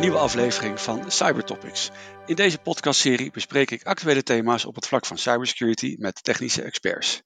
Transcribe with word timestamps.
een 0.00 0.06
nieuwe 0.06 0.22
aflevering 0.22 0.80
van 0.80 1.10
Cybertopics. 1.10 1.90
In 2.26 2.34
deze 2.34 2.58
podcastserie 2.58 3.30
bespreek 3.30 3.70
ik 3.70 3.84
actuele 3.84 4.22
thema's 4.22 4.64
op 4.64 4.74
het 4.74 4.86
vlak 4.86 5.06
van 5.06 5.18
cybersecurity 5.18 5.96
met 5.98 6.24
technische 6.24 6.62
experts. 6.62 7.22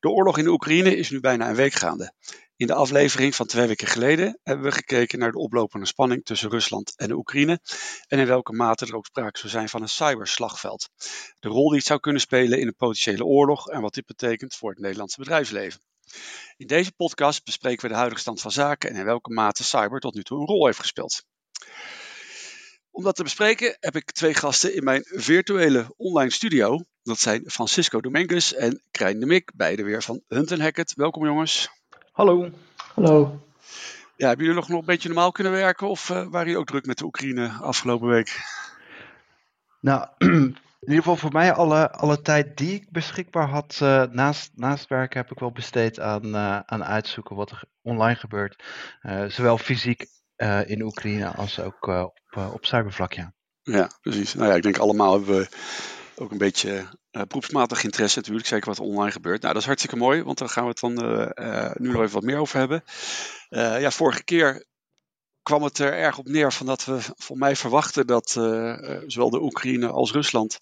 De 0.00 0.08
oorlog 0.08 0.38
in 0.38 0.44
de 0.44 0.50
Oekraïne 0.50 0.96
is 0.96 1.10
nu 1.10 1.20
bijna 1.20 1.48
een 1.48 1.54
week 1.54 1.72
gaande. 1.72 2.12
In 2.56 2.66
de 2.66 2.74
aflevering 2.74 3.34
van 3.34 3.46
twee 3.46 3.66
weken 3.66 3.86
geleden 3.86 4.40
hebben 4.42 4.64
we 4.64 4.72
gekeken 4.72 5.18
naar 5.18 5.32
de 5.32 5.38
oplopende 5.38 5.86
spanning 5.86 6.24
tussen 6.24 6.50
Rusland 6.50 6.96
en 6.96 7.08
de 7.08 7.14
Oekraïne 7.14 7.60
en 8.06 8.18
in 8.18 8.26
welke 8.26 8.52
mate 8.52 8.86
er 8.86 8.96
ook 8.96 9.06
sprake 9.06 9.38
zou 9.38 9.50
zijn 9.52 9.68
van 9.68 9.82
een 9.82 9.88
cyberslagveld. 9.88 10.88
De 11.40 11.48
rol 11.48 11.68
die 11.68 11.78
het 11.78 11.86
zou 11.86 12.00
kunnen 12.00 12.20
spelen 12.20 12.60
in 12.60 12.66
een 12.66 12.76
potentiële 12.76 13.24
oorlog 13.24 13.68
en 13.68 13.80
wat 13.80 13.94
dit 13.94 14.06
betekent 14.06 14.54
voor 14.54 14.70
het 14.70 14.78
Nederlandse 14.78 15.18
bedrijfsleven. 15.20 15.80
In 16.56 16.66
deze 16.66 16.92
podcast 16.92 17.44
bespreken 17.44 17.82
we 17.82 17.88
de 17.88 17.98
huidige 17.98 18.20
stand 18.20 18.40
van 18.40 18.50
zaken 18.50 18.90
en 18.90 18.96
in 18.96 19.04
welke 19.04 19.32
mate 19.32 19.64
cyber 19.64 20.00
tot 20.00 20.14
nu 20.14 20.22
toe 20.22 20.40
een 20.40 20.46
rol 20.46 20.66
heeft 20.66 20.78
gespeeld. 20.78 21.24
Om 22.90 23.04
dat 23.04 23.16
te 23.16 23.22
bespreken 23.22 23.76
heb 23.80 23.96
ik 23.96 24.12
twee 24.12 24.34
gasten 24.34 24.74
in 24.74 24.84
mijn 24.84 25.02
virtuele 25.04 25.94
online 25.96 26.30
studio. 26.30 26.80
Dat 27.02 27.18
zijn 27.18 27.50
Francisco 27.50 28.00
Dominguez 28.00 28.52
en 28.52 28.82
Krijn 28.90 29.20
de 29.20 29.26
Mik, 29.26 29.52
beide 29.54 29.82
weer 29.82 30.02
van 30.02 30.22
Hunt 30.28 30.58
Hackett. 30.58 30.94
Welkom 30.94 31.24
jongens. 31.24 31.70
Hallo. 32.12 32.50
Hallo. 32.94 33.40
Ja, 34.16 34.28
hebben 34.28 34.46
jullie 34.46 34.60
nog, 34.60 34.68
nog 34.68 34.80
een 34.80 34.86
beetje 34.86 35.08
normaal 35.08 35.32
kunnen 35.32 35.52
werken 35.52 35.88
of 35.88 36.08
uh, 36.08 36.16
waren 36.16 36.46
jullie 36.46 36.58
ook 36.58 36.66
druk 36.66 36.86
met 36.86 36.98
de 36.98 37.04
Oekraïne 37.04 37.48
afgelopen 37.48 38.08
week? 38.08 38.40
Nou, 39.80 40.08
in 40.18 40.56
ieder 40.80 40.96
geval 40.96 41.16
voor 41.16 41.32
mij 41.32 41.52
alle, 41.52 41.90
alle 41.90 42.20
tijd 42.20 42.56
die 42.56 42.74
ik 42.74 42.90
beschikbaar 42.90 43.48
had 43.48 43.80
uh, 43.82 44.02
naast, 44.02 44.50
naast 44.54 44.88
werken 44.88 45.20
heb 45.20 45.30
ik 45.30 45.38
wel 45.38 45.52
besteed 45.52 46.00
aan, 46.00 46.26
uh, 46.26 46.58
aan 46.58 46.84
uitzoeken 46.84 47.36
wat 47.36 47.50
er 47.50 47.64
online 47.82 48.16
gebeurt. 48.16 48.62
zowel 49.28 49.58
fysiek 49.58 50.06
in 50.66 50.82
Oekraïne 50.82 51.28
als 51.28 51.60
ook 51.60 51.86
op, 51.86 52.20
op 52.52 52.64
cybervlak, 52.66 53.12
ja. 53.12 53.34
Ja, 53.62 53.90
precies. 54.00 54.34
Nou 54.34 54.48
ja, 54.48 54.54
ik 54.54 54.62
denk 54.62 54.78
allemaal 54.78 55.12
hebben 55.12 55.38
we 55.38 55.48
ook 56.16 56.30
een 56.30 56.38
beetje 56.38 56.70
uh, 57.12 57.22
beroepsmatig 57.22 57.84
interesse 57.84 58.18
natuurlijk, 58.18 58.46
zeker 58.46 58.68
wat 58.68 58.78
er 58.78 58.84
online 58.84 59.10
gebeurt. 59.10 59.40
Nou, 59.40 59.52
dat 59.52 59.62
is 59.62 59.68
hartstikke 59.68 59.96
mooi, 59.96 60.22
want 60.22 60.38
daar 60.38 60.48
gaan 60.48 60.62
we 60.62 60.68
het 60.68 60.80
dan 60.80 61.04
uh, 61.04 61.28
uh, 61.34 61.70
nu 61.74 61.88
nog 61.88 62.00
even 62.00 62.14
wat 62.14 62.22
meer 62.22 62.38
over 62.38 62.58
hebben. 62.58 62.84
ja, 63.80 63.90
vorige 63.90 64.24
keer 64.24 64.66
kwam 65.42 65.62
het 65.62 65.78
er 65.78 65.92
erg 65.92 66.18
op 66.18 66.26
neer 66.26 66.52
van 66.52 66.66
dat 66.66 66.84
we 66.84 66.98
voor 67.16 67.38
mij 67.38 67.56
verwachten 67.56 68.06
dat 68.06 68.30
zowel 69.06 69.30
de 69.30 69.42
Oekraïne 69.42 69.88
als 69.88 70.12
Rusland 70.12 70.58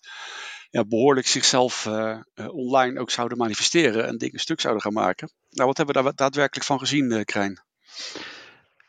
ja, 0.70 0.84
behoorlijk 0.84 1.26
zichzelf 1.26 1.86
online 2.34 3.00
ook 3.00 3.10
zouden 3.10 3.38
manifesteren 3.38 4.06
en 4.06 4.18
dingen 4.18 4.40
stuk 4.40 4.60
zouden 4.60 4.82
gaan 4.82 4.92
maken. 4.92 5.32
Nou, 5.50 5.68
wat 5.68 5.76
hebben 5.76 5.94
we 5.94 6.02
daar 6.02 6.14
daadwerkelijk 6.14 6.66
van 6.66 6.78
gezien, 6.78 7.24
Krijn? 7.24 7.62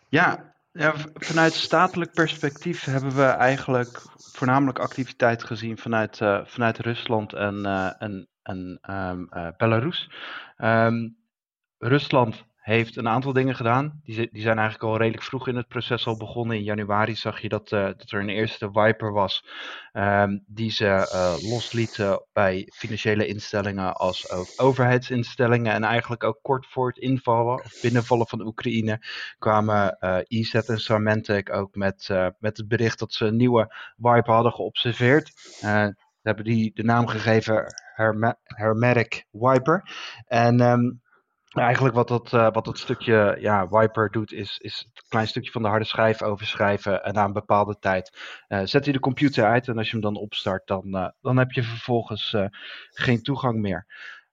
Ja, 0.09 0.52
ja, 0.73 0.93
vanuit 1.13 1.53
statelijk 1.53 2.11
perspectief 2.11 2.83
hebben 2.83 3.15
we 3.15 3.23
eigenlijk 3.25 4.01
voornamelijk 4.17 4.79
activiteit 4.79 5.43
gezien 5.43 5.77
vanuit, 5.77 6.19
uh, 6.19 6.45
vanuit 6.45 6.79
Rusland 6.79 7.33
en, 7.33 7.55
uh, 7.65 8.01
en, 8.01 8.27
en 8.41 8.79
um, 8.89 9.29
uh, 9.31 9.47
Belarus. 9.57 10.09
Um, 10.57 11.17
Rusland 11.77 12.43
heeft 12.63 12.95
een 12.95 13.07
aantal 13.07 13.33
dingen 13.33 13.55
gedaan. 13.55 14.01
Die, 14.03 14.29
die 14.31 14.41
zijn 14.41 14.57
eigenlijk 14.57 14.83
al 14.91 14.97
redelijk 14.97 15.23
vroeg 15.23 15.47
in 15.47 15.55
het 15.55 15.67
proces 15.67 16.07
al 16.07 16.17
begonnen. 16.17 16.57
In 16.57 16.63
januari 16.63 17.15
zag 17.15 17.39
je 17.39 17.49
dat, 17.49 17.71
uh, 17.71 17.83
dat 17.83 18.11
er 18.11 18.19
een 18.19 18.29
eerste 18.29 18.71
wiper 18.71 19.11
was 19.11 19.45
um, 19.93 20.43
die 20.47 20.71
ze 20.71 20.85
uh, 20.85 21.51
loslieten 21.51 22.25
bij 22.33 22.69
financiële 22.73 23.27
instellingen 23.27 23.93
als 23.95 24.31
overheidsinstellingen. 24.57 25.73
En 25.73 25.83
eigenlijk 25.83 26.23
ook 26.23 26.39
kort 26.41 26.67
voor 26.67 26.87
het 26.87 26.97
invallen 26.97 27.53
of 27.53 27.79
binnenvallen 27.81 28.27
van 28.27 28.45
Oekraïne 28.45 29.05
kwamen 29.37 29.97
uh, 29.99 30.17
EZ 30.27 30.53
en 30.53 30.79
Symantec 30.79 31.53
ook 31.53 31.75
met, 31.75 32.09
met 32.39 32.57
het 32.57 32.67
bericht 32.67 32.99
dat 32.99 33.13
ze 33.13 33.25
een 33.25 33.35
nieuwe 33.35 33.75
wiper 33.97 34.33
hadden 34.33 34.53
geobserveerd. 34.53 35.31
Ze 35.33 35.95
hebben 36.21 36.45
die 36.45 36.71
de 36.73 36.83
naam 36.83 37.07
gegeven 37.07 37.65
Herme 37.95 38.37
Hermetic 38.43 39.25
Wiper. 39.31 39.89
En 40.27 40.61
um, 40.61 41.02
Eigenlijk 41.53 41.95
wat 41.95 42.07
dat, 42.07 42.33
uh, 42.33 42.51
wat 42.51 42.65
dat 42.65 42.77
stukje 42.77 43.37
ja, 43.39 43.67
wiper 43.67 44.11
doet, 44.11 44.31
is, 44.31 44.57
is 44.57 44.87
een 44.93 45.03
klein 45.07 45.27
stukje 45.27 45.51
van 45.51 45.61
de 45.61 45.67
harde 45.67 45.85
schijf 45.85 46.21
overschrijven. 46.21 47.03
En 47.03 47.13
na 47.13 47.23
een 47.23 47.33
bepaalde 47.33 47.77
tijd 47.79 48.17
uh, 48.47 48.61
zet 48.63 48.83
hij 48.83 48.93
de 48.93 48.99
computer 48.99 49.45
uit. 49.45 49.67
En 49.67 49.77
als 49.77 49.85
je 49.85 49.91
hem 49.91 50.01
dan 50.01 50.15
opstart, 50.15 50.67
dan, 50.67 50.87
uh, 50.87 51.07
dan 51.21 51.37
heb 51.37 51.51
je 51.51 51.63
vervolgens 51.63 52.35
geen 52.89 53.21
toegang 53.21 53.59
meer. 53.59 53.85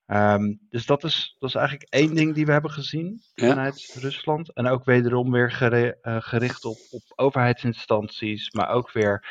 Um, 0.06 0.60
dus 0.70 0.86
dat 0.86 1.04
is, 1.04 1.36
dat 1.38 1.48
is 1.48 1.54
eigenlijk 1.54 1.86
één 1.90 2.14
ding 2.14 2.34
die 2.34 2.46
we 2.46 2.52
hebben 2.52 2.70
gezien 2.70 3.22
ja. 3.34 3.48
vanuit 3.48 3.96
Rusland. 4.00 4.52
En 4.52 4.66
ook 4.66 4.84
wederom 4.84 5.30
weer 5.30 5.50
geri 5.50 5.94
gericht 6.02 6.64
op, 6.64 6.78
op 6.90 7.02
overheidsinstanties, 7.16 8.50
maar 8.50 8.68
ook 8.68 8.92
weer 8.92 9.24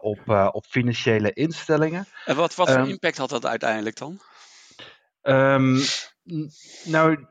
op, 0.00 0.50
op 0.52 0.64
financiële 0.68 1.32
instellingen. 1.32 2.06
En 2.24 2.36
wat, 2.36 2.54
wat 2.54 2.70
voor 2.70 2.80
um, 2.80 2.88
impact 2.88 3.18
had 3.18 3.28
dat 3.30 3.46
uiteindelijk 3.46 3.96
dan? 3.96 4.20
Um, 5.22 5.78
nou, 6.84 7.26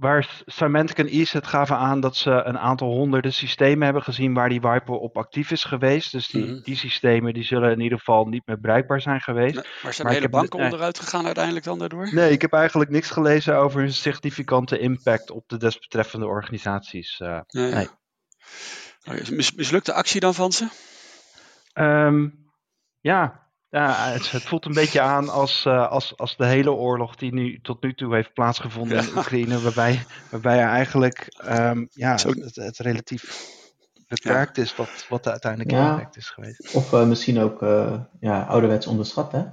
waar 0.00 0.42
Symantec 0.46 0.98
en 0.98 1.08
ESET 1.08 1.46
gaven 1.46 1.76
aan 1.76 2.00
dat 2.00 2.16
ze 2.16 2.30
een 2.30 2.58
aantal 2.58 2.88
honderden 2.88 3.32
systemen 3.32 3.84
hebben 3.84 4.02
gezien 4.02 4.34
waar 4.34 4.48
die 4.48 4.60
wiper 4.60 4.94
op 4.94 5.16
actief 5.16 5.50
is 5.50 5.64
geweest. 5.64 6.12
Dus 6.12 6.28
die, 6.28 6.42
mm 6.42 6.48
-hmm. 6.48 6.62
die 6.62 6.76
systemen 6.76 7.34
die 7.34 7.44
zullen 7.44 7.70
in 7.70 7.80
ieder 7.80 7.98
geval 7.98 8.26
niet 8.26 8.46
meer 8.46 8.60
bereikbaar 8.60 9.00
zijn 9.00 9.20
geweest. 9.20 9.54
Nee, 9.54 9.64
maar 9.82 9.94
zijn 9.94 10.08
de 10.08 10.14
hele 10.14 10.28
banken 10.28 10.58
heb, 10.58 10.72
onderuit 10.72 10.98
gegaan 10.98 11.24
uiteindelijk 11.24 11.64
dan 11.64 11.78
daardoor? 11.78 12.14
Nee, 12.14 12.30
ik 12.30 12.40
heb 12.40 12.52
eigenlijk 12.52 12.90
niks 12.90 13.10
gelezen 13.10 13.56
over 13.56 13.82
een 13.82 13.92
significante 13.92 14.78
impact 14.78 15.30
op 15.30 15.48
de 15.48 15.56
desbetreffende 15.56 16.26
organisaties. 16.26 17.20
Uh, 17.20 17.40
nee. 17.48 17.72
nee. 17.72 17.88
Mis, 19.30 19.52
mislukte 19.52 19.92
actie 19.92 20.20
dan 20.20 20.34
van 20.34 20.52
ze? 20.52 20.68
Um, 21.74 22.48
ja, 23.00 23.49
ja, 23.70 24.10
het, 24.10 24.30
het, 24.30 24.42
voelt 24.42 24.64
een 24.64 24.72
beetje 24.72 25.00
aan 25.00 25.28
als, 25.28 25.64
uh, 25.66 25.90
als, 25.90 26.16
als 26.16 26.36
de 26.36 26.46
hele 26.46 26.72
oorlog 26.72 27.16
die 27.16 27.32
nu 27.32 27.60
tot 27.60 27.82
nu 27.82 27.94
toe 27.94 28.14
heeft 28.14 28.32
plaatsgevonden 28.32 28.96
ja. 28.96 29.02
in 29.02 29.16
Oekraïne, 29.16 29.60
waarbij, 29.60 30.04
waarbij 30.30 30.58
er 30.58 30.68
eigenlijk 30.68 31.42
um, 31.48 31.88
ja, 31.90 32.12
het, 32.12 32.54
het, 32.54 32.78
relatief 32.78 33.48
beperkt 34.08 34.56
ja. 34.56 34.62
is 34.62 34.76
wat, 34.76 35.06
wat 35.08 35.24
de 35.24 35.30
uiteindelijke 35.30 35.74
ja. 35.74 35.90
impact 35.90 36.16
is 36.16 36.30
geweest. 36.30 36.74
Of 36.74 36.92
uh, 36.92 37.06
misschien 37.06 37.38
ook 37.38 37.62
uh, 37.62 38.00
ja, 38.20 38.42
ouderwets 38.42 38.86
onderschat, 38.86 39.32
hè? 39.32 39.44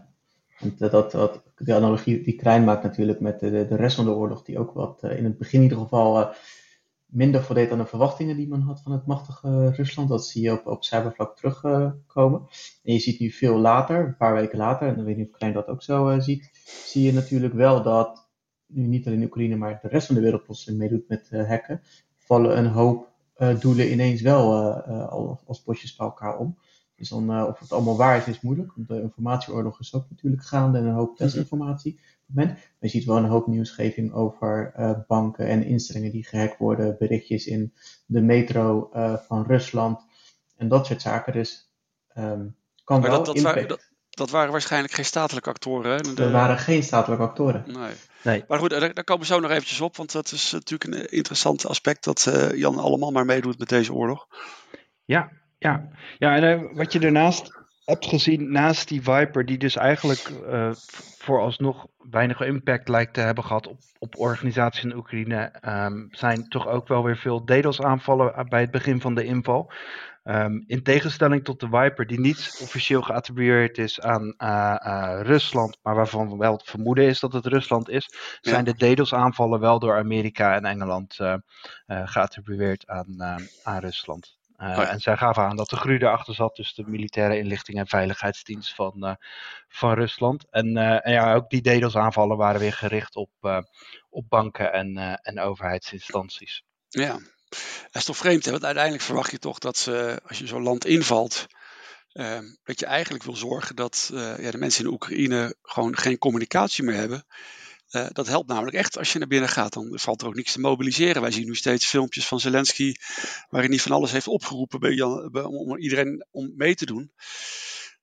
Want 0.60 0.80
dat, 0.80 1.12
dat, 1.12 1.42
de 1.56 1.76
analogie 1.76 2.24
die 2.24 2.36
Krijn 2.36 2.64
maakt 2.64 2.84
natuurlijk 2.84 3.20
met 3.20 3.40
de, 3.40 3.50
de 3.50 3.76
rest 3.76 3.96
van 3.96 4.06
de 4.06 4.12
oorlog, 4.12 4.44
die 4.44 4.60
ook 4.60 4.74
wat 4.74 5.04
in 5.04 5.24
het 5.24 5.38
begin 5.38 5.60
in 5.60 5.64
ieder 5.64 5.78
geval 5.78 6.34
minder 7.08 7.44
voldeed 7.44 7.72
aan 7.72 7.78
de 7.78 7.86
verwachtingen 7.86 8.36
die 8.36 8.48
men 8.48 8.62
had 8.62 8.82
van 8.82 8.92
het 8.92 9.06
machtige 9.06 9.70
Rusland. 9.70 10.10
Dat 10.10 10.26
zie 10.26 10.42
je 10.42 10.52
op, 10.52 10.68
op 10.68 10.84
cybervlak 10.84 11.36
terugkomen. 11.36 12.42
Uh, 12.42 12.48
en 12.84 12.94
je 12.94 13.00
ziet 13.00 13.20
nu 13.20 13.32
veel 13.32 13.58
later, 13.58 14.06
een 14.06 14.18
paar 14.18 14.34
weken 14.34 14.58
later, 14.58 14.88
en 14.88 14.96
dan 14.96 15.06
weet 15.06 15.18
niet 15.18 15.30
of 15.30 15.38
Klein 15.38 15.54
dat 15.54 15.68
ook 15.68 15.84
zo 15.84 16.10
uh, 16.10 16.20
ziet, 16.20 16.52
zie 16.86 17.04
je 17.04 17.14
natuurlijk 17.14 17.54
wel 17.54 17.84
dat 17.84 18.30
nu 18.66 18.88
niet 18.88 19.08
alleen 19.08 19.24
Oekraïne, 19.24 19.56
maar 19.56 19.80
de 19.82 19.88
rest 19.88 20.06
van 20.06 20.16
de 20.16 20.22
wereld 20.22 20.44
plotseling 20.44 20.80
meedoet 20.80 21.08
met 21.08 21.30
uh, 21.32 21.48
hacken. 21.48 21.82
Vallen 22.18 22.58
een 22.58 22.68
hoop 22.68 23.16
doelen 23.60 23.92
ineens 23.92 24.22
wel 24.22 24.74
al 25.10 25.40
als 25.46 25.62
potjes 25.62 25.96
bij 25.96 26.08
elkaar 26.08 26.38
om. 26.38 26.58
Dus 26.96 27.10
dan, 27.10 27.48
of 27.48 27.60
het 27.60 27.72
allemaal 27.72 27.98
waar 27.98 28.18
is, 28.18 28.28
is 28.28 28.42
moeilijk. 28.42 28.72
Want 28.76 28.88
de 28.88 29.02
informatieoorlog 29.02 29.80
is 29.80 29.96
ook 29.96 30.06
natuurlijk 30.10 30.44
gaande 30.44 30.78
en 30.78 30.86
een 30.86 30.94
hoop 30.94 31.18
moment. 32.28 32.54
Maar 32.54 32.64
je 32.80 32.88
ziet 32.88 33.06
wel 33.06 33.18
een 33.18 33.26
hoop 33.26 33.48
nieuwsgeving 33.48 34.14
over 34.14 34.74
uh, 34.80 34.92
banken 35.08 35.48
en 35.48 35.66
instellingen 35.66 36.12
die 36.12 36.26
gehackt 36.26 36.58
worden, 36.58 36.96
berichtjes 37.00 37.46
in 37.46 37.74
de 38.06 38.22
metro 38.22 38.90
uh, 38.94 39.14
van 39.28 39.46
Rusland 39.46 40.06
en 40.58 40.68
dat 40.68 40.86
soort 40.86 41.02
zaken. 41.02 41.34
Dus 41.34 41.72
um, 42.18 42.56
kan 42.84 43.00
maar 43.00 43.10
wel 43.10 43.24
dat, 43.24 43.36
dat, 43.36 43.44
waren, 43.44 43.68
dat, 43.68 43.92
dat, 44.10 44.30
waren 44.30 44.52
waarschijnlijk 44.52 44.94
geen 44.94 45.06
statelijke 45.06 45.50
actoren. 45.50 45.92
Hè? 45.92 46.14
De... 46.14 46.24
Er 46.24 46.32
waren 46.32 46.58
geen 46.58 46.84
statelijke 46.84 47.24
actoren. 47.24 47.64
Nee. 47.68 47.94
nee. 48.24 48.44
Maar 48.48 48.60
goed, 48.60 48.70
daar, 48.70 48.94
daar, 48.94 49.04
komen 49.04 49.28
we 49.28 49.34
zo 49.34 49.40
nog 49.40 49.52
eventjes 49.52 49.82
op, 49.82 49.98
want 49.98 50.12
dat 50.12 50.32
is 50.32 50.52
natuurlijk 50.52 50.94
een 50.94 51.10
interessant 51.10 51.66
aspect 51.66 52.04
dat 52.04 52.26
uh, 52.30 52.54
Jan 52.54 52.78
allemaal 52.78 53.12
maar 53.12 53.26
meedoet 53.26 53.60
met 53.60 53.70
deze 53.70 53.94
oorlog. 53.94 54.28
Ja, 55.06 55.32
ja. 55.58 55.90
ja 56.18 56.36
en 56.36 56.76
wat 56.76 56.94
je 56.94 57.00
daarnaast 57.00 57.57
hebt 57.88 58.06
gezien 58.06 58.52
naast 58.52 58.88
die 58.88 59.02
Viper, 59.02 59.46
die 59.46 59.58
dus 59.58 59.76
eigenlijk 59.76 60.30
uh, 60.30 60.72
vooralsnog 61.18 61.88
weinig 61.98 62.42
impact 62.42 62.88
lijkt 62.90 63.14
te 63.14 63.20
hebben 63.20 63.44
gehad 63.44 63.68
op, 63.68 63.80
op 64.00 64.18
organisaties 64.18 64.84
in 64.84 64.96
Oekraïne, 64.96 65.54
um, 65.68 66.08
zijn 66.12 66.50
toch 66.50 66.68
ook 66.68 66.88
wel 66.88 67.04
weer 67.04 67.18
veel 67.18 67.46
DDoS-aanvallen 67.46 68.48
bij 68.50 68.62
het 68.62 68.72
begin 68.72 69.02
van 69.02 69.16
de 69.16 69.24
inval. 69.24 69.72
Um, 70.24 70.64
in 70.68 70.84
tegenstelling 70.84 71.44
tot 71.44 71.60
de 71.60 71.68
Viper, 71.68 72.08
die 72.08 72.20
niet 72.20 72.60
officieel 72.62 73.02
geattribueerd 73.02 73.78
is 73.78 74.02
aan 74.02 74.34
uh, 74.38 74.76
uh, 74.86 75.20
Rusland, 75.22 75.78
maar 75.82 75.96
waarvan 75.96 76.38
wel 76.38 76.54
het 76.54 76.70
vermoeden 76.70 77.06
is 77.06 77.20
dat 77.20 77.34
het 77.34 77.46
Rusland 77.46 77.90
is, 77.90 78.10
zijn 78.42 78.66
de 78.66 78.76
DDoS-aanvallen 78.76 79.60
wel 79.60 79.80
door 79.80 79.98
Amerika 79.98 80.56
en 80.56 80.66
Engeland 80.66 81.18
geattribueerd 81.88 82.88
aan, 82.88 83.22
aan 83.64 83.80
Rusland. 83.80 84.37
Uh, 84.58 84.70
oh 84.70 84.76
ja. 84.76 84.88
En 84.88 85.00
zij 85.00 85.18
gaven 85.18 85.44
aan 85.44 85.56
dat 85.56 85.70
de 85.70 85.76
GRU 85.76 85.98
erachter 85.98 86.34
zat, 86.34 86.56
dus 86.56 86.74
de 86.74 86.84
militaire 86.88 87.38
inlichting 87.38 87.78
en 87.78 87.88
veiligheidsdienst 87.88 88.76
van, 88.76 88.94
uh, 88.98 89.14
van 89.68 89.94
Rusland. 89.94 90.46
En, 90.50 90.76
uh, 90.76 91.06
en, 91.06 91.12
ja, 91.12 91.34
ook 91.36 91.50
die 91.50 91.62
DDoS-aanvallen 91.62 92.38
waren 92.38 92.60
weer 92.60 92.74
gericht 92.74 93.16
op, 93.16 93.30
op 94.10 94.30
banken 94.30 94.74
en, 94.74 95.20
en 95.22 95.40
overheidsinstanties. 95.40 96.64
Ja, 96.90 97.12
Dat 97.50 97.92
is 97.92 98.06
toch 98.06 98.18
vreemd, 98.18 98.46
hè? 98.46 98.52
want 98.52 98.66
uiteindelijk 98.66 99.04
verwacht 99.04 99.32
je 99.32 99.40
toch 99.40 99.60
dat 99.60 99.78
ze, 99.78 100.22
als 100.28 100.40
je 100.40 100.48
zo'n 100.48 100.64
land 100.64 100.86
invalt, 100.86 101.46
ehm, 102.12 102.46
dat 102.64 102.80
je 102.80 102.86
eigenlijk 102.86 103.24
wil 103.24 103.36
zorgen 103.36 103.76
dat 103.76 104.10
ja, 104.14 104.52
de 104.52 104.58
mensen 104.58 104.84
in 104.84 104.88
de 104.88 104.94
Oekraïne 104.94 105.56
gewoon 105.62 105.98
geen 105.98 106.18
communicatie 106.18 106.84
meer 106.84 106.96
hebben. 106.96 107.26
Uh, 107.92 108.08
dat 108.12 108.28
helpt 108.28 108.50
namelijk 108.50 108.76
echt 108.76 108.98
als 108.98 109.14
je 109.14 109.20
naar 109.20 109.28
binnen 109.28 109.50
gaat. 109.50 109.74
Dan 109.74 110.00
valt 110.00 110.22
er 110.22 110.28
ook 110.28 110.36
niks 110.36 110.52
te 110.52 110.60
mobiliseren. 110.60 111.22
Wij 111.22 111.32
zien 111.32 111.46
nu 111.46 111.56
steeds 111.56 111.88
filmpjes 111.88 112.28
van 112.28 112.40
Zelensky 112.40 112.94
waarin 113.50 113.70
hij 113.70 113.80
van 113.80 113.92
alles 113.92 114.12
heeft 114.12 114.28
opgeroepen 114.28 114.80
bij 114.80 114.94
Jan, 114.94 115.30
bij, 115.32 115.44
om 115.44 115.78
iedereen 115.78 116.26
om 116.32 116.54
mee 116.56 116.76
te 116.76 116.86
doen. 116.86 117.12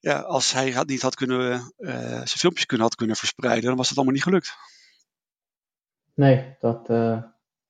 Ja, 0.00 0.18
als 0.20 0.52
hij 0.52 0.70
had, 0.70 0.86
niet 0.86 1.02
had 1.02 1.14
kunnen, 1.14 1.72
uh, 1.78 1.98
zijn 2.00 2.28
filmpjes 2.28 2.66
kunnen, 2.66 2.86
had 2.86 2.96
kunnen 2.96 3.16
verspreiden, 3.16 3.64
dan 3.64 3.76
was 3.76 3.88
het 3.88 3.96
allemaal 3.96 4.14
niet 4.14 4.24
gelukt. 4.24 4.56
Nee, 6.14 6.56
dat 6.60 6.90
uh, 6.90 7.22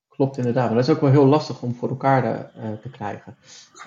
klopt 0.08 0.37
inderdaad. 0.37 0.67
Maar 0.67 0.75
dat 0.76 0.88
is 0.88 0.94
ook 0.94 1.00
wel 1.00 1.10
heel 1.10 1.26
lastig 1.26 1.62
om 1.62 1.75
voor 1.75 1.88
elkaar 1.88 2.52
te 2.82 2.90
krijgen. 2.90 3.37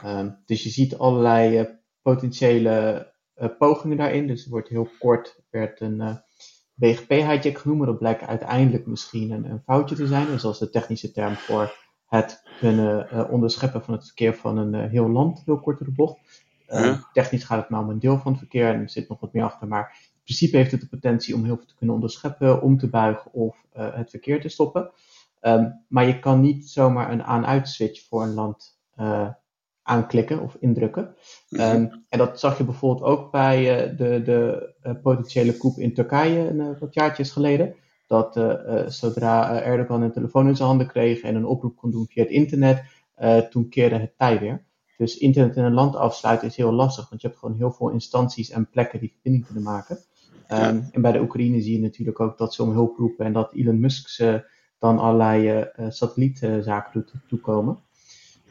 Um, 0.05 0.43
dus 0.45 0.63
je 0.63 0.69
ziet 0.69 0.97
allerlei 0.97 1.67
potentiële 2.01 3.13
pogingen 3.57 3.97
daarin. 3.97 4.27
Dus 4.27 4.43
er 4.43 4.49
wordt 4.49 4.69
heel 4.69 4.89
kort 4.99 5.43
werd 5.49 5.81
een 5.81 6.25
BGP-hijack 6.77 7.57
genoemd, 7.57 7.79
maar 7.79 7.87
dat 7.87 7.99
blijkt 7.99 8.21
uiteindelijk 8.21 8.85
misschien 8.85 9.31
een, 9.31 9.45
een, 9.45 9.61
foutje 9.65 9.95
te 9.95 10.07
zijn. 10.07 10.25
Dus 10.25 10.43
als 10.43 10.59
de 10.59 10.69
technische 10.69 11.11
term 11.11 11.35
voor 11.35 11.75
het 12.07 12.43
kunnen 12.59 13.07
uh, 13.13 13.31
onderscheppen 13.31 13.83
van 13.83 13.93
het 13.93 14.05
verkeer 14.05 14.35
van 14.35 14.57
een 14.57 14.73
uh, 14.73 14.91
heel 14.91 15.09
land, 15.09 15.41
heel 15.45 15.59
kortere 15.59 15.91
bocht. 15.91 16.45
Uh, 16.69 16.79
ja. 16.79 17.09
Technisch 17.13 17.43
gaat 17.43 17.61
het 17.61 17.69
maar 17.69 17.81
om 17.81 17.89
een 17.89 17.99
deel 17.99 18.19
van 18.19 18.31
het 18.31 18.39
verkeer 18.39 18.73
en 18.73 18.81
er 18.81 18.89
zit 18.89 19.09
nog 19.09 19.19
wat 19.19 19.33
meer 19.33 19.43
achter, 19.43 19.67
maar 19.67 19.97
in 20.01 20.23
principe 20.23 20.57
heeft 20.57 20.71
het 20.71 20.81
de 20.81 20.87
potentie 20.87 21.35
om 21.35 21.43
heel 21.43 21.57
veel 21.57 21.65
te 21.65 21.75
kunnen 21.75 21.95
onderscheppen, 21.95 22.61
om 22.61 22.77
te 22.77 22.89
buigen 22.89 23.33
of 23.33 23.57
het 23.73 24.09
verkeer 24.09 24.41
te 24.41 24.49
stoppen. 24.49 24.91
Um, 25.41 25.85
maar 25.87 26.05
je 26.05 26.19
kan 26.19 26.41
niet 26.41 26.69
zomaar 26.69 27.11
een 27.11 27.23
aan-uit 27.23 27.69
switch 27.69 28.07
voor 28.07 28.23
een 28.23 28.33
land 28.33 28.79
aanklikken 29.87 30.41
of 30.41 30.57
indrukken. 30.59 31.15
Um, 31.49 32.05
en 32.09 32.17
dat 32.17 32.39
zag 32.39 32.57
je 32.57 32.63
bijvoorbeeld 32.63 33.05
ook 33.05 33.31
bij 33.31 33.59
uh, 33.59 33.97
de, 33.97 34.21
de 34.21 34.73
uh, 34.83 34.93
potentiële 35.01 35.57
coup 35.57 35.77
in 35.77 35.93
Turkije 35.93 36.49
een 36.49 36.59
uh, 36.59 36.79
wat 36.79 36.93
jaartjes 36.93 37.31
geleden. 37.31 37.75
Dat 38.07 38.39
zodra 38.87 39.61
Erdogan 39.61 40.01
een 40.01 40.11
telefoon 40.11 40.47
in 40.47 40.55
zijn 40.55 40.67
handen 40.67 40.87
kreeg 40.87 41.21
en 41.21 41.35
een 41.35 41.45
oproep 41.45 41.75
kon 41.75 41.91
doen 41.91 42.07
via 42.07 42.23
het 42.23 42.31
internet, 42.31 42.83
toen 43.49 43.69
keerde 43.69 43.97
het 43.97 44.17
tij 44.17 44.39
weer. 44.39 44.65
Dus 44.97 45.17
internet 45.17 45.55
in 45.55 45.63
een 45.63 45.73
land 45.73 45.95
afsluiten 45.95 46.47
is 46.47 46.55
heel 46.55 46.71
lastig, 46.71 47.09
want 47.09 47.21
je 47.21 47.27
hebt 47.27 47.39
gewoon 47.39 47.55
heel 47.55 47.71
veel 47.71 47.89
instanties 47.89 48.49
en 48.49 48.69
plekken 48.69 48.99
die 48.99 49.11
verbinding 49.11 49.45
kunnen 49.45 49.63
maken. 49.63 49.97
Um, 50.51 50.87
en 50.91 51.01
bij 51.01 51.11
de 51.11 51.21
Oekraïne 51.21 51.61
zie 51.61 51.75
je 51.75 51.81
natuurlijk 51.81 52.19
ook 52.19 52.37
dat 52.37 52.53
ze 52.53 52.63
om 52.63 52.71
hulp 52.71 52.97
roepen 52.97 53.25
en 53.25 53.33
dat 53.33 53.53
Elon 53.53 53.79
Musk 53.79 54.07
ze 54.07 54.49
dan 54.79 54.99
allerlei 54.99 55.69
satellietzaken 55.89 56.91
doet 56.93 57.13
toekomen. 57.27 57.79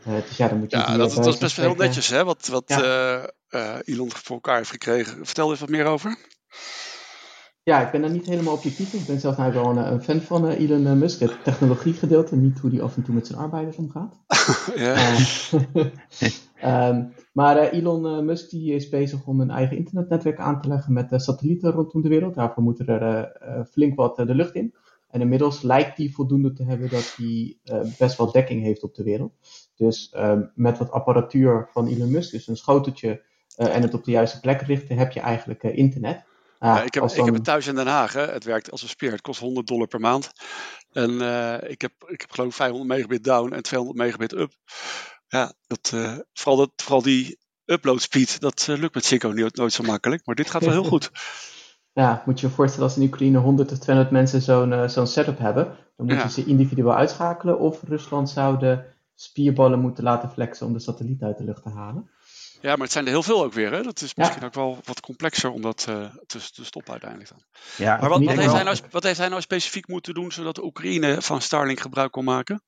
Uh, 0.06 0.14
dus 0.14 0.36
ja, 0.36 0.48
dan 0.48 0.58
moet 0.58 0.70
je 0.70 0.76
ja, 0.76 0.96
dat, 0.96 1.26
is 1.26 1.38
best 1.38 1.56
wel 1.56 1.66
heel 1.66 1.74
netjes, 1.74 2.08
hè, 2.08 2.24
wat, 2.24 2.46
wat 2.46 2.64
ja. 2.66 3.30
uh, 3.50 3.78
Elon 3.84 4.10
voor 4.10 4.34
elkaar 4.34 4.56
heeft 4.56 4.70
gekregen. 4.70 5.26
Vertel 5.26 5.50
eens 5.50 5.60
wat 5.60 5.68
meer 5.68 5.86
over. 5.86 6.18
Ja, 7.62 7.86
ik 7.86 7.90
ben 7.90 8.02
er 8.02 8.10
niet 8.10 8.26
helemaal 8.26 8.54
objectief. 8.54 8.92
Ik 8.92 9.06
ben 9.06 9.20
zelf 9.20 9.36
nou 9.36 9.52
wel 9.52 9.70
een, 9.70 9.92
een 9.92 10.02
fan 10.02 10.20
van 10.20 10.46
uh, 10.46 10.60
Elon 10.60 10.98
Musk, 10.98 11.20
het 11.20 11.44
technologiegedeelte, 11.44 12.36
niet 12.36 12.58
hoe 12.58 12.70
die 12.70 12.82
af 12.82 12.96
en 12.96 13.02
toe 13.02 13.14
met 13.14 13.26
zijn 13.26 13.38
arbeiders 13.38 13.76
omgaat. 13.76 14.20
ja. 14.76 15.16
um, 16.88 17.12
maar 17.32 17.56
Elon 17.56 18.24
Musk 18.24 18.50
die 18.50 18.74
is 18.74 18.88
bezig 18.88 19.26
om 19.26 19.40
een 19.40 19.50
eigen 19.50 19.76
internetnetwerk 19.76 20.38
aan 20.38 20.60
te 20.60 20.68
leggen 20.68 20.92
met 20.92 21.12
satellieten 21.16 21.70
rondom 21.70 22.02
de 22.02 22.08
wereld. 22.08 22.34
Daarvoor 22.34 22.62
moeten 22.62 22.86
er 22.86 23.66
flink 23.70 23.96
wat 23.96 24.16
de 24.16 24.34
lucht 24.34 24.54
in. 24.54 24.74
En 25.10 25.20
inmiddels 25.20 25.62
lijkt 25.62 25.96
hij 25.96 26.08
voldoende 26.08 26.52
te 26.52 26.64
hebben 26.64 26.90
dat 26.90 27.14
hij 27.16 27.56
best 27.98 28.16
wel 28.16 28.32
dekking 28.32 28.62
heeft 28.62 28.82
op 28.82 28.94
de 28.94 29.02
wereld. 29.02 29.32
Dus 29.76 30.12
um, 30.16 30.50
met 30.54 30.78
wat 30.78 30.90
apparatuur 30.90 31.68
van 31.72 31.86
Elon 31.86 32.10
Musk, 32.10 32.30
dus 32.30 32.46
een 32.46 32.56
schoteltje 32.56 33.22
uh, 33.56 33.74
en 33.74 33.82
het 33.82 33.94
op 33.94 34.04
de 34.04 34.10
juiste 34.10 34.40
plek 34.40 34.60
richten, 34.60 34.96
heb 34.96 35.12
je 35.12 35.20
eigenlijk 35.20 35.62
uh, 35.62 35.76
internet. 35.76 36.16
Uh, 36.16 36.22
ja, 36.58 36.82
ik, 36.82 36.94
heb, 36.94 37.08
dan... 37.08 37.18
ik 37.18 37.24
heb 37.24 37.34
het 37.34 37.44
thuis 37.44 37.66
in 37.66 37.74
Den 37.74 37.86
Haag. 37.86 38.12
Hè. 38.12 38.26
Het 38.26 38.44
werkt 38.44 38.70
als 38.70 38.82
een 38.82 38.88
speer. 38.88 39.10
Het 39.10 39.20
kost 39.20 39.40
100 39.40 39.66
dollar 39.66 39.86
per 39.86 40.00
maand. 40.00 40.32
En 40.92 41.10
ik, 41.70 41.80
heb, 41.80 41.92
ik 42.06 42.20
heb 42.20 42.30
geloof 42.30 42.48
ik 42.48 42.54
500 42.54 42.90
megabit 42.90 43.24
down 43.24 43.52
en 43.52 43.62
200 43.62 43.98
megabit 43.98 44.32
up. 44.32 44.52
Ja, 45.28 45.52
dat, 45.66 45.94
vooral, 46.32 46.56
dat, 46.56 46.70
vooral 46.76 47.02
die 47.02 47.38
upload 47.64 48.02
speed, 48.02 48.40
dat 48.40 48.66
lukt 48.66 48.94
met 48.94 49.04
Ziggo 49.04 49.32
nooit, 49.32 49.56
nooit 49.56 49.72
zo 49.72 49.82
makkelijk. 49.82 50.26
Maar 50.26 50.34
dit 50.34 50.50
gaat 50.50 50.64
wel 50.64 50.72
heel 50.72 50.84
goed. 50.94 51.10
Ja, 51.92 52.22
moet 52.26 52.40
je 52.40 52.46
je 52.46 52.52
voorstellen 52.52 52.88
als 52.88 52.96
in 52.96 53.02
Oekraïne 53.02 53.38
100 53.38 53.72
of 53.72 53.78
200 53.78 54.14
mensen 54.14 54.42
zo'n 54.42 54.88
zo'n 54.88 55.06
setup 55.06 55.38
hebben. 55.38 55.64
Dan 55.64 56.06
moeten 56.06 56.26
ja. 56.26 56.28
ze 56.28 56.44
individueel 56.44 56.94
uitschakelen. 56.94 57.58
Of 57.58 57.82
Rusland 57.82 58.30
zou 58.30 58.58
de 58.58 58.84
spierballen 59.16 59.80
moeten 59.80 60.04
laten 60.04 60.30
flexen 60.30 60.66
om 60.66 60.72
de 60.72 60.78
satelliet 60.78 61.22
uit 61.22 61.38
de 61.38 61.44
lucht 61.44 61.62
te 61.62 61.68
halen. 61.68 62.10
Ja, 62.60 62.70
maar 62.70 62.82
het 62.82 62.92
zijn 62.92 63.04
er 63.04 63.10
heel 63.10 63.22
veel 63.22 63.44
ook 63.44 63.52
weer. 63.52 63.72
Hè? 63.72 63.82
Dat 63.82 64.00
is 64.00 64.14
misschien 64.14 64.40
ja. 64.40 64.46
ook 64.46 64.54
wel 64.54 64.78
wat 64.84 65.00
complexer 65.00 65.50
om 65.50 65.62
dat 65.62 65.86
uh, 65.88 66.14
te, 66.26 66.50
te, 66.52 66.64
stoppen 66.64 66.92
uiteindelijk 66.92 67.30
dan. 67.30 67.42
Ja, 67.76 67.96
maar 68.00 68.08
wat, 68.08 68.24
wat, 68.24 68.36
heeft 68.36 68.52
hij 68.52 68.62
nou, 68.62 68.78
wat 68.90 69.02
heeft 69.02 69.18
hij 69.18 69.28
nou 69.28 69.40
specifiek 69.40 69.88
moeten 69.88 70.14
doen 70.14 70.32
zodat 70.32 70.54
de 70.54 70.64
Oekraïne 70.64 71.22
van 71.22 71.40
Starlink 71.40 71.80
gebruik 71.80 72.12
kon 72.12 72.24
maken? 72.24 72.62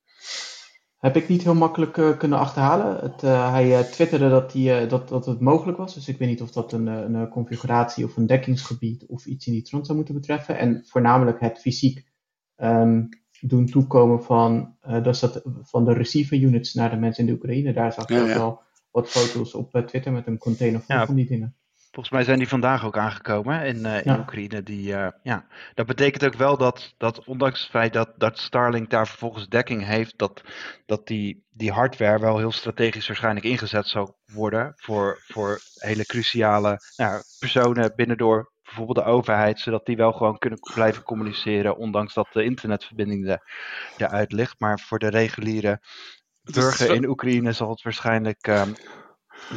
Heb 0.98 1.16
ik 1.16 1.28
niet 1.28 1.42
heel 1.42 1.54
makkelijk 1.54 1.96
uh, 1.96 2.18
kunnen 2.18 2.38
achterhalen. 2.38 2.96
Het, 2.96 3.22
uh, 3.22 3.50
hij 3.50 3.84
twitterde 3.84 4.28
dat, 4.28 4.52
die, 4.52 4.86
dat, 4.86 5.08
dat 5.08 5.26
het 5.26 5.40
mogelijk 5.40 5.78
was. 5.78 5.94
Dus 5.94 6.08
ik 6.08 6.18
weet 6.18 6.28
niet 6.28 6.42
of 6.42 6.50
dat 6.50 6.72
een, 6.72 6.86
een 6.86 7.28
configuratie 7.28 8.04
of 8.04 8.16
een 8.16 8.26
dekkingsgebied 8.26 9.06
of 9.06 9.26
iets 9.26 9.46
in 9.46 9.52
die 9.52 9.62
trant 9.62 9.84
zou 9.84 9.96
moeten 9.96 10.14
betreffen. 10.14 10.58
En 10.58 10.84
voornamelijk 10.86 11.40
het 11.40 11.58
fysiek 11.58 12.06
um, 12.56 13.08
doen 13.40 13.66
toekomen 13.66 14.22
van, 14.22 14.76
uh, 14.88 15.02
dat 15.02 15.20
dat 15.20 15.42
van 15.62 15.84
de 15.84 15.92
receiver 15.92 16.38
units 16.40 16.74
naar 16.74 16.90
de 16.90 16.96
mensen 16.96 17.26
in 17.26 17.30
de 17.30 17.36
Oekraïne. 17.36 17.72
Daar 17.72 17.92
zag 17.92 18.04
ik 18.04 18.10
ja, 18.10 18.22
ook 18.22 18.28
ja. 18.28 18.34
wel 18.34 18.62
wat 18.90 19.08
foto's 19.08 19.54
op 19.54 19.74
uh, 19.74 19.82
Twitter 19.82 20.12
met 20.12 20.26
een 20.26 20.38
container 20.38 20.80
vol 20.80 20.96
ja, 20.96 21.06
van 21.06 21.14
die 21.14 21.26
dingen. 21.26 21.56
Volgens 21.90 22.10
mij 22.10 22.24
zijn 22.24 22.38
die 22.38 22.48
vandaag 22.48 22.84
ook 22.84 22.98
aangekomen 22.98 23.66
in, 23.66 23.76
uh, 23.76 24.04
in 24.04 24.18
Oekraïne. 24.18 24.62
Die, 24.62 24.82
ja. 25.22 25.46
Dat 25.74 25.86
betekent 25.86 26.24
ook 26.24 26.34
wel 26.34 26.56
dat, 26.56 26.94
dat 26.96 27.24
ondanks 27.24 27.60
het 27.60 27.70
feit 27.70 27.92
dat, 27.92 28.12
dat 28.16 28.38
Starlink 28.38 28.90
daar 28.90 29.06
vervolgens 29.06 29.48
dekking 29.48 29.84
heeft, 29.84 30.18
dat, 30.18 30.42
dat 30.86 31.06
die, 31.06 31.44
die 31.50 31.72
hardware 31.72 32.18
wel 32.18 32.38
heel 32.38 32.52
strategisch 32.52 33.06
waarschijnlijk 33.06 33.46
ingezet 33.46 33.86
zal 33.86 34.16
worden 34.32 34.72
voor, 34.76 35.22
voor 35.26 35.60
hele 35.74 36.04
cruciale 36.04 36.80
nou, 36.96 37.22
personen 37.38 37.92
binnendoor 37.96 38.52
bijvoorbeeld 38.68 39.06
de 39.06 39.12
overheid, 39.12 39.60
zodat 39.60 39.86
die 39.86 39.96
wel 39.96 40.12
gewoon 40.12 40.38
kunnen 40.38 40.58
blijven 40.74 41.02
communiceren, 41.02 41.76
ondanks 41.76 42.14
dat 42.14 42.28
de 42.32 42.44
internetverbinding 42.44 43.28
er, 43.28 43.42
eruit 43.96 44.32
ligt. 44.32 44.54
Maar 44.58 44.80
voor 44.80 44.98
de 44.98 45.08
reguliere 45.08 45.80
burger 46.42 46.94
in 46.94 47.08
Oekraïne 47.08 47.52
zal 47.52 47.70
het 47.70 47.82
waarschijnlijk 47.82 48.46
uh, 48.48 48.62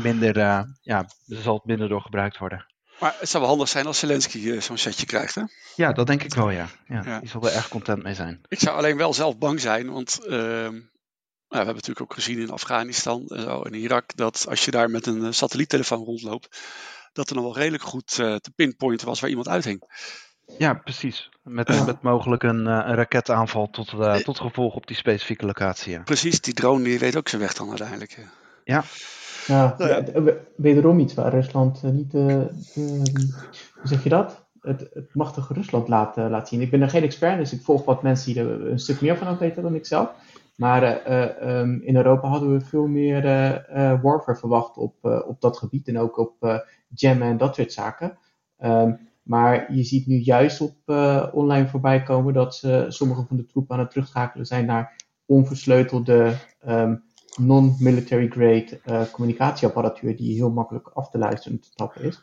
minder, 0.03 0.37
uh, 0.37 0.61
ja, 0.81 1.05
zal 1.25 1.55
het 1.55 1.65
minder 1.65 1.89
door 1.89 2.01
gebruikt 2.01 2.37
worden. 2.37 2.65
Maar 2.99 3.15
het 3.19 3.29
zou 3.29 3.43
wel 3.43 3.51
handig 3.51 3.69
zijn 3.69 3.85
als 3.85 3.99
Zelensky 3.99 4.37
uh, 4.37 4.61
zo'n 4.61 4.77
setje 4.77 5.05
krijgt, 5.05 5.35
hè? 5.35 5.41
Ja, 5.75 5.91
dat 5.91 6.07
denk 6.07 6.23
ik 6.23 6.33
wel, 6.33 6.49
ja. 6.49 6.67
ja, 6.87 7.01
ja. 7.05 7.19
Die 7.19 7.29
zal 7.29 7.41
er 7.41 7.55
erg 7.55 7.67
content 7.67 8.03
mee 8.03 8.13
zijn. 8.13 8.41
Ik 8.47 8.59
zou 8.59 8.77
alleen 8.77 8.97
wel 8.97 9.13
zelf 9.13 9.37
bang 9.37 9.59
zijn, 9.59 9.91
want 9.91 10.19
uh, 10.23 10.31
nou, 10.31 11.63
we 11.63 11.67
hebben 11.69 11.75
natuurlijk 11.75 12.01
ook 12.01 12.13
gezien 12.13 12.39
in 12.39 12.49
Afghanistan 12.49 13.27
en 13.27 13.41
zo, 13.41 13.61
in 13.61 13.73
Irak, 13.73 14.15
dat 14.15 14.45
als 14.49 14.65
je 14.65 14.71
daar 14.71 14.89
met 14.89 15.05
een 15.05 15.33
satelliettelefoon 15.33 16.03
rondloopt, 16.03 16.59
dat 17.13 17.29
er 17.29 17.35
nog 17.35 17.43
wel 17.43 17.57
redelijk 17.57 17.83
goed 17.83 18.17
uh, 18.17 18.35
te 18.35 18.51
pinpointen 18.55 19.07
was 19.07 19.19
waar 19.19 19.29
iemand 19.29 19.47
uithing. 19.47 19.83
Ja, 20.57 20.73
precies. 20.73 21.29
Met, 21.43 21.69
uh, 21.69 21.85
met 21.85 22.01
mogelijk 22.01 22.43
een, 22.43 22.67
uh, 22.67 22.83
een 22.85 22.95
raketaanval 22.95 23.69
tot, 23.69 23.93
uh, 23.93 24.15
tot 24.15 24.39
gevolg 24.39 24.75
op 24.75 24.87
die 24.87 24.95
specifieke 24.95 25.45
locatie. 25.45 25.91
Ja. 25.91 26.01
Precies, 26.01 26.41
die 26.41 26.53
drone 26.53 26.83
die 26.83 26.99
weet 26.99 27.17
ook 27.17 27.27
zijn 27.27 27.41
weg 27.41 27.53
dan 27.53 27.69
uiteindelijk. 27.69 28.27
Ja. 28.63 28.83
Ja, 29.47 29.75
nou 29.77 29.89
ja. 29.89 30.33
wederom 30.55 30.99
iets 30.99 31.13
waar 31.13 31.33
Rusland 31.33 31.83
niet, 31.83 32.11
hoe 32.11 32.49
zeg 33.83 34.03
je 34.03 34.09
dat? 34.09 34.45
Het, 34.61 34.89
het 34.93 35.15
machtige 35.15 35.53
Rusland 35.53 35.87
laat, 35.87 36.15
laat 36.15 36.47
zien. 36.47 36.61
Ik 36.61 36.71
ben 36.71 36.81
er 36.81 36.89
geen 36.89 37.03
expert, 37.03 37.37
dus 37.37 37.53
ik 37.53 37.61
volg 37.61 37.85
wat 37.85 38.03
mensen 38.03 38.33
die 38.33 38.43
er 38.43 38.71
een 38.71 38.79
stuk 38.79 39.01
meer 39.01 39.17
van 39.17 39.27
af 39.27 39.37
weten 39.37 39.63
dan 39.63 39.75
ik 39.75 39.85
zelf. 39.85 40.09
Maar 40.55 41.07
uh, 41.09 41.59
um, 41.59 41.81
in 41.83 41.95
Europa 41.95 42.27
hadden 42.27 42.53
we 42.53 42.65
veel 42.65 42.87
meer 42.87 43.25
uh, 43.25 44.01
warfare 44.01 44.37
verwacht 44.37 44.77
op, 44.77 44.95
op 45.27 45.41
dat 45.41 45.57
gebied 45.57 45.87
en 45.87 45.99
ook 45.99 46.17
op 46.17 46.63
jammen 46.93 47.27
en 47.27 47.37
dat 47.37 47.55
soort 47.55 47.73
zaken. 47.73 48.17
Um, 48.63 49.09
maar 49.21 49.73
je 49.73 49.83
ziet 49.83 50.07
nu 50.07 50.17
juist 50.17 50.61
op 50.61 50.75
online 51.33 51.67
voorbij 51.67 52.03
komen 52.03 52.33
dat 52.33 52.55
ze, 52.55 52.85
sommige 52.89 53.25
van 53.27 53.37
de 53.37 53.45
troepen 53.45 53.75
aan 53.75 53.81
het 53.81 53.91
terugschakelen 53.91 54.45
zijn 54.45 54.65
naar 54.65 54.95
onversleutelde 55.25 56.37
um, 56.67 57.03
non-military 57.35 58.27
grade 58.27 59.07
communicatieapparatuur 59.11 60.15
die 60.15 60.35
heel 60.35 60.51
makkelijk 60.51 60.87
af 60.87 61.09
te 61.09 61.17
luisteren 61.17 61.57
en 61.57 61.63
te 61.63 61.73
tappen 61.75 62.01
is. 62.01 62.21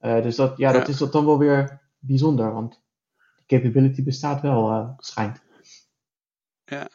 dus 0.00 0.36
dat, 0.36 0.56
ja, 0.56 0.72
dat 0.72 0.88
is 0.88 0.98
dat 0.98 1.12
dan 1.12 1.26
wel 1.26 1.38
weer 1.38 1.80
bijzonder, 1.98 2.52
want 2.52 2.82
de 3.36 3.56
capability 3.56 4.02
bestaat 4.02 4.40
wel, 4.40 4.94
schijnt. 4.98 5.40
Ja. 6.64 6.88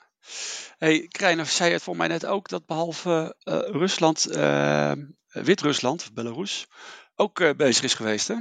Hey, 0.77 1.07
Krijn, 1.07 1.45
zei 1.45 1.71
het 1.71 1.81
voor 1.81 1.95
mij 1.95 2.07
net 2.07 2.25
ook 2.25 2.49
dat 2.49 2.65
behalve 2.65 3.35
Rusland, 3.71 4.23
Wit-Rusland, 5.31 6.09
Belarus, 6.13 6.67
ook 7.21 7.39
uh, 7.39 7.49
bezig 7.57 7.83
is 7.83 7.93
geweest, 7.93 8.27
hè? 8.27 8.35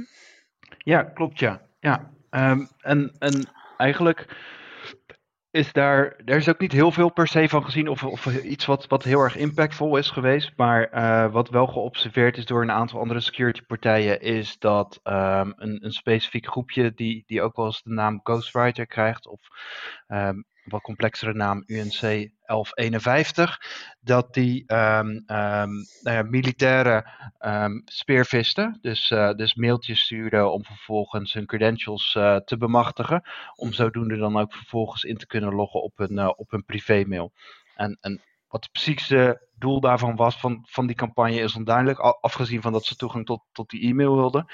Ja, 0.77 1.03
klopt, 1.03 1.39
ja. 1.39 1.61
ja. 1.79 2.11
Um, 2.29 2.69
en, 2.79 3.15
en 3.19 3.49
eigenlijk 3.77 4.27
is 5.51 5.71
daar, 5.71 6.15
er 6.25 6.37
is 6.37 6.49
ook 6.49 6.59
niet 6.59 6.71
heel 6.71 6.91
veel 6.91 7.09
per 7.09 7.27
se 7.27 7.49
van 7.49 7.63
gezien 7.63 7.87
of, 7.87 8.03
of 8.03 8.41
iets 8.43 8.65
wat, 8.65 8.87
wat 8.87 9.03
heel 9.03 9.19
erg 9.19 9.35
impactvol 9.35 9.97
is 9.97 10.09
geweest. 10.09 10.51
Maar 10.55 10.93
uh, 10.93 11.31
wat 11.31 11.49
wel 11.49 11.67
geobserveerd 11.67 12.37
is 12.37 12.45
door 12.45 12.61
een 12.61 12.71
aantal 12.71 12.99
andere 12.99 13.19
security 13.19 13.61
partijen, 13.61 14.21
is 14.21 14.59
dat 14.59 14.99
um, 15.03 15.53
een, 15.55 15.85
een 15.85 15.91
specifiek 15.91 16.47
groepje 16.47 16.93
die, 16.93 17.23
die 17.25 17.41
ook 17.41 17.55
wel 17.55 17.65
eens 17.65 17.83
de 17.83 17.93
naam 17.93 18.19
Ghostwriter 18.23 18.87
krijgt, 18.87 19.27
of 19.27 19.39
um, 20.07 20.45
wat 20.63 20.81
complexere 20.81 21.33
naam 21.33 21.63
UNC 21.65 21.99
1151, 21.99 23.59
dat 23.99 24.33
die 24.33 24.63
um, 24.73 25.07
um, 25.07 25.23
nou 26.01 26.15
ja, 26.17 26.21
militaire 26.21 27.09
um, 27.39 27.81
speervisten, 27.85 28.77
dus, 28.81 29.09
uh, 29.09 29.33
dus 29.33 29.55
mailtjes 29.55 30.01
stuurden 30.01 30.51
om 30.51 30.63
vervolgens 30.63 31.33
hun 31.33 31.45
credentials 31.45 32.15
uh, 32.15 32.35
te 32.35 32.57
bemachtigen, 32.57 33.21
om 33.55 33.73
zodoende 33.73 34.17
dan 34.17 34.37
ook 34.37 34.53
vervolgens 34.53 35.03
in 35.03 35.17
te 35.17 35.27
kunnen 35.27 35.53
loggen 35.53 35.81
op 35.81 35.97
hun, 35.97 36.13
uh, 36.13 36.29
op 36.35 36.51
hun 36.51 36.65
privémail. 36.65 37.31
En, 37.75 37.97
en 38.01 38.21
wat 38.47 38.63
het 38.63 38.71
precieze 38.71 39.47
doel 39.55 39.79
daarvan 39.79 40.15
was, 40.15 40.35
van, 40.35 40.65
van 40.69 40.87
die 40.87 40.95
campagne, 40.95 41.39
is 41.39 41.55
onduidelijk, 41.55 41.99
afgezien 41.99 42.61
van 42.61 42.71
dat 42.71 42.85
ze 42.85 42.95
toegang 42.95 43.25
tot, 43.25 43.43
tot 43.51 43.69
die 43.69 43.81
e-mail 43.81 44.15
wilden. 44.15 44.45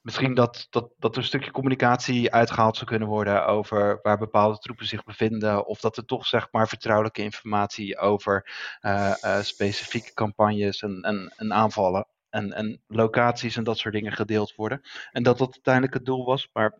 Misschien 0.00 0.34
dat, 0.34 0.66
dat, 0.70 0.90
dat 0.98 1.12
er 1.12 1.18
een 1.18 1.26
stukje 1.26 1.50
communicatie 1.50 2.32
uitgehaald 2.32 2.76
zou 2.76 2.90
kunnen 2.90 3.08
worden 3.08 3.46
over 3.46 3.98
waar 4.02 4.18
bepaalde 4.18 4.58
troepen 4.58 4.86
zich 4.86 5.04
bevinden. 5.04 5.66
Of 5.66 5.80
dat 5.80 5.96
er 5.96 6.04
toch 6.04 6.26
zeg 6.26 6.48
maar 6.50 6.68
vertrouwelijke 6.68 7.22
informatie 7.22 7.98
over 7.98 8.50
uh, 8.80 9.14
uh, 9.24 9.40
specifieke 9.40 10.14
campagnes 10.14 10.82
en, 10.82 11.02
en, 11.02 11.32
en 11.36 11.52
aanvallen. 11.52 12.06
En, 12.30 12.52
en 12.52 12.82
locaties 12.86 13.56
en 13.56 13.64
dat 13.64 13.78
soort 13.78 13.94
dingen 13.94 14.12
gedeeld 14.12 14.54
worden. 14.54 14.80
En 15.12 15.22
dat 15.22 15.38
dat 15.38 15.52
uiteindelijk 15.52 15.94
het 15.94 16.04
doel 16.04 16.24
was. 16.24 16.48
Maar 16.52 16.78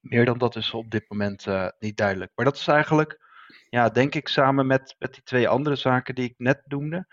meer 0.00 0.24
dan 0.24 0.38
dat 0.38 0.56
is 0.56 0.74
op 0.74 0.90
dit 0.90 1.04
moment 1.08 1.46
uh, 1.46 1.68
niet 1.78 1.96
duidelijk. 1.96 2.32
Maar 2.34 2.44
dat 2.44 2.56
is 2.56 2.66
eigenlijk, 2.66 3.20
ja, 3.68 3.88
denk 3.88 4.14
ik, 4.14 4.28
samen 4.28 4.66
met, 4.66 4.96
met 4.98 5.14
die 5.14 5.22
twee 5.22 5.48
andere 5.48 5.76
zaken 5.76 6.14
die 6.14 6.24
ik 6.24 6.34
net 6.36 6.62
noemde. 6.66 7.06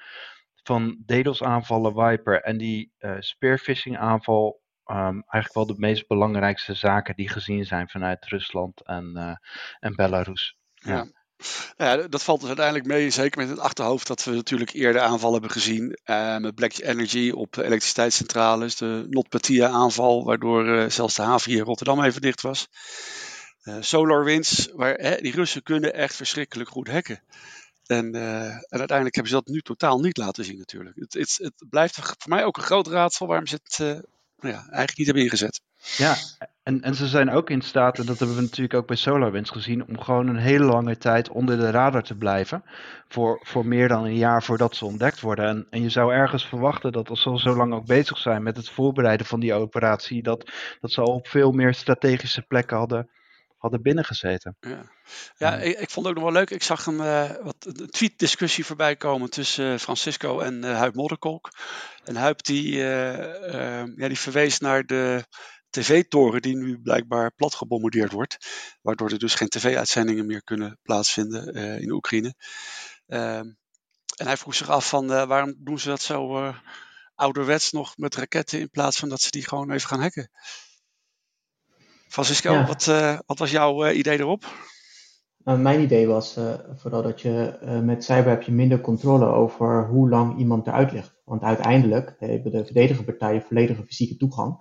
Van 0.64 1.04
DDoS 1.06 1.44
aanvallen, 1.44 1.94
Viper 1.94 2.42
en 2.42 2.58
die 2.58 2.92
spearfishing 3.20 3.98
aanval 3.98 4.62
um, 4.90 5.24
eigenlijk 5.28 5.54
wel 5.54 5.66
de 5.66 5.76
meest 5.78 6.08
belangrijkste 6.08 6.74
zaken 6.74 7.16
die 7.16 7.30
gezien 7.30 7.66
zijn 7.66 7.90
vanuit 7.90 8.26
Rusland 8.26 8.82
en, 8.86 9.12
uh, 9.16 9.36
en 9.80 9.96
Belarus. 9.96 10.58
Ja. 10.74 11.08
ja. 11.78 12.08
Dat 12.08 12.24
valt 12.24 12.40
dus 12.40 12.48
uiteindelijk 12.48 12.88
mee, 12.88 13.10
zeker 13.10 13.40
met 13.40 13.50
het 13.50 13.60
achterhoofd 13.60 14.08
dat 14.08 14.24
we 14.24 14.32
natuurlijk 14.32 14.72
eerder 14.72 15.02
aanvallen 15.02 15.40
hebben 15.40 15.52
gezien 15.52 16.00
uh, 16.06 16.38
met 16.38 16.56
Black 16.56 16.78
Energy 16.78 17.32
op 17.32 17.58
elektriciteitscentrales, 17.58 18.76
de 18.76 19.06
NotPetya 19.10 19.70
aanval, 19.70 20.24
waardoor 20.24 20.66
uh, 20.66 20.90
zelfs 20.90 21.16
de 21.16 21.22
haven 21.22 21.52
hier 21.52 21.60
in 21.60 21.66
Rotterdam 21.66 22.04
even 22.04 22.22
dicht 22.22 22.42
was. 22.42 22.68
Uh, 23.64 23.76
SolarWinds, 23.80 24.70
waar 24.74 24.98
die 25.22 25.36
Russen 25.36 25.64
kunnen 25.64 25.94
echt 25.94 26.16
verschrikkelijk 26.16 26.70
goed 26.70 26.88
hacken. 26.88 27.22
En, 27.86 28.16
en, 28.16 28.66
uiteindelijk 28.70 29.16
hebben 29.16 29.34
ze 29.34 29.40
dat 29.44 29.48
nu 29.48 29.62
totaal 29.62 30.00
niet 30.00 30.18
laten 30.18 30.46
zien 30.46 30.58
natuurlijk. 30.58 30.96
Het, 30.96 31.14
het, 31.14 31.38
het 31.42 31.70
blijft 31.70 31.96
voor 31.96 32.16
mij 32.26 32.44
ook 32.44 32.58
een 32.58 32.64
groot 32.64 32.88
raadsel 32.88 33.28
waarom 33.28 33.48
ze 33.48 33.60
het 33.64 34.02
nou 34.40 34.54
ja, 34.54 34.60
eigenlijk 34.60 34.98
niet 34.98 35.06
hebben 35.06 35.24
ingezet. 35.24 35.62
Ja, 35.98 36.16
en, 36.64 36.82
en 36.82 36.96
ze 36.96 37.08
zijn 37.08 37.30
ook 37.30 37.50
in 37.50 37.62
staat, 37.62 38.00
en 38.00 38.06
dat 38.06 38.18
hebben 38.20 38.36
we 38.36 38.42
natuurlijk 38.42 38.74
ook 38.74 38.88
bij 38.88 38.96
SolarWinds 38.96 39.50
gezien, 39.50 39.88
om 39.88 40.00
gewoon 40.00 40.28
een 40.28 40.38
hele 40.38 40.66
lange 40.66 40.98
tijd 40.98 41.30
onder 41.30 41.58
de 41.58 41.70
radar 41.70 42.04
te 42.04 42.16
blijven. 42.16 42.64
Voor, 43.08 43.40
voor 43.44 43.66
meer 43.66 43.88
dan 43.88 44.04
een 44.04 44.16
jaar 44.16 44.44
voordat 44.44 44.76
ze 44.76 44.86
ontdekt 44.86 45.22
worden. 45.22 45.46
En, 45.48 45.68
en 45.70 45.82
je 45.82 45.90
zou 45.90 46.14
ergens 46.14 46.48
verwachten 46.48 46.92
dat 46.92 47.10
als 47.10 47.22
ze 47.22 47.40
zo 47.40 47.56
lang 47.56 47.74
ook 47.74 47.86
bezig 47.86 48.18
zijn 48.18 48.44
met 48.44 48.58
het 48.58 48.70
voorbereiden 48.70 49.26
van 49.26 49.40
die 49.40 49.54
operatie, 49.54 50.24
dat, 50.24 50.52
dat 50.82 50.92
ze 50.92 51.02
al 51.02 51.14
op 51.14 51.28
veel 51.28 51.52
meer 51.52 51.74
strategische 51.74 52.42
plekken 52.42 52.78
hadden, 52.78 53.10
hadden 53.58 53.82
binnengezeten. 53.82 54.58
Ja, 54.60 54.92
ja 55.38 55.56
ik, 55.58 55.80
ik, 55.80 55.90
vond 55.90 56.06
het 56.06 56.16
ook 56.16 56.24
nog 56.24 56.32
wel 56.32 56.42
leuk. 56.42 56.50
Ik 56.50 56.64
zag 56.64 56.86
een, 56.86 56.96
uh, 56.96 57.32
wat, 57.42 57.56
een 57.60 57.90
tweet-discussie 57.90 58.66
voorbij 58.66 58.96
komen 58.96 59.30
tussen 59.30 59.74
uh, 59.74 59.78
Francisco 59.78 60.40
en 60.40 60.64
uh, 60.64 60.78
Huip 60.78 60.96
Modderkolk. 60.96 61.50
En 62.04 62.16
Huip 62.16 62.44
die, 62.44 62.76
ja, 62.76 64.08
die 64.08 64.20
verwees 64.20 64.60
naar 64.60 64.86
de 64.86 65.26
tv-toren 65.70 66.42
die 66.42 66.56
nu 66.56 66.80
blijkbaar 66.82 67.32
plat 67.32 67.56
gebombardeerd 67.56 68.12
wordt. 68.12 68.38
Waardoor 68.82 69.10
er 69.10 69.20
dus 69.20 69.36
geen 69.36 69.50
tv-uitzendingen 69.50 70.26
meer 70.26 70.44
kunnen 70.44 70.80
plaatsvinden 70.82 71.54
in 71.82 71.92
Oekraïne. 71.92 72.34
Ehm, 73.08 73.46
en 74.16 74.26
hij 74.26 74.38
vroeg 74.38 74.56
zich 74.56 74.70
af 74.70 74.90
van 74.90 75.08
waarom 75.08 75.56
doen 75.58 75.80
ze 75.80 75.88
dat 75.88 76.02
zo 76.02 76.54
ouderwets 77.16 77.72
nog 77.72 77.98
met 77.98 78.16
raketten 78.16 78.60
in 78.60 78.70
plaats 78.70 78.98
van 78.98 79.10
dat 79.10 79.22
ze 79.22 79.32
die 79.32 79.48
gewoon 79.48 79.72
even 79.72 79.88
gaan 79.88 80.02
hacken. 80.02 80.30
Francisco, 82.08 82.52
ja. 82.52 82.66
wat, 82.66 82.86
uh, 82.90 83.20
wat, 83.26 83.38
was 83.38 83.52
jouw 83.52 83.86
uh, 83.86 83.98
idee 83.98 84.20
erop? 84.20 84.46
Nou, 85.44 85.60
mijn 85.60 85.82
idee 85.82 86.08
was 86.08 86.40
vooral 86.76 87.02
dat 87.02 87.22
je 87.22 87.54
met 87.84 88.04
cyber 88.04 88.30
heb 88.30 88.42
je 88.42 88.52
minder 88.52 88.82
controle 88.82 89.26
over 89.26 89.88
hoe 89.88 90.10
lang 90.10 90.38
iemand 90.38 90.68
eruit 90.68 90.92
ligt. 90.92 91.22
Want 91.26 91.42
uiteindelijk 91.42 92.16
hebben 92.20 92.52
de 92.52 92.66
verdedigende 92.66 93.04
partijen 93.12 93.42
volledige 93.42 93.84
fysieke 93.84 94.18
toegang. 94.18 94.60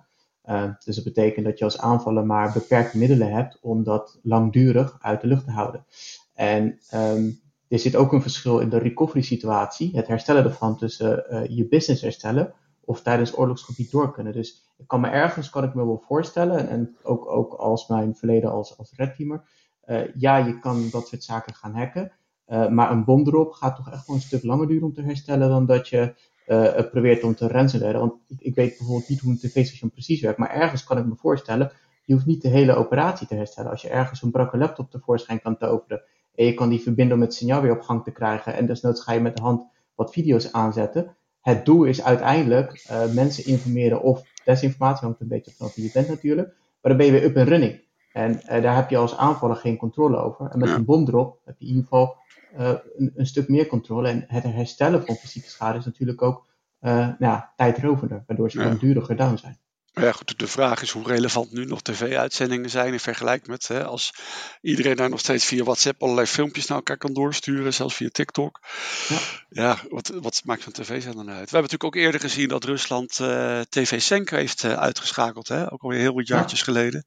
dus 0.83 0.95
dat 0.95 1.03
betekent 1.03 1.45
dat 1.45 1.57
je 1.57 1.63
als 1.63 1.77
aanvaller 1.79 2.25
maar 2.25 2.51
beperkte 2.51 2.97
middelen 2.97 3.31
hebt 3.31 3.57
om 3.61 3.83
dat 3.83 4.19
langdurig 4.23 4.97
uit 5.01 5.21
de 5.21 5.27
lucht 5.27 5.45
te 5.45 5.51
houden. 5.51 5.85
En 6.33 6.79
um, 6.93 7.39
er 7.67 7.79
zit 7.79 7.95
ook 7.95 8.13
een 8.13 8.21
verschil 8.21 8.59
in 8.59 8.69
de 8.69 8.77
recovery 8.77 9.21
situatie, 9.21 9.91
het 9.95 10.07
herstellen 10.07 10.43
ervan 10.43 10.77
tussen 10.77 11.25
je 11.55 11.67
business 11.67 12.01
herstellen 12.01 12.53
of 12.85 13.01
tijdens 13.01 13.37
oorlogsgebied 13.37 13.91
door 13.91 14.13
kunnen. 14.13 14.33
Dus 14.33 14.66
ik 14.77 14.87
kan 14.87 15.01
me 15.01 15.07
ergens, 15.07 15.49
kan 15.49 15.63
ik 15.63 15.73
me 15.73 15.85
wel 15.85 16.03
voorstellen, 16.07 16.69
en, 16.69 16.97
ook, 17.03 17.25
ook 17.25 17.53
als 17.53 17.87
mijn 17.87 18.15
verleden 18.15 18.51
als, 18.51 18.77
als 18.77 18.93
redteamer, 18.95 19.41
uh, 19.85 20.15
ja, 20.15 20.37
je 20.37 20.59
kan 20.59 20.89
dat 20.91 21.07
soort 21.07 21.23
zaken 21.23 21.53
gaan 21.53 21.75
hacken, 21.75 22.11
uh, 22.47 22.67
maar 22.67 22.91
een 22.91 23.03
bom 23.03 23.27
erop 23.27 23.51
gaat 23.51 23.75
toch 23.75 23.91
echt 23.91 24.07
wel 24.07 24.15
een 24.15 24.21
stuk 24.21 24.43
langer 24.43 24.67
duren 24.67 24.87
om 24.87 24.93
te 24.93 25.01
herstellen 25.01 25.49
dan 25.49 25.65
dat 25.65 25.87
je 25.87 26.15
uh, 26.47 26.89
probeert 26.91 27.23
om 27.23 27.35
te 27.35 27.47
ransomwaren. 27.47 27.99
Want 27.99 28.13
ik, 28.27 28.41
ik, 28.41 28.55
weet 28.55 28.77
bijvoorbeeld 28.77 29.09
niet 29.09 29.19
hoe 29.19 29.31
een 29.31 29.37
tv-station 29.37 29.91
precies 29.91 30.21
werkt, 30.21 30.37
maar 30.37 30.49
ergens 30.49 30.83
kan 30.83 30.97
ik 30.97 31.05
me 31.05 31.15
voorstellen, 31.15 31.71
je 32.05 32.13
hoeft 32.13 32.25
niet 32.25 32.41
de 32.41 32.47
hele 32.47 32.75
operatie 32.75 33.27
te 33.27 33.35
herstellen. 33.35 33.71
Als 33.71 33.81
je 33.81 33.89
ergens 33.89 34.21
een 34.21 34.31
brakke 34.31 34.57
laptop 34.57 34.91
tevoorschijn 34.91 35.41
kan 35.41 35.57
toveren 35.57 36.01
en 36.35 36.45
je 36.45 36.53
kan 36.53 36.69
die 36.69 36.81
verbinden 36.81 37.15
om 37.15 37.21
het 37.21 37.33
signaal 37.33 37.61
weer 37.61 37.71
op 37.71 37.81
gang 37.81 38.03
te 38.03 38.11
krijgen 38.11 38.53
en 38.53 38.65
desnoods 38.65 39.03
ga 39.03 39.13
je 39.13 39.19
met 39.19 39.35
de 39.37 39.41
hand 39.41 39.65
wat 39.95 40.11
video's 40.11 40.51
aanzetten, 40.51 41.15
het 41.41 41.65
doel 41.65 41.83
is 41.83 42.03
uiteindelijk 42.03 42.87
mensen 43.13 43.45
informeren 43.45 44.01
of 44.01 44.23
desinformatie, 44.47 45.05
hangt 45.05 45.21
een 45.21 45.27
beetje 45.27 45.51
vanaf 45.51 45.75
wie 45.75 45.85
je 45.85 45.91
bent 45.93 46.07
natuurlijk, 46.07 46.47
maar 46.47 46.91
dan 46.91 46.97
ben 46.97 47.05
je 47.05 47.11
weer 47.11 47.23
up 47.23 47.35
en 47.35 47.45
running. 47.45 47.85
En 48.13 48.31
uh, 48.31 48.61
daar 48.61 48.75
heb 48.75 48.89
je 48.89 48.97
als 48.97 49.17
aanvaller 49.17 49.55
geen 49.55 49.77
controle 49.77 50.17
over. 50.17 50.49
En 50.49 50.59
met 50.59 50.69
ja. 50.69 50.75
een 50.75 50.85
bom 50.85 51.07
erop 51.07 51.39
heb 51.45 51.55
je 51.57 51.65
in 51.65 51.71
ieder 51.71 51.83
geval 51.83 52.15
uh, 52.59 52.73
een, 52.97 53.11
een, 53.15 53.25
stuk 53.25 53.47
meer 53.47 53.67
controle. 53.67 54.09
En 54.09 54.23
het 54.27 54.43
herstellen 54.43 55.05
van 55.05 55.15
fysieke 55.15 55.49
schade 55.49 55.77
is 55.77 55.85
natuurlijk 55.85 56.21
ook 56.21 56.45
nou 56.79 57.15
ja, 57.19 57.53
tijdrovender, 57.55 58.23
waardoor 58.27 58.51
ze 58.51 58.59
ja. 58.59 58.65
langduriger 58.65 59.15
down 59.15 59.35
zijn. 59.35 59.57
Ja, 59.97 60.11
goed, 60.11 60.39
de 60.39 60.47
vraag 60.47 60.81
is 60.81 60.89
hoe 60.89 61.07
relevant 61.07 61.51
nu 61.51 61.65
nog 61.65 61.81
tv-uitzendingen 61.81 62.69
zijn 62.69 62.93
in 62.93 62.99
vergelijking 62.99 63.47
met 63.47 63.67
hè, 63.67 63.85
als 63.85 64.13
iedereen 64.61 64.95
daar 64.95 65.09
nog 65.09 65.19
steeds 65.19 65.45
via 65.45 65.63
WhatsApp 65.63 66.03
allerlei 66.03 66.27
filmpjes 66.27 66.67
naar 66.67 66.77
elkaar 66.77 66.97
kan 66.97 67.13
doorsturen, 67.13 67.73
zelfs 67.73 67.95
via 67.95 68.09
TikTok. 68.09 68.59
Ja, 69.07 69.19
ja 69.49 69.77
wat, 69.89 70.07
wat 70.07 70.41
maakt 70.45 70.61
zo'n 70.61 70.71
tv-zender 70.71 71.25
nou 71.25 71.37
uit? 71.37 71.49
We 71.49 71.57
hebben 71.57 71.71
natuurlijk 71.71 71.83
ook 71.83 71.95
eerder 71.95 72.19
gezien 72.19 72.47
dat 72.47 72.63
Rusland 72.63 73.19
uh, 73.19 73.61
TV 73.69 74.01
Senk 74.01 74.29
heeft 74.29 74.63
uh, 74.63 74.73
uitgeschakeld, 74.73 75.47
hè? 75.47 75.71
ook 75.71 75.81
alweer 75.81 75.99
heel 75.99 76.15
wat 76.15 76.27
jaartjes 76.27 76.59
ja. 76.59 76.65
geleden. 76.65 77.05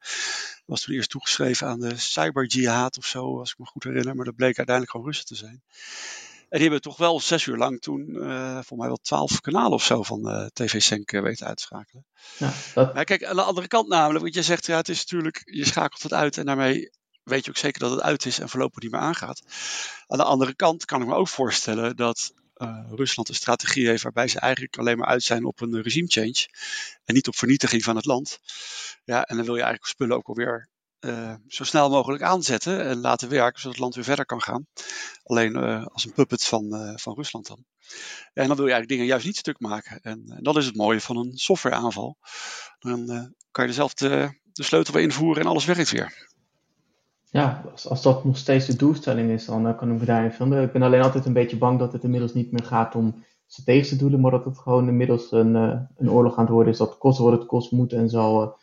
Was 0.65 0.81
toen 0.81 0.95
eerst 0.95 1.11
toegeschreven 1.11 1.67
aan 1.67 1.81
de 1.81 1.97
cyber-jihad 1.97 2.99
of 2.99 3.07
zo, 3.07 3.39
als 3.39 3.51
ik 3.51 3.59
me 3.59 3.67
goed 3.67 3.85
herinner, 3.85 4.17
maar 4.17 4.25
dat 4.25 4.37
bleek 4.37 4.57
uiteindelijk 4.57 4.91
gewoon 4.91 5.07
Russen 5.07 5.27
te 5.27 5.35
zijn. 5.35 5.63
En 6.51 6.59
die 6.59 6.61
hebben 6.61 6.81
toch 6.81 6.97
wel 6.97 7.21
zes 7.21 7.47
uur 7.47 7.57
lang 7.57 7.81
toen, 7.81 8.09
uh, 8.09 8.53
volgens 8.53 8.79
mij 8.79 8.87
wel 8.87 8.97
twaalf 8.97 9.41
kanalen 9.41 9.73
of 9.73 9.85
zo 9.85 10.03
van 10.03 10.29
uh, 10.29 10.47
TV 10.47 10.83
Senk 10.83 11.13
uh, 11.13 11.23
weten 11.23 11.47
uitschakelen. 11.47 12.07
Ja, 12.39 12.53
dat... 12.75 12.95
Maar 12.95 13.05
kijk, 13.05 13.25
aan 13.25 13.37
de 13.37 13.43
andere 13.43 13.69
kant 13.69 13.89
namelijk, 13.89 14.23
want 14.23 14.35
je 14.35 14.43
zegt, 14.43 14.67
ja, 14.67 14.77
het 14.77 14.89
is 14.89 14.99
natuurlijk, 14.99 15.43
je 15.45 15.65
schakelt 15.65 16.03
het 16.03 16.13
uit 16.13 16.39
en 16.39 16.47
daarmee 16.47 16.91
weet 17.23 17.45
je 17.45 17.51
ook 17.51 17.57
zeker 17.57 17.81
dat 17.81 17.91
het 17.91 18.01
uit 18.01 18.27
is 18.27 18.39
en 18.39 18.49
voorlopig 18.49 18.83
niet 18.83 18.93
meer 18.93 19.01
aangaat. 19.01 19.43
Aan 20.07 20.19
de 20.19 20.25
andere 20.25 20.55
kant 20.55 20.85
kan 20.85 21.01
ik 21.01 21.07
me 21.07 21.15
ook 21.15 21.29
voorstellen 21.29 21.97
dat 21.97 22.33
Rusland 22.91 23.29
een 23.29 23.35
strategie 23.35 23.89
heeft 23.89 24.03
waarbij 24.03 24.29
ze 24.29 24.39
eigenlijk 24.39 24.79
alleen 24.79 24.99
maar 24.99 25.09
uit 25.09 25.23
zijn 25.23 25.45
op 25.45 25.61
een 25.61 25.83
regime 25.83 26.09
change 26.09 26.49
en 27.05 27.15
niet 27.15 27.29
op 27.29 27.37
vernietiging 27.37 27.83
van 27.83 27.97
het 27.97 28.05
land. 28.05 28.39
Ja, 29.05 29.25
en 29.25 29.37
dan 29.37 29.45
wil 29.45 29.55
je 29.55 29.63
eigenlijk 29.63 29.93
spullen 29.93 30.17
ook 30.17 30.29
alweer 30.29 30.69
uh, 31.01 31.35
zo 31.47 31.65
snel 31.65 31.91
mogelijk 31.91 32.23
aanzetten 32.23 32.85
en 32.85 33.01
laten 33.01 33.29
werken, 33.29 33.61
zodat 33.61 33.73
het 33.73 33.81
land 33.81 33.95
weer 33.95 34.05
verder 34.05 34.27
kan 34.27 34.43
gaan. 34.43 34.67
Alleen 35.23 35.57
uh, 35.57 35.87
als 35.87 36.05
een 36.05 36.13
puppet 36.13 36.45
van, 36.45 36.65
uh, 36.75 36.93
van 36.97 37.15
Rusland 37.15 37.47
dan. 37.47 37.65
En 38.33 38.47
dan 38.47 38.57
wil 38.57 38.67
je 38.67 38.73
eigenlijk 38.73 38.89
dingen 38.89 39.07
juist 39.07 39.27
niet 39.27 39.37
stuk 39.37 39.61
maken. 39.61 40.01
En, 40.01 40.25
en 40.37 40.43
dat 40.43 40.57
is 40.57 40.67
het 40.67 40.77
mooie 40.77 41.01
van 41.01 41.17
een 41.17 41.33
softwareaanval. 41.37 42.17
Dan 42.79 43.33
kan 43.51 43.67
je 43.67 43.73
zelf 43.73 43.95
de, 43.95 44.39
sleutel 44.53 44.95
weer 44.95 45.03
invoeren 45.03 45.43
en 45.43 45.49
alles 45.49 45.65
werkt 45.65 45.91
weer. 45.91 46.29
Ja, 47.25 47.63
als, 47.73 47.89
als 47.89 48.03
dat 48.03 48.25
nog 48.25 48.37
steeds 48.37 48.67
de 48.67 48.77
doelstelling 48.77 49.31
is, 49.31 49.45
dan 49.45 49.77
kan 49.77 49.93
ik 49.93 49.99
me 49.99 50.05
daarin 50.05 50.33
vinden. 50.33 50.63
Ik 50.63 50.73
ben 50.73 50.83
alleen 50.83 51.03
altijd 51.03 51.27
een 51.27 51.33
beetje 51.33 51.59
bang 51.59 51.79
dat 51.79 51.93
het 51.93 52.05
inmiddels 52.05 52.35
niet 52.35 52.53
meer 52.53 52.65
gaat 52.65 52.95
om 52.95 53.25
strategische 53.47 53.97
doelen, 53.97 54.21
maar 54.21 54.31
dat 54.31 54.45
het 54.45 54.59
gewoon 54.59 54.89
inmiddels 54.89 55.33
een, 55.33 55.55
een 55.97 56.11
oorlog 56.11 56.37
aan 56.37 56.45
het 56.45 56.53
worden 56.53 56.73
is 56.73 56.79
dat 56.79 56.99
kost 56.99 57.19
wat 57.19 57.33
het 57.33 57.47
kost 57.47 57.71
moet 57.71 57.93
en 57.93 58.09
zal 58.09 58.59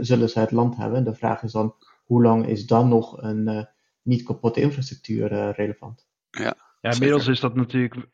zullen 0.00 0.28
ze 0.28 0.40
het 0.40 0.50
land 0.50 0.76
hebben. 0.76 1.04
De 1.04 1.14
vraag 1.14 1.42
is 1.42 1.52
dan, 1.52 1.74
hoe 2.04 2.22
lang 2.22 2.46
is 2.46 2.66
dan 2.66 2.88
nog 2.88 3.22
een, 3.22 3.48
uh, 3.48 3.62
niet 4.02 4.22
kapotte 4.22 4.60
infrastructuur 4.60 5.52
relevant. 5.52 6.06
Ja. 6.30 6.56
Ja, 6.82 6.90
inmiddels 6.90 7.26
is 7.26 7.40
dat 7.40 7.54
natuurlijk 7.54 8.06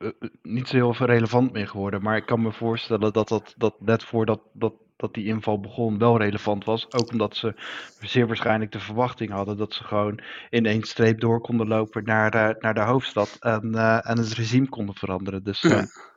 niet 0.43 0.69
zo 0.69 0.77
heel 0.77 0.95
veel 0.95 1.07
relevant 1.07 1.53
meer 1.53 1.69
geworden. 1.69 2.03
Maar 2.03 2.17
ik 2.17 2.27
kan 2.27 2.43
me 2.43 2.53
voorstellen 2.53 3.13
dat 3.13 3.29
dat, 3.29 3.55
dat 3.57 3.81
net 3.81 4.05
voordat 4.05 4.41
dat, 4.53 4.73
dat 4.97 5.15
die 5.15 5.25
inval 5.25 5.61
begon 5.61 5.99
wel 5.99 6.19
relevant 6.19 6.65
was. 6.65 6.93
Ook 6.93 7.11
omdat 7.13 7.37
ze 7.37 7.55
zeer 8.01 8.27
waarschijnlijk 8.27 8.73
de 8.73 8.81
verwachting 8.81 9.31
hadden 9.31 9.57
dat 9.57 9.75
ze 9.75 9.85
gewoon 9.85 10.21
in 10.51 10.67
één 10.67 10.83
streep 10.83 11.21
door 11.21 11.41
konden 11.41 11.69
lopen 11.69 12.05
naar, 12.05 12.31
de, 12.31 12.57
naar 12.59 12.75
de 12.75 12.81
hoofdstad 12.81 13.37
en, 13.41 13.73
uh, 13.75 14.11
en 14.11 14.19
het 14.19 14.33
regime 14.33 14.69
konden 14.69 14.95
veranderen. 14.95 15.45
Dus 15.45 15.61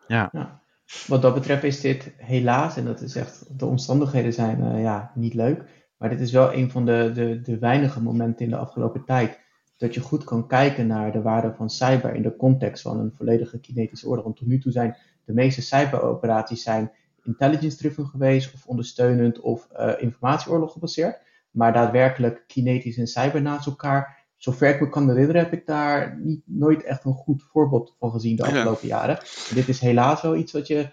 ja. 0.07 0.29
ja. 0.31 0.60
Wat 1.07 1.21
dat 1.21 1.33
betreft 1.33 1.63
is 1.63 1.81
dit 1.81 2.13
helaas, 2.17 2.77
en 2.77 2.85
dat 2.85 3.01
is 3.01 3.15
echt, 3.15 3.59
de 3.59 3.65
omstandigheden 3.65 4.33
zijn 4.33 4.61
uh, 4.63 4.81
ja, 4.81 5.11
niet 5.15 5.33
leuk. 5.33 5.63
Maar 5.97 6.09
dit 6.09 6.19
is 6.19 6.31
wel 6.31 6.53
een 6.53 6.71
van 6.71 6.85
de, 6.85 7.11
de, 7.13 7.41
de 7.41 7.57
weinige 7.59 8.01
momenten 8.01 8.45
in 8.45 8.51
de 8.51 8.57
afgelopen 8.57 9.05
tijd 9.05 9.39
dat 9.77 9.93
je 9.93 9.99
goed 9.99 10.23
kan 10.23 10.47
kijken 10.47 10.87
naar 10.87 11.11
de 11.11 11.21
waarde 11.21 11.53
van 11.53 11.69
cyber 11.69 12.15
in 12.15 12.21
de 12.21 12.35
context 12.35 12.81
van 12.81 12.99
een 12.99 13.13
volledige 13.17 13.59
kinetische 13.59 14.07
orde. 14.07 14.21
Want 14.21 14.35
tot 14.35 14.47
nu 14.47 14.59
toe 14.59 14.71
zijn 14.71 14.97
de 15.25 15.33
meeste 15.33 15.61
cyberoperaties 15.61 16.63
zijn 16.63 16.91
intelligence-driven 17.23 18.05
geweest, 18.05 18.53
of 18.53 18.65
ondersteunend, 18.65 19.39
of 19.39 19.67
uh, 19.79 19.91
informatieoorlog 19.97 20.71
gebaseerd. 20.71 21.21
Maar 21.51 21.73
daadwerkelijk 21.73 22.43
kinetisch 22.47 22.97
en 22.97 23.07
cyber 23.07 23.41
naast 23.41 23.67
elkaar, 23.67 24.20
zover 24.43 24.73
ik 24.73 24.81
me 24.81 24.89
kan 24.89 25.09
herinneren, 25.09 25.41
heb 25.41 25.53
ik 25.53 25.65
daar 25.65 26.19
niet, 26.19 26.41
nooit 26.45 26.83
echt 26.83 27.05
een 27.05 27.13
goed 27.13 27.43
voorbeeld 27.51 27.95
van 27.99 28.11
gezien 28.11 28.35
de 28.35 28.43
afgelopen 28.43 28.87
jaren. 28.87 29.19
dit 29.53 29.67
is 29.67 29.79
helaas 29.79 30.21
wel 30.21 30.35
iets 30.35 30.51
wat 30.51 30.67
je 30.67 30.89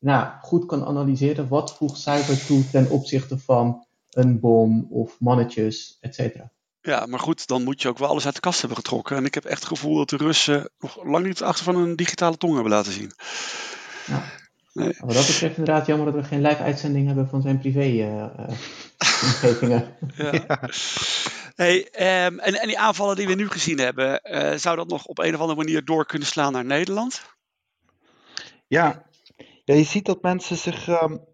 nou, 0.00 0.26
goed 0.40 0.66
kan 0.66 0.84
analyseren. 0.84 1.48
Wat 1.48 1.76
voegt 1.76 1.98
cyber 1.98 2.46
toe 2.46 2.70
ten 2.70 2.90
opzichte 2.90 3.38
van 3.38 3.86
een 4.10 4.40
bom 4.40 4.86
of 4.90 5.20
mannetjes, 5.20 5.98
et 6.00 6.14
cetera? 6.14 6.52
Ja, 6.80 7.06
maar 7.06 7.20
goed, 7.20 7.46
dan 7.46 7.64
moet 7.64 7.82
je 7.82 7.88
ook 7.88 7.98
wel 7.98 8.08
alles 8.08 8.24
uit 8.24 8.34
de 8.34 8.40
kast 8.40 8.60
hebben 8.60 8.78
getrokken. 8.78 9.16
En 9.16 9.24
ik 9.24 9.34
heb 9.34 9.44
echt 9.44 9.60
het 9.60 9.68
gevoel 9.68 9.96
dat 9.96 10.08
de 10.08 10.16
Russen 10.16 10.70
nog 10.78 11.04
lang 11.04 11.26
niet 11.26 11.42
achter 11.42 11.64
van 11.64 11.76
een 11.76 11.96
digitale 11.96 12.36
tong 12.36 12.54
hebben 12.54 12.72
laten 12.72 12.92
zien. 12.92 13.12
Ja. 14.06 14.22
Nee. 14.72 14.96
Wat 14.98 15.14
dat 15.14 15.26
betreft 15.26 15.56
inderdaad 15.56 15.86
jammer 15.86 16.12
dat 16.12 16.22
we 16.22 16.28
geen 16.28 16.42
live 16.42 16.62
uitzending 16.62 17.06
hebben 17.06 17.28
van 17.28 17.42
zijn 17.42 17.58
privé-omgevingen. 17.58 19.84
Uh, 20.16 20.32
ja. 20.32 20.60
Hey, 21.60 21.88
um, 22.26 22.38
en, 22.38 22.66
die 22.66 22.78
aanvallen 22.78 23.16
die 23.16 23.26
we 23.26 23.34
nu 23.34 23.48
gezien 23.48 23.78
hebben, 23.78 24.20
uh, 24.24 24.54
zou 24.54 24.76
dat 24.76 24.88
nog 24.88 25.04
op 25.04 25.18
een 25.18 25.34
of 25.34 25.40
andere 25.40 25.58
manier 25.58 25.84
door 25.84 26.06
kunnen 26.06 26.28
slaan 26.28 26.52
naar 26.52 26.64
Nederland? 26.64 27.22
Ja, 28.66 29.06
ja 29.64 29.74
je 29.74 29.84
ziet 29.84 30.04
dat 30.04 30.22
mensen 30.22 30.56
zich 30.56 30.88
um, 30.88 31.24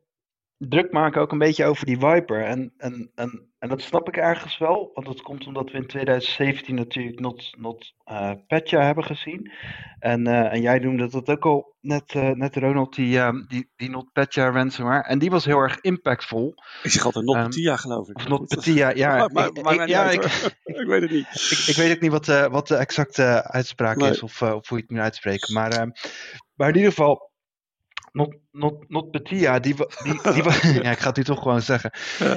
druk 0.59 0.93
maken 0.93 1.21
ook 1.21 1.33
een 1.33 1.39
beetje 1.39 1.65
over 1.65 1.87
die 1.87 1.99
Viper. 1.99 2.45
En, 2.45 2.73
en, 2.77 3.11
en, 3.15 3.51
en 3.59 3.69
dat 3.69 3.81
snap 3.81 4.09
ik 4.09 4.17
ergens 4.17 4.59
wel, 4.59 4.91
want 4.95 5.07
dat 5.07 5.23
komt 5.23 5.47
omdat 5.47 5.71
we 5.71 5.79
in 5.79 5.87
2017 5.87 6.75
natuurlijk 6.75 7.21
Not, 7.21 7.55
not 7.59 7.95
uh, 8.07 8.31
Petja 8.47 8.83
hebben 8.83 9.05
gezien. 9.05 9.53
En, 9.99 10.29
uh, 10.29 10.53
en 10.53 10.61
jij 10.61 10.79
noemde 10.79 11.09
dat 11.09 11.29
ook 11.29 11.45
al 11.45 11.75
net, 11.81 12.15
uh, 12.15 12.31
net 12.31 12.57
Ronald, 12.57 12.95
die, 12.95 13.19
um, 13.19 13.45
die, 13.49 13.71
die 13.77 13.91
Not 13.91 14.13
Petja 14.13 14.51
ransomware. 14.51 15.03
En 15.03 15.19
die 15.19 15.31
was 15.31 15.45
heel 15.45 15.59
erg 15.59 15.81
impactvol. 15.81 16.55
Ik 16.83 16.91
zeg 16.91 17.05
altijd 17.05 17.25
Not 17.25 17.37
um, 17.37 17.43
Petja 17.43 17.77
geloof 17.77 18.09
ik. 18.09 18.17
Of 18.17 18.29
Not 18.29 18.47
Petja, 18.49 18.91
ja. 18.91 19.17
maar, 19.17 19.33
maar, 19.53 19.63
maar 19.63 19.75
ik, 19.75 19.89
ja, 19.89 20.11
ik, 20.11 20.25
ik, 20.65 20.87
weet 20.87 21.03
het 21.03 21.11
niet. 21.11 21.27
Ik, 21.51 21.65
ik 21.67 21.77
weet 21.77 21.95
ook 21.95 22.01
niet 22.01 22.11
wat, 22.11 22.27
wat 22.51 22.69
de 22.69 22.77
exacte 22.77 23.51
uitspraak 23.51 23.97
nee. 23.97 24.11
is 24.11 24.23
of, 24.23 24.43
of 24.43 24.69
hoe 24.69 24.77
je 24.79 24.83
het 24.83 24.91
moet 24.91 25.01
uitspreken. 25.01 25.55
Maar, 25.55 25.73
ehm, 25.73 25.91
maar 26.55 26.69
in 26.69 26.75
ieder 26.75 26.91
geval 26.91 27.35
Not, 28.17 28.35
not, 28.51 28.89
not 28.89 29.11
Petia, 29.11 29.59
die, 29.59 29.75
die, 29.75 30.21
die, 30.33 30.83
ja, 30.85 30.91
ik 30.91 30.99
ga 30.99 31.09
het 31.09 31.17
nu 31.17 31.25
toch 31.25 31.43
gewoon 31.43 31.63
zeggen. 31.63 31.91
Uh, 32.23 32.35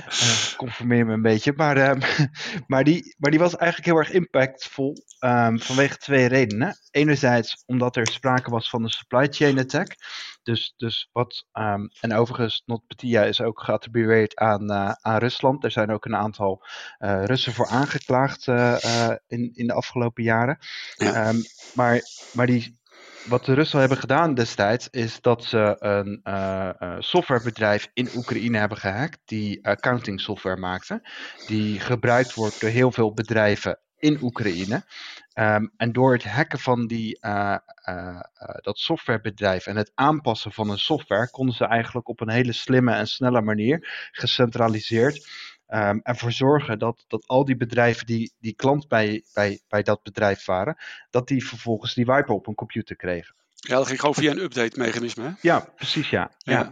conformeer 0.58 1.06
me 1.06 1.14
een 1.14 1.22
beetje. 1.22 1.54
Maar, 1.56 1.78
uh, 1.78 2.28
maar, 2.68 2.84
die, 2.84 3.16
maar 3.18 3.32
die 3.32 3.40
was 3.40 3.56
eigenlijk 3.56 3.90
heel 3.90 4.00
erg 4.00 4.12
impactvol 4.12 4.98
um, 5.20 5.60
vanwege 5.60 5.98
twee 5.98 6.26
redenen. 6.26 6.76
Enerzijds 6.92 7.64
omdat 7.66 7.96
er 7.96 8.08
sprake 8.08 8.50
was 8.50 8.70
van 8.70 8.84
een 8.84 8.90
supply 8.90 9.28
chain 9.30 9.60
attack. 9.60 9.96
Dus, 10.44 10.74
dus 10.78 11.10
wat, 11.12 11.46
um, 11.54 11.90
en 12.00 12.14
overigens, 12.14 12.64
Not 12.66 12.88
Petia 12.88 13.24
is 13.24 13.42
ook 13.42 13.64
geattribueerd 13.64 14.36
aan, 14.36 14.72
uh, 14.72 14.92
aan 15.02 15.18
Rusland. 15.18 15.64
Er 15.64 15.72
zijn 15.72 15.92
ook 15.92 16.06
een 16.06 16.16
aantal 16.16 16.66
Russen 17.00 17.54
voor 17.54 17.68
aangeklaagd 17.68 18.48
in, 19.28 19.52
in 19.54 19.68
de 19.68 19.74
afgelopen 19.74 20.24
jaren. 20.24 20.58
Ja. 20.96 21.30
Um, 21.30 21.42
maar, 21.74 22.02
maar 22.34 22.46
die, 22.46 22.79
wat 23.26 23.46
de 23.46 23.54
Russen 23.54 23.80
hebben 23.80 23.98
gedaan 23.98 24.34
destijds 24.34 24.88
is 24.90 25.22
dat 25.22 25.44
ze 25.44 25.76
een 25.80 26.22
uh, 26.24 26.70
uh, 26.80 26.96
softwarebedrijf 27.00 27.90
in 27.94 28.10
Oekraïne 28.16 28.58
hebben 28.58 28.78
gehackt 28.78 29.20
die 29.26 29.66
accounting 29.68 30.22
software 30.22 30.58
maakte, 30.58 31.08
die 31.48 31.80
gebruikt 31.80 32.34
wordt 32.34 32.62
door 32.62 32.70
heel 32.70 32.92
veel 32.92 33.14
bedrijven 33.14 33.80
in 33.98 34.18
Oekraïne. 34.22 34.84
Um, 35.34 35.72
en 35.78 35.92
door 35.92 36.14
het 36.14 36.24
hacken 36.24 36.60
van 36.60 36.88
die, 36.88 37.20
dat 38.62 38.78
softwarebedrijf 38.78 39.66
en 39.66 39.76
het 39.76 39.92
aanpassen 39.96 40.52
van 40.52 40.70
een 40.70 40.80
software 40.80 41.30
konden 41.30 41.56
ze 41.56 41.66
eigenlijk 41.66 42.08
op 42.08 42.22
een 42.22 42.30
hele 42.30 42.54
slimme 42.54 42.94
en 42.94 43.08
snelle 43.08 43.42
manier 43.42 44.10
gecentraliseerd 44.12 45.28
Um, 45.74 46.00
ervoor 46.04 46.32
zorgen 46.32 46.80
dat, 46.80 47.06
dat 47.08 47.28
al 47.28 47.46
die 47.46 47.58
bedrijven 47.58 48.06
die, 48.06 48.34
die 48.40 48.54
klant 48.54 48.88
bij, 48.88 49.24
bij, 49.34 49.60
bij 49.68 49.84
dat 49.84 50.04
bedrijf 50.04 50.46
waren, 50.46 50.78
dat 51.10 51.28
die 51.28 51.48
vervolgens 51.48 51.94
die 51.94 52.06
wiper 52.06 52.34
op 52.34 52.48
een 52.48 52.56
computer 52.56 52.96
kregen. 52.96 53.36
Ja, 53.54 53.76
dat 53.76 53.88
ging 53.88 54.00
gewoon 54.00 54.16
via 54.16 54.32
een 54.32 54.44
update-mechanisme. 54.44 55.24
Hè? 55.24 55.30
Ja, 55.42 55.60
precies, 55.76 56.10
ja. 56.10 56.32
ja. 56.38 56.70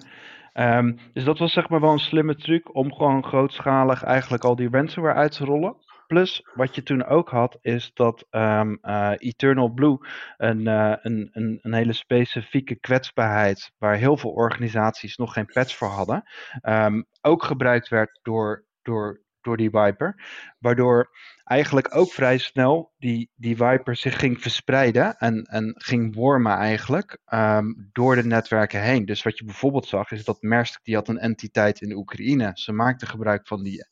ja. 0.54 0.78
Um, 0.78 1.00
dus 1.14 1.24
dat 1.24 1.38
was 1.38 1.54
zeg 1.54 1.70
maar 1.70 1.82
wel 1.82 1.92
een 1.92 2.00
slimme 2.00 2.36
truc 2.36 2.76
om 2.76 2.94
gewoon 2.94 3.24
grootschalig 3.24 4.04
eigenlijk 4.04 4.44
al 4.44 4.56
die 4.56 4.70
ransomware 4.70 5.16
uit 5.16 5.32
te 5.32 5.46
rollen. 5.46 5.76
Plus, 6.08 6.48
wat 6.54 6.76
je 6.76 6.84
toen 6.84 7.06
ook 7.06 7.30
had, 7.30 7.58
is 7.62 7.92
dat 7.94 8.26
um, 8.32 8.80
uh, 8.82 9.12
Eternal 9.18 9.70
Blue 9.70 9.98
een, 10.38 10.60
uh, 10.60 10.94
een, 11.02 11.30
een, 11.32 11.60
een, 11.62 11.74
hele 11.74 11.94
specifieke 11.94 12.76
kwetsbaarheid, 12.76 13.72
waar 13.78 13.96
heel 13.96 14.18
veel 14.18 14.32
organisaties 14.32 15.18
nog 15.18 15.34
geen 15.34 15.46
patch 15.46 15.76
voor 15.76 15.88
hadden, 15.88 16.24
um, 16.62 17.06
ook 17.22 17.44
gebruikt 17.44 17.88
werd 17.88 18.20
door 18.22 18.66
door, 18.88 19.22
door 19.42 19.58
die 19.58 19.70
Viper. 19.70 20.16
Waardoor 20.60 21.10
eigenlijk 21.48 21.96
ook 21.96 22.12
vrij 22.12 22.38
snel 22.38 22.92
die, 23.00 23.30
die 23.36 23.56
Viper 23.56 23.96
zich 23.96 24.20
ging 24.20 24.42
verspreiden 24.42 25.18
en, 25.18 25.44
en 25.44 25.74
ging 25.78 26.16
wormen 26.16 26.58
eigenlijk 26.58 27.18
um, 27.34 27.90
door 27.92 28.16
de 28.16 28.26
netwerken 28.26 28.82
heen. 28.82 29.06
Dus 29.06 29.24
wat 29.24 29.38
je 29.38 29.46
bijvoorbeeld 29.46 29.86
zag 29.86 30.12
is 30.12 30.24
dat 30.24 30.42
Maersk 30.42 30.80
die 30.84 30.96
had 30.96 31.08
een 31.08 31.18
entiteit 31.18 31.82
in 31.82 31.96
Oekraïne. 31.96 32.52
Ze 32.54 32.72
maakte 32.72 33.06
gebruik 33.06 33.48
van 33.48 33.64
die 33.64 33.86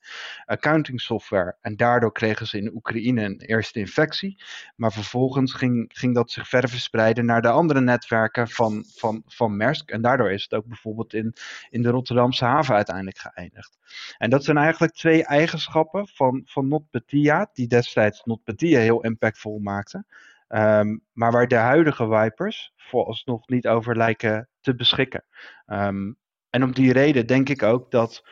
accounting 0.46 1.02
software 1.02 1.58
en 1.62 1.76
daardoor 1.76 2.12
kregen 2.12 2.48
ze 2.48 2.58
in 2.58 2.76
Oekraïne 2.76 3.24
een 3.24 3.40
eerste 3.40 3.80
infectie. 3.80 4.44
Maar 4.76 4.92
vervolgens 4.92 5.54
ging, 5.54 5.92
ging 5.94 6.16
dat 6.16 6.32
zich 6.32 6.48
verder 6.48 6.70
verspreiden 6.70 7.26
naar 7.26 7.42
de 7.42 7.50
andere 7.50 7.82
netwerken 7.82 8.48
van, 8.48 8.86
van, 8.96 9.24
van 9.28 9.58
Maersk. 9.58 9.90
En 9.90 10.02
daardoor 10.02 10.32
is 10.32 10.44
het 10.44 10.54
ook 10.54 10.66
bijvoorbeeld 10.66 11.14
in, 11.14 11.34
in 11.70 11.82
de 11.82 11.90
Rotterdamse 11.90 12.46
haven 12.46 12.76
uiteindelijk 12.76 13.18
geëindigd. 13.18 13.78
En 14.18 14.30
dat 14.30 14.44
zijn 14.44 14.58
eigenlijk 14.58 14.94
twee 14.94 15.26
eigenschappen 15.26 16.08
van, 16.08 16.42
van 16.46 16.68
NotPetya 16.68 17.45
die 17.54 17.68
destijds 17.68 18.24
NotPetya 18.24 18.80
heel 18.80 19.02
impactvol 19.02 19.60
maakte. 19.60 20.06
Um, 20.48 21.02
maar 21.12 21.32
waar 21.32 21.48
de 21.48 21.56
huidige 21.56 22.08
Vipers 22.08 22.74
vooralsnog 22.76 23.48
niet 23.48 23.68
over 23.68 23.98
lijken 23.98 24.50
te 24.62 24.76
beschikken. 24.76 25.26
Um, 25.68 26.18
en 26.50 26.64
om 26.64 26.72
die 26.72 26.94
reden 26.94 27.28
denk 27.28 27.50
ik 27.50 27.64
ook 27.64 27.92
dat, 27.92 28.24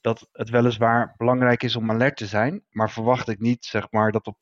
dat 0.00 0.28
het 0.32 0.50
weliswaar 0.50 1.14
belangrijk 1.16 1.62
is 1.62 1.76
om 1.76 1.90
alert 1.90 2.16
te 2.16 2.26
zijn. 2.26 2.62
Maar 2.70 2.90
verwacht 2.90 3.28
ik 3.28 3.40
niet, 3.40 3.64
zeg 3.64 3.86
maar, 3.90 4.12
dat 4.12 4.26
op, 4.26 4.36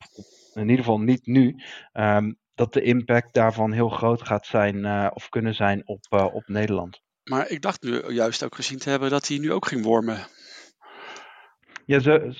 in 0.53 0.69
ieder 0.69 0.77
geval 0.77 0.99
niet 0.99 1.25
nu, 1.25 1.55
um, 1.93 2.37
dat 2.55 2.73
de 2.73 2.81
impact 2.81 3.33
daarvan 3.33 3.71
heel 3.71 3.89
groot 3.89 4.21
gaat 4.21 4.45
zijn 4.45 4.75
uh, 4.75 5.07
of 5.13 5.29
kunnen 5.29 5.55
zijn 5.55 5.87
op, 5.87 6.05
uh, 6.09 6.33
op 6.33 6.47
Nederland. 6.47 7.01
Maar 7.23 7.49
ik 7.49 7.61
dacht 7.61 7.83
nu 7.83 8.11
juist 8.11 8.43
ook 8.43 8.55
gezien 8.55 8.79
te 8.79 8.89
hebben 8.89 9.09
dat 9.09 9.27
hij 9.27 9.37
nu 9.37 9.51
ook 9.51 9.67
ging 9.67 9.83
wormen. 9.83 10.27
Ja, 11.91 11.99
ze, 11.99 12.33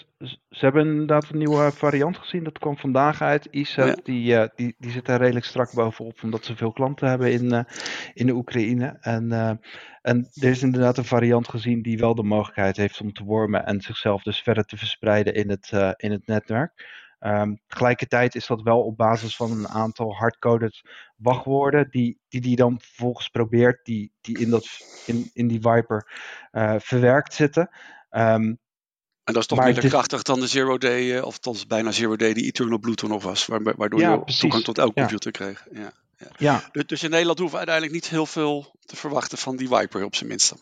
ze, 0.49 0.65
hebben 0.65 0.87
inderdaad 0.87 1.29
een 1.29 1.37
nieuwe 1.37 1.71
variant 1.71 2.17
gezien. 2.17 2.43
Dat 2.43 2.59
kwam 2.59 2.77
vandaag 2.77 3.21
uit. 3.21 3.45
ISET, 3.45 4.01
die, 4.03 4.33
uh, 4.33 4.43
die, 4.55 4.75
die 4.79 4.91
zit 4.91 5.05
daar 5.05 5.19
redelijk 5.19 5.45
strak 5.45 5.73
bovenop, 5.73 6.23
omdat 6.23 6.45
ze 6.45 6.55
veel 6.55 6.71
klanten 6.71 7.09
hebben 7.09 7.31
in, 7.31 7.53
uh, 7.53 7.63
in 8.13 8.25
de 8.25 8.33
Oekraïne. 8.33 8.97
En, 9.01 9.25
uh, 9.31 9.51
en 10.01 10.29
er 10.33 10.49
is 10.49 10.63
inderdaad 10.63 10.97
een 10.97 11.05
variant 11.05 11.47
gezien 11.47 11.81
die 11.81 11.97
wel 11.97 12.15
de 12.15 12.23
mogelijkheid 12.23 12.77
heeft 12.77 13.01
om 13.01 13.13
te 13.13 13.23
wormen 13.23 13.65
en 13.65 13.81
zichzelf 13.81 14.23
dus 14.23 14.41
verder 14.41 14.65
te 14.65 14.77
verspreiden 14.77 15.33
in 15.33 15.49
het, 15.49 15.95
in 15.97 16.11
het 16.11 16.27
netwerk. 16.27 16.99
Um, 17.19 17.59
tegelijkertijd 17.67 18.35
is 18.35 18.47
dat 18.47 18.61
wel 18.61 18.81
op 18.83 18.97
basis 18.97 19.35
van 19.35 19.51
een 19.51 19.67
aantal 19.67 20.13
hardcoded 20.15 20.81
wachtwoorden, 21.15 21.87
die 21.89 22.19
die, 22.29 22.41
die 22.41 22.55
dan 22.55 22.79
vervolgens 22.79 23.27
probeert, 23.27 23.85
die, 23.85 24.11
die 24.21 24.39
in, 24.39 24.49
dat, 24.49 24.67
in, 25.05 25.29
in 25.33 25.47
die 25.47 25.61
Viper 25.61 26.07
verwerkt 26.79 27.33
zitten. 27.33 27.69
Um, 28.11 28.59
en 29.31 29.39
dat 29.39 29.41
is 29.41 29.47
toch 29.47 29.57
maar 29.57 29.73
minder 29.73 29.89
krachtig 29.89 30.21
dan 30.21 30.39
de 30.39 30.47
Zero 30.47 30.77
Day, 30.77 31.15
uh, 31.15 31.25
of 31.25 31.33
althans 31.33 31.67
bijna 31.67 31.91
Zero 31.91 32.15
Day, 32.15 32.33
die 32.33 32.45
Eternal 32.45 32.79
Blue 32.79 32.95
toen 32.95 33.09
nog 33.09 33.23
was. 33.23 33.45
Waardoor 33.45 33.99
ja, 33.99 34.11
je 34.11 34.19
precies. 34.19 34.41
toegang 34.41 34.63
tot 34.63 34.77
elk 34.77 34.95
computer 34.95 35.31
kreeg. 35.31 35.65
Ja, 35.73 35.93
ja. 36.38 36.69
Dus, 36.71 36.86
dus 36.86 37.03
in 37.03 37.10
Nederland 37.10 37.39
hoeven 37.39 37.60
we 37.60 37.65
uiteindelijk 37.65 38.03
niet 38.03 38.12
heel 38.12 38.25
veel 38.25 38.79
te 38.91 38.95
verwachten 38.95 39.38
van 39.38 39.55
die 39.55 39.67
Viper 39.67 40.03
op 40.03 40.15
zijn 40.15 40.29
minst. 40.29 40.53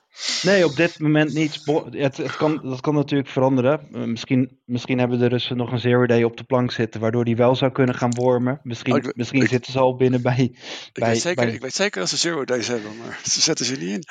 Nee, 0.42 0.66
op 0.66 0.76
dit 0.76 1.00
moment 1.00 1.34
niet. 1.34 1.62
Het, 1.92 2.18
het 2.18 2.36
kan, 2.36 2.60
dat 2.64 2.82
kan 2.82 2.96
natuurlijk 2.96 3.30
veranderen. 3.30 3.88
Eh, 3.94 4.04
misschien, 4.04 4.60
misschien 4.66 5.00
hebben 5.00 5.20
de 5.20 5.28
Russen 5.28 5.58
nog 5.58 5.72
een 5.72 5.80
zero 5.80 6.06
day 6.06 6.24
op 6.24 6.38
de 6.38 6.44
plank 6.44 6.72
zitten, 6.72 7.02
waardoor 7.02 7.26
die 7.26 7.36
wel 7.36 7.56
zou 7.56 7.72
kunnen 7.72 7.96
gaan 7.96 8.14
wormen. 8.14 8.60
Misschien, 8.64 9.06
oh, 9.06 9.12
misschien 9.14 9.48
zitten 9.48 9.72
ze 9.72 9.80
al 9.80 9.96
binnen 9.96 10.22
bij. 10.22 10.38
Ik, 10.40 10.90
bij, 10.94 11.10
weet 11.10 11.22
zeker, 11.22 11.48
ik 11.48 11.62
weet 11.62 11.74
zeker 11.74 12.00
dat 12.00 12.10
ze 12.10 12.18
zero 12.18 12.46
days 12.46 12.68
hebben, 12.68 12.98
maar 12.98 13.20
ze 13.32 13.42
zetten 13.42 13.66
ze 13.66 13.76
niet 13.76 13.90
in. 13.90 14.04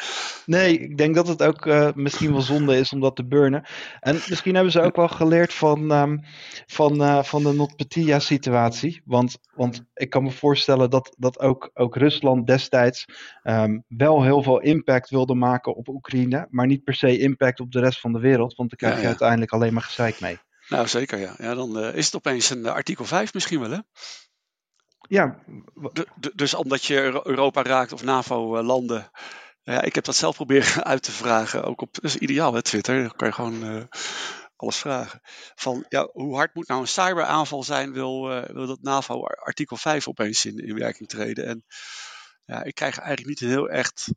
Nee, 0.46 0.78
ik 0.78 0.98
denk 0.98 1.14
dat 1.14 1.28
het 1.28 1.42
ook 1.42 1.66
uh, 1.66 1.88
misschien 1.94 2.32
wel 2.32 2.42
zonde 2.42 2.78
is 2.78 2.92
om 2.92 3.00
dat 3.00 3.16
te 3.16 3.26
burnen. 3.26 3.66
En 4.00 4.20
misschien 4.28 4.54
hebben 4.54 4.72
ze 4.72 4.80
ook 4.80 4.96
wel 4.96 5.08
geleerd 5.08 5.54
van, 5.54 5.90
um, 5.90 6.24
van, 6.66 7.02
uh, 7.02 7.22
van 7.22 7.42
de 7.42 7.52
NotPetya-situatie. 7.52 9.02
Want, 9.04 9.38
want 9.58 9.84
ik 9.94 10.10
kan 10.10 10.22
me 10.22 10.30
voorstellen 10.30 10.90
dat, 10.90 11.14
dat 11.18 11.38
ook, 11.40 11.70
ook 11.74 11.96
Rusland 11.96 12.46
destijds 12.46 13.04
um, 13.42 13.84
wel 13.88 14.22
heel 14.22 14.42
veel 14.42 14.60
impact 14.60 15.10
wilde 15.10 15.34
maken 15.34 15.74
op 15.74 15.88
Oekraïne, 15.88 16.46
maar 16.50 16.66
niet 16.66 16.84
per 16.84 16.94
se 16.94 17.18
impact 17.18 17.60
op 17.60 17.72
de 17.72 17.80
rest 17.80 18.00
van 18.00 18.12
de 18.12 18.18
wereld, 18.18 18.54
want 18.54 18.68
dan 18.68 18.78
krijg 18.78 18.92
je 18.92 18.98
ja, 18.98 19.02
ja. 19.02 19.08
uiteindelijk 19.08 19.52
alleen 19.52 19.72
maar 19.72 19.82
gezeik 19.82 20.20
mee. 20.20 20.38
Nou, 20.68 20.88
zeker 20.88 21.18
ja. 21.18 21.34
ja 21.38 21.54
dan 21.54 21.78
uh, 21.78 21.94
is 21.94 22.04
het 22.04 22.14
opeens 22.14 22.50
een 22.50 22.58
uh, 22.58 22.72
artikel 22.72 23.04
5 23.04 23.34
misschien 23.34 23.60
wel, 23.60 23.70
hè? 23.70 23.78
Ja. 25.00 25.38
Dus 26.34 26.54
omdat 26.54 26.84
je 26.84 27.20
Europa 27.24 27.62
raakt 27.62 27.92
of 27.92 28.04
NAVO-landen. 28.04 29.10
Ja, 29.62 29.82
ik 29.82 29.94
heb 29.94 30.04
dat 30.04 30.16
zelf 30.16 30.36
proberen 30.36 30.84
uit 30.92 31.02
te 31.02 31.12
vragen. 31.12 31.64
Ook 31.64 31.80
op, 31.80 31.94
dat 31.94 32.04
is 32.04 32.16
ideaal, 32.16 32.54
hè, 32.54 32.62
Twitter. 32.62 33.00
Dan 33.00 33.16
kan 33.16 33.28
je 33.28 33.34
gewoon 33.34 33.88
alles 34.60 34.76
vragen. 34.76 35.20
Van, 35.54 35.84
ja, 35.88 36.08
hoe 36.12 36.34
hard 36.36 36.54
moet 36.54 36.68
nou 36.68 36.80
een 36.80 36.88
cyberaanval 36.88 37.62
zijn, 37.62 37.92
wil, 37.92 38.32
uh, 38.32 38.44
wil 38.44 38.66
dat 38.66 38.82
NAVO 38.82 39.22
artikel 39.24 39.76
5 39.76 40.08
opeens 40.08 40.44
in, 40.44 40.58
in 40.58 40.78
werking 40.78 41.08
treden? 41.08 41.46
En 41.46 41.64
ja, 42.44 42.62
ik 42.62 42.74
krijg 42.74 42.98
eigenlijk 42.98 43.28
niet 43.28 43.40
een 43.40 43.56
heel 43.56 43.68
echt 43.68 44.08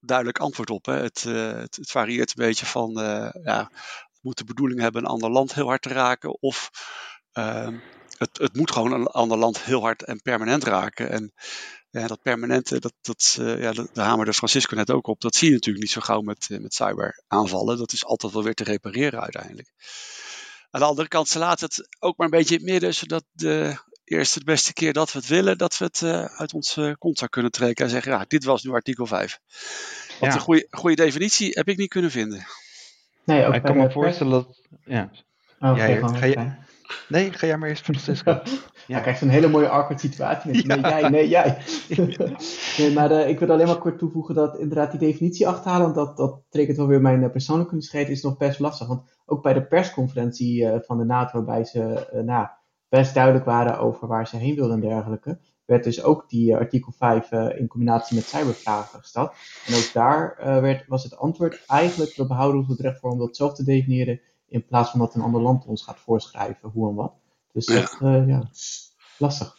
duidelijk 0.00 0.38
antwoord 0.38 0.70
op. 0.70 0.86
Hè. 0.86 0.94
Het, 0.94 1.24
uh, 1.24 1.52
het, 1.52 1.76
het, 1.76 1.90
varieert 1.90 2.28
een 2.28 2.44
beetje 2.44 2.66
van, 2.66 2.92
ja, 3.42 3.70
moet 4.20 4.38
de 4.38 4.44
bedoeling 4.44 4.80
hebben 4.80 5.02
een 5.02 5.10
ander 5.10 5.30
land 5.30 5.54
heel 5.54 5.66
hard 5.66 5.82
te 5.82 5.88
raken 5.88 6.42
of 6.42 6.70
ehm, 7.32 7.78
het, 8.18 8.38
het, 8.38 8.56
moet 8.56 8.70
gewoon 8.70 8.92
een 8.92 9.06
ander 9.06 9.38
land 9.38 9.64
heel 9.64 9.80
hard 9.80 10.02
en 10.02 10.22
permanent 10.22 10.64
raken. 10.64 11.10
En 11.10 11.32
ja, 12.00 12.06
dat 12.06 12.22
permanente, 12.22 12.80
dat, 12.80 12.92
dat, 13.00 13.36
uh, 13.40 13.60
ja, 13.60 13.72
daar 13.92 14.06
hamerde 14.06 14.32
Francisco 14.32 14.76
net 14.76 14.90
ook 14.90 15.06
op. 15.06 15.20
Dat 15.20 15.34
zie 15.34 15.48
je 15.48 15.54
natuurlijk 15.54 15.84
niet 15.84 15.92
zo 15.92 16.00
gauw 16.00 16.20
met, 16.20 16.48
uh, 16.50 16.58
met 16.58 16.74
cyberaanvallen. 16.74 17.78
Dat 17.78 17.92
is 17.92 18.04
altijd 18.04 18.32
wel 18.32 18.42
weer 18.42 18.54
te 18.54 18.64
repareren 18.64 19.20
uiteindelijk. 19.20 19.72
Aan 20.70 20.80
de 20.80 20.86
andere 20.86 21.08
kant, 21.08 21.28
ze 21.28 21.38
laten 21.38 21.66
het 21.66 21.96
ook 21.98 22.16
maar 22.16 22.26
een 22.26 22.38
beetje 22.38 22.54
in 22.54 22.60
het 22.60 22.70
midden, 22.70 22.94
zodat 22.94 23.24
de 23.32 23.78
eerste 24.04 24.38
de 24.38 24.44
beste 24.44 24.72
keer 24.72 24.92
dat 24.92 25.12
we 25.12 25.18
het 25.18 25.28
willen, 25.28 25.58
dat 25.58 25.78
we 25.78 25.84
het 25.84 26.00
uh, 26.00 26.24
uit 26.24 26.54
onze 26.54 26.96
kont 26.98 27.28
kunnen 27.28 27.50
trekken 27.50 27.84
en 27.84 27.90
zeggen, 27.90 28.12
ja, 28.12 28.24
dit 28.28 28.44
was 28.44 28.62
nu 28.62 28.70
artikel 28.70 29.06
5. 29.06 29.38
Want 30.20 30.32
ja. 30.32 30.38
een 30.38 30.44
goede, 30.44 30.66
goede 30.70 30.96
definitie 30.96 31.50
heb 31.50 31.68
ik 31.68 31.76
niet 31.76 31.88
kunnen 31.88 32.10
vinden. 32.10 32.46
Nee, 33.24 33.46
ook 33.46 33.54
ik 33.54 33.62
kan 33.62 33.76
me 33.76 33.90
voorstellen 33.90 34.32
dat... 34.32 34.60
Ja. 34.84 35.10
Oh, 35.60 35.78
ga 35.78 35.84
je, 36.24 36.56
nee, 37.08 37.32
ga 37.32 37.46
jij 37.46 37.56
maar 37.56 37.68
eerst, 37.68 37.84
Francisco. 37.84 38.30
ja, 38.40 38.42
ja 38.86 39.00
krijg 39.00 39.20
een 39.20 39.28
hele 39.28 39.48
mooie 39.48 39.68
awkward 39.68 40.00
situatie 40.00 40.52
met 40.52 40.62
ja. 40.62 40.74
nee, 40.74 41.00
jij, 41.00 41.08
nee, 41.08 41.28
jij. 41.28 41.58
nee, 42.78 42.92
maar 42.92 43.10
uh, 43.10 43.28
ik 43.28 43.38
wil 43.38 43.50
alleen 43.50 43.66
maar 43.66 43.78
kort 43.78 43.98
toevoegen 43.98 44.34
dat 44.34 44.58
inderdaad 44.58 44.90
die 44.90 45.00
definitie 45.00 45.48
achterhalen, 45.48 45.94
want 45.94 45.94
dat, 45.94 46.16
dat 46.16 46.42
triggert 46.48 46.76
wel 46.76 46.86
weer 46.86 47.00
mijn 47.00 47.22
uh, 47.22 47.30
persoonlijke 47.30 47.72
nieuwsgierigheid, 47.72 48.18
is 48.18 48.24
nog 48.24 48.36
best 48.36 48.58
lastig. 48.58 48.86
Want 48.86 49.02
ook 49.26 49.42
bij 49.42 49.52
de 49.52 49.66
persconferentie 49.66 50.62
uh, 50.62 50.76
van 50.80 50.98
de 50.98 51.04
NATO, 51.04 51.32
waarbij 51.32 51.64
ze 51.64 52.08
nou, 52.24 52.46
best 52.88 53.14
duidelijk 53.14 53.44
waren 53.44 53.78
over 53.78 54.08
waar 54.08 54.28
ze 54.28 54.36
heen 54.36 54.54
wilden 54.54 54.74
en 54.82 54.88
dergelijke, 54.88 55.38
werd 55.64 55.84
dus 55.84 56.02
ook 56.02 56.28
die 56.28 56.56
artikel 56.56 56.92
5 56.92 57.32
in 57.32 57.66
combinatie 57.66 58.16
met 58.16 58.24
cybervragen 58.24 58.98
gesteld. 59.00 59.32
En 59.66 59.74
ook 59.74 59.90
daar 59.92 60.36
werd, 60.60 60.86
was 60.86 61.04
het 61.04 61.16
antwoord 61.16 61.62
eigenlijk, 61.66 62.16
we 62.16 62.26
behouden 62.26 62.60
ons 62.60 62.68
het 62.68 62.80
recht 62.80 63.00
voor 63.00 63.10
om 63.10 63.18
dat 63.18 63.36
zelf 63.36 63.54
te 63.54 63.64
definiëren, 63.64 64.20
in 64.48 64.64
plaats 64.66 64.90
van 64.90 65.00
dat 65.00 65.14
een 65.14 65.22
ander 65.22 65.40
land 65.40 65.66
ons 65.66 65.82
gaat 65.82 65.98
voorschrijven 65.98 66.68
hoe 66.68 66.88
en 66.88 66.94
wat. 66.94 67.14
Dus 67.52 67.66
ja, 67.66 68.06
uh, 68.08 68.28
ja 68.28 68.42
lastig. 69.18 69.56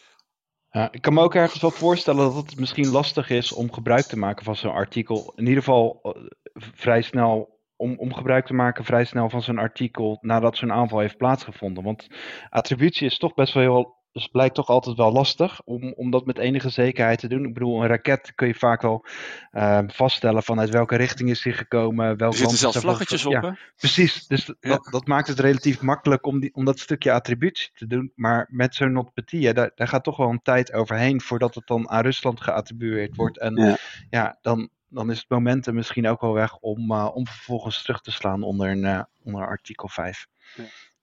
Ja, 0.70 0.92
ik 0.92 1.02
kan 1.02 1.14
me 1.14 1.22
ook 1.22 1.36
ergens 1.36 1.62
wel 1.62 1.72
voorstellen 1.72 2.34
dat 2.34 2.36
het 2.36 2.60
misschien 2.60 2.88
lastig 2.88 3.30
is 3.30 3.54
om 3.54 3.74
gebruik 3.74 4.06
te 4.06 4.18
maken 4.18 4.46
van 4.46 4.56
zo'n 4.56 4.72
artikel. 4.72 5.34
In 5.36 5.48
ieder 5.48 5.64
geval 5.64 6.00
uh, 6.04 6.12
vrij 6.54 7.02
snel 7.02 7.60
om, 7.76 7.98
om 7.98 8.14
gebruik 8.14 8.46
te 8.46 8.54
maken 8.54 8.84
vrij 8.84 9.06
snel 9.06 9.30
van 9.30 9.42
zo'n 9.42 9.58
artikel 9.58 10.18
nadat 10.22 10.58
zo'n 10.58 10.72
aanval 10.72 11.00
heeft 11.00 11.18
plaatsgevonden. 11.18 11.84
Want 11.84 12.08
attributie 12.50 13.06
is 13.06 13.18
toch 13.18 13.34
best 13.34 13.54
wel 13.54 13.64
heel 13.64 13.95
dus 14.16 14.28
blijkt 14.28 14.56
toch 14.56 14.68
altijd 14.68 14.98
wel 14.98 15.12
lastig 15.12 15.62
om, 15.66 15.94
om 15.94 16.12
dat 16.12 16.26
met 16.26 16.38
enige 16.38 16.70
zekerheid 16.70 17.20
te 17.20 17.28
doen. 17.28 17.46
Ik 17.46 17.54
bedoel, 17.54 17.82
een 17.82 17.88
raket 17.88 18.36
kun 18.36 18.48
je 18.48 18.54
vaak 18.54 18.82
wel 18.82 19.06
uh, 19.52 19.80
vaststellen 19.88 20.44
vanuit 20.44 20.70
welke 20.70 20.96
richting 20.96 21.30
is 21.30 21.44
hij 21.44 21.54
gekomen. 21.54 22.18
Welk 22.18 22.32
er 22.32 22.38
zitten 22.38 22.58
zelfs 22.58 22.78
vlaggetjes 22.78 23.26
op, 23.26 23.32
ja, 23.32 23.42
hè? 23.42 23.52
Precies, 23.76 24.28
dus 24.28 24.46
ja. 24.46 24.70
dat, 24.70 24.88
dat, 24.92 25.08
maakt 25.08 25.28
het 25.28 25.40
relatief 25.40 25.82
makkelijk 25.82 26.26
om, 26.26 26.40
die, 26.40 26.54
om 26.54 26.66
dat 26.66 26.80
stukje 26.80 27.12
attributie 27.12 27.72
te 27.74 27.88
doen. 27.88 28.12
Maar 28.16 28.48
met 28.50 28.76
zo'n 28.76 28.92
NotPetya, 28.92 29.54
daar, 29.54 29.72
daar 29.76 29.88
gaat 29.88 30.04
toch 30.04 30.18
wel 30.18 30.30
een 30.30 30.42
tijd 30.42 30.74
overheen 30.74 31.22
voordat 31.22 31.56
het 31.56 31.68
dan 31.68 31.90
aan 31.90 32.04
Rusland 32.04 32.42
geattribueerd 32.42 33.16
wordt. 33.16 33.40
En 33.40 33.56
ja, 33.56 33.78
ja 34.10 34.38
dan, 34.42 34.70
dan 34.90 35.12
is 35.12 35.18
het 35.18 35.30
momentum 35.30 35.76
misschien 35.76 36.08
ook 36.08 36.22
wel 36.22 36.34
weg 36.34 36.58
om, 36.58 36.92
uh, 36.92 37.10
om 37.14 37.28
vervolgens 37.28 37.82
terug 37.82 38.02
te 38.02 38.12
slaan 38.12 38.44
onder, 38.44 38.70
een, 38.70 38.84
uh, 38.84 39.02
onder 39.24 39.48
artikel 39.48 39.88
5. 39.88 40.28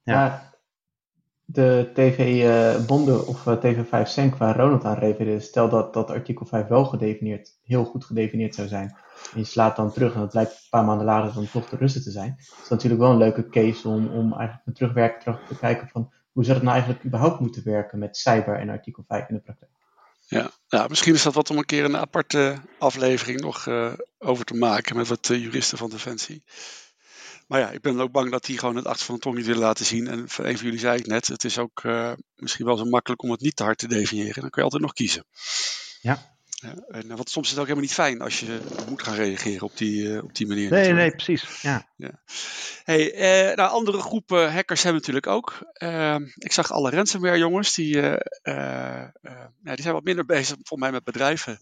Ja 0.02 0.50
de 1.52 1.90
TV-bonden 1.94 3.14
uh, 3.14 3.28
of 3.28 3.46
uh, 3.46 3.56
TV5 3.56 4.08
Senk 4.08 4.36
waar 4.36 4.56
Ronald 4.56 4.84
aan 4.84 4.98
refereerde, 4.98 5.40
stel 5.40 5.68
dat 5.68 5.94
dat 5.94 6.10
artikel 6.10 6.46
5 6.46 6.66
wel 6.66 6.84
gedefinieerd, 6.84 7.58
heel 7.62 7.84
goed 7.84 8.04
gedefinieerd 8.04 8.54
zou 8.54 8.68
zijn. 8.68 8.96
En 9.32 9.38
je 9.38 9.44
slaat 9.44 9.76
dan 9.76 9.92
terug 9.92 10.14
en 10.14 10.20
dat 10.20 10.34
lijkt 10.34 10.50
een 10.50 10.68
paar 10.70 10.84
maanden 10.84 11.06
later 11.06 11.34
dan 11.34 11.50
toch 11.50 11.68
de 11.68 11.76
Russen 11.76 12.02
te 12.02 12.10
zijn. 12.10 12.34
Dat 12.36 12.62
is 12.62 12.68
natuurlijk 12.68 13.00
wel 13.00 13.10
een 13.10 13.18
leuke 13.18 13.48
case 13.48 13.88
om, 13.88 14.06
om 14.06 14.32
eigenlijk 14.32 14.62
met 14.64 14.74
terugwerken 14.74 15.20
terug 15.20 15.46
te 15.48 15.58
kijken 15.58 15.88
van 15.88 16.12
hoe 16.32 16.44
zou 16.44 16.56
het 16.56 16.64
nou 16.64 16.76
eigenlijk 16.76 17.06
überhaupt 17.06 17.40
moeten 17.40 17.64
werken 17.64 17.98
met 17.98 18.16
cyber 18.16 18.58
en 18.58 18.68
artikel 18.68 19.04
5 19.08 19.28
in 19.28 19.34
de 19.34 19.40
praktijk. 19.40 19.70
Ja, 20.26 20.50
ja, 20.68 20.86
misschien 20.88 21.14
is 21.14 21.22
dat 21.22 21.34
wat 21.34 21.50
om 21.50 21.58
een 21.58 21.64
keer 21.64 21.84
een 21.84 21.96
aparte 21.96 22.56
aflevering 22.78 23.40
nog 23.40 23.66
uh, 23.66 23.92
over 24.18 24.44
te 24.44 24.54
maken 24.54 24.96
met 24.96 25.08
wat 25.08 25.26
juristen 25.26 25.78
van 25.78 25.90
Defensie. 25.90 26.44
Maar 27.46 27.60
ja, 27.60 27.70
ik 27.70 27.80
ben 27.80 28.00
ook 28.00 28.12
bang 28.12 28.30
dat 28.30 28.44
die 28.44 28.58
gewoon 28.58 28.76
het 28.76 28.86
achter 28.86 29.06
van 29.06 29.14
de 29.14 29.20
tong 29.20 29.36
niet 29.36 29.46
willen 29.46 29.60
laten 29.60 29.84
zien. 29.84 30.08
En 30.08 30.28
voor 30.28 30.44
een 30.44 30.56
van 30.56 30.64
jullie 30.64 30.80
zei 30.80 30.98
ik 30.98 31.06
net, 31.06 31.26
het 31.26 31.44
is 31.44 31.58
ook 31.58 31.82
uh, 31.82 32.12
misschien 32.36 32.66
wel 32.66 32.76
zo 32.76 32.84
makkelijk 32.84 33.22
om 33.22 33.30
het 33.30 33.40
niet 33.40 33.56
te 33.56 33.62
hard 33.62 33.78
te 33.78 33.88
definiëren. 33.88 34.40
Dan 34.40 34.50
kun 34.50 34.62
je 34.62 34.62
altijd 34.62 34.82
nog 34.82 34.92
kiezen. 34.92 35.24
Ja. 36.00 36.34
ja 36.50 36.74
en, 36.88 37.08
want 37.08 37.30
soms 37.30 37.44
is 37.44 37.50
het 37.50 37.60
ook 37.60 37.66
helemaal 37.66 37.86
niet 37.86 37.94
fijn 37.94 38.20
als 38.20 38.40
je 38.40 38.60
moet 38.88 39.02
gaan 39.02 39.14
reageren 39.14 39.62
op 39.62 39.76
die, 39.76 40.02
uh, 40.02 40.22
op 40.22 40.34
die 40.34 40.46
manier. 40.46 40.70
Nee, 40.70 40.88
natuurlijk. 40.88 41.16
nee, 41.16 41.24
precies. 41.24 41.62
Ja. 41.62 41.88
ja. 41.96 42.20
Hey, 42.84 43.14
uh, 43.50 43.56
nou, 43.56 43.70
andere 43.70 44.00
groepen 44.00 44.52
hackers 44.52 44.82
hebben 44.82 45.00
natuurlijk 45.00 45.26
ook. 45.26 45.58
ik 46.34 46.52
zag 46.52 46.72
alle 46.72 46.90
ransomware 46.90 47.38
jongens, 47.38 47.74
die, 47.74 47.96
ja, 47.96 49.12
die 49.62 49.82
zijn 49.82 49.94
wat 49.94 50.04
minder 50.04 50.24
bezig 50.24 50.54
volgens 50.54 50.80
mij 50.80 50.90
met 50.90 51.04
bedrijven 51.04 51.60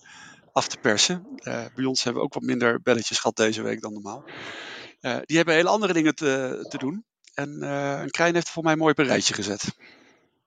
af 0.52 0.68
te 0.68 0.76
persen. 0.76 1.26
bij 1.74 1.84
ons 1.84 2.02
hebben 2.02 2.22
we 2.22 2.28
ook 2.28 2.34
wat 2.34 2.42
minder 2.42 2.82
belletjes 2.82 3.18
gehad 3.18 3.36
deze 3.36 3.62
week 3.62 3.80
dan 3.80 3.92
normaal. 3.92 4.24
Uh, 5.00 5.16
die 5.24 5.36
hebben 5.36 5.54
hele 5.54 5.68
andere 5.68 5.92
dingen 5.92 6.14
te, 6.14 6.66
te 6.68 6.78
doen. 6.78 7.04
En 7.34 7.58
uh, 7.60 8.00
een 8.00 8.10
Krijn 8.10 8.34
heeft 8.34 8.50
voor 8.50 8.62
mij 8.62 8.76
mooi 8.76 8.90
op 8.90 8.98
een 8.98 9.04
rijtje 9.04 9.34
gezet. 9.34 9.76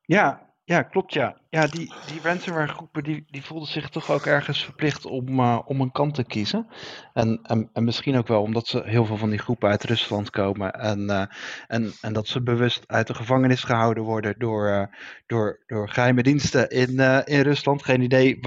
Ja, 0.01 0.51
ja 0.63 0.81
klopt 0.81 1.13
ja. 1.13 1.37
Ja, 1.49 1.67
die, 1.67 1.93
die 2.07 2.21
ransomware 2.23 2.67
groepen 2.67 3.03
die, 3.03 3.25
die 3.27 3.45
voelden 3.45 3.69
zich 3.69 3.89
toch 3.89 4.11
ook 4.11 4.25
ergens 4.25 4.63
verplicht 4.63 5.05
om, 5.05 5.39
uh, 5.39 5.59
om 5.65 5.81
een 5.81 5.91
kant 5.91 6.15
te 6.15 6.23
kiezen. 6.23 6.67
En, 7.13 7.39
en, 7.43 7.69
en 7.73 7.83
misschien 7.83 8.17
ook 8.17 8.27
wel 8.27 8.41
omdat 8.41 8.67
ze 8.67 8.81
heel 8.85 9.05
veel 9.05 9.17
van 9.17 9.29
die 9.29 9.39
groepen 9.39 9.69
uit 9.69 9.83
Rusland 9.83 10.29
komen. 10.29 10.73
En, 10.73 11.29
en, 11.67 11.93
en 12.01 12.13
dat 12.13 12.27
ze 12.27 12.41
bewust 12.41 12.83
uit 12.87 13.07
de 13.07 13.13
gevangenis 13.13 13.63
gehouden 13.63 14.03
worden 14.03 14.35
door, 14.37 14.95
door, 15.25 15.63
door 15.65 15.89
geheime 15.89 16.23
diensten 16.23 16.69
in, 16.69 16.99
in 17.25 17.41
Rusland. 17.41 17.83
Geen 17.83 18.01
idee 18.01 18.39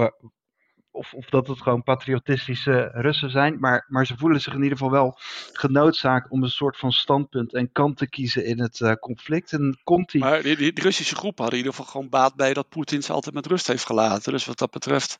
of, 0.97 1.13
of 1.13 1.25
dat 1.25 1.47
het 1.47 1.61
gewoon 1.61 1.83
patriotistische 1.83 2.89
Russen 2.93 3.29
zijn. 3.29 3.59
Maar, 3.59 3.85
maar 3.87 4.05
ze 4.05 4.17
voelen 4.17 4.41
zich 4.41 4.53
in 4.53 4.63
ieder 4.63 4.77
geval 4.77 4.91
wel 4.91 5.17
genoodzaakt 5.51 6.29
om 6.29 6.43
een 6.43 6.49
soort 6.49 6.77
van 6.77 6.91
standpunt 6.91 7.53
en 7.53 7.71
kant 7.71 7.97
te 7.97 8.09
kiezen 8.09 8.45
in 8.45 8.59
het 8.59 8.79
uh, 8.79 8.91
conflict. 8.93 9.53
En 9.53 9.79
komt 9.83 10.11
die... 10.11 10.21
Maar 10.21 10.41
die, 10.41 10.55
die, 10.55 10.81
Russische 10.81 11.15
groep 11.15 11.37
hadden 11.37 11.59
in 11.59 11.65
ieder 11.65 11.73
geval 11.75 11.91
gewoon 11.91 12.09
baat 12.09 12.35
bij 12.35 12.53
dat 12.53 12.69
Poetin 12.69 13.03
ze 13.03 13.13
altijd 13.13 13.35
met 13.35 13.45
rust 13.45 13.67
heeft 13.67 13.85
gelaten. 13.85 14.31
Dus 14.31 14.45
wat 14.45 14.57
dat 14.57 14.71
betreft 14.71 15.19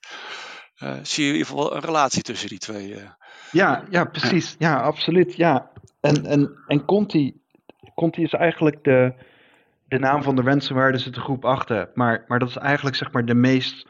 uh, 0.84 0.94
zie 1.02 1.24
je 1.24 1.30
in 1.30 1.38
ieder 1.38 1.52
geval 1.52 1.76
een 1.76 1.82
relatie 1.82 2.22
tussen 2.22 2.50
die 2.50 2.58
twee. 2.58 2.90
Uh. 2.90 3.02
Ja, 3.52 3.84
ja, 3.90 4.06
precies. 4.06 4.56
Ja, 4.60 4.70
ja 4.70 4.82
absoluut. 4.82 5.36
Ja. 5.36 5.70
En, 6.02 6.26
en, 6.26 6.58
en 6.68 6.86
Conti, 6.86 7.42
Conti 7.96 8.24
is 8.24 8.34
eigenlijk 8.34 8.84
de, 8.84 9.14
de 9.88 10.00
naam 10.00 10.24
van 10.24 10.36
de 10.36 10.42
ransomware, 10.42 10.92
dus 10.92 11.04
de 11.04 11.20
groep 11.20 11.46
achter. 11.46 11.90
Maar, 11.94 12.26
maar 12.28 12.40
dat 12.40 12.50
is 12.50 12.58
eigenlijk 12.58 12.96
zeg 12.96 13.12
maar 13.12 13.26
de 13.26 13.36
meest 13.36 13.88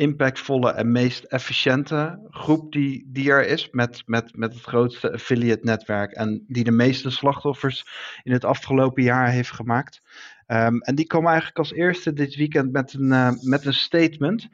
impactvolle 0.00 0.70
en 0.70 0.92
meest 0.92 1.24
efficiënte 1.24 2.28
groep 2.30 2.72
die, 2.72 3.08
die 3.12 3.30
er 3.30 3.46
is. 3.46 3.68
Met, 3.70 4.02
met, 4.06 4.36
met 4.36 4.54
het 4.54 4.62
grootste 4.62 5.12
affiliate 5.12 5.64
netwerk. 5.64 6.12
En 6.12 6.44
die 6.48 6.64
de 6.64 6.70
meeste 6.70 7.10
slachtoffers 7.10 7.86
in 8.22 8.32
het 8.32 8.44
afgelopen 8.44 9.02
jaar 9.02 9.30
heeft 9.30 9.52
gemaakt. 9.52 10.02
Um, 10.46 10.80
en 10.80 10.94
die 10.94 11.06
komen 11.06 11.28
eigenlijk 11.28 11.58
als 11.58 11.72
eerste 11.72 12.12
dit 12.12 12.36
weekend 12.36 12.72
met 12.72 12.92
een, 12.92 13.12
uh, 13.12 13.30
met 13.40 13.66
een 13.66 13.74
statement. 13.74 14.42
Uh, 14.42 14.48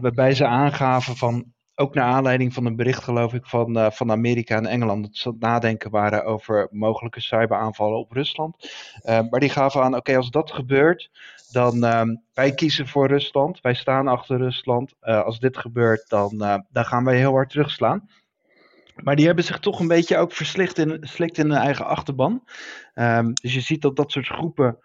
waarbij 0.00 0.34
ze 0.34 0.46
aangaven 0.46 1.16
van 1.16 1.54
ook 1.78 1.94
naar 1.94 2.04
aanleiding 2.04 2.54
van 2.54 2.66
een 2.66 2.76
bericht, 2.76 3.02
geloof 3.02 3.34
ik, 3.34 3.46
van, 3.46 3.78
uh, 3.78 3.90
van 3.90 4.10
Amerika 4.10 4.56
en 4.56 4.66
Engeland. 4.66 5.04
Dat 5.04 5.16
ze 5.16 5.28
het 5.28 5.40
nadenken 5.40 5.90
waren 5.90 6.24
over 6.24 6.68
mogelijke 6.70 7.20
cyberaanvallen 7.20 7.98
op 7.98 8.12
Rusland. 8.12 8.70
Uh, 9.04 9.20
maar 9.30 9.40
die 9.40 9.48
gaven 9.48 9.82
aan: 9.82 9.96
oké, 9.96 10.16
als 10.16 10.30
dat 10.30 10.52
gebeurt, 10.52 11.10
dan 11.56 11.84
uh, 11.84 12.02
wij 12.34 12.54
kiezen 12.54 12.88
voor 12.88 13.08
Rusland. 13.08 13.60
Wij 13.60 13.74
staan 13.74 14.08
achter 14.08 14.36
Rusland. 14.38 14.94
Uh, 15.02 15.22
als 15.22 15.38
dit 15.38 15.56
gebeurt, 15.56 16.08
dan, 16.08 16.38
dan 16.70 16.84
gaan 16.84 17.04
wij 17.04 17.16
heel 17.16 17.32
hard 17.32 17.50
terugslaan. 17.50 18.08
Maar 18.96 19.16
die 19.16 19.26
hebben 19.26 19.44
zich 19.44 19.58
toch 19.58 19.80
een 19.80 19.88
beetje 19.88 20.18
ook 20.18 20.32
verslikt 20.32 20.78
in, 20.78 21.02
in 21.16 21.50
hun 21.50 21.52
eigen 21.52 21.86
achterban. 21.86 22.42
Um, 22.94 23.34
dus 23.34 23.54
je 23.54 23.60
ziet 23.60 23.82
dat 23.82 23.96
dat 23.96 24.10
soort 24.10 24.26
groepen 24.26 24.78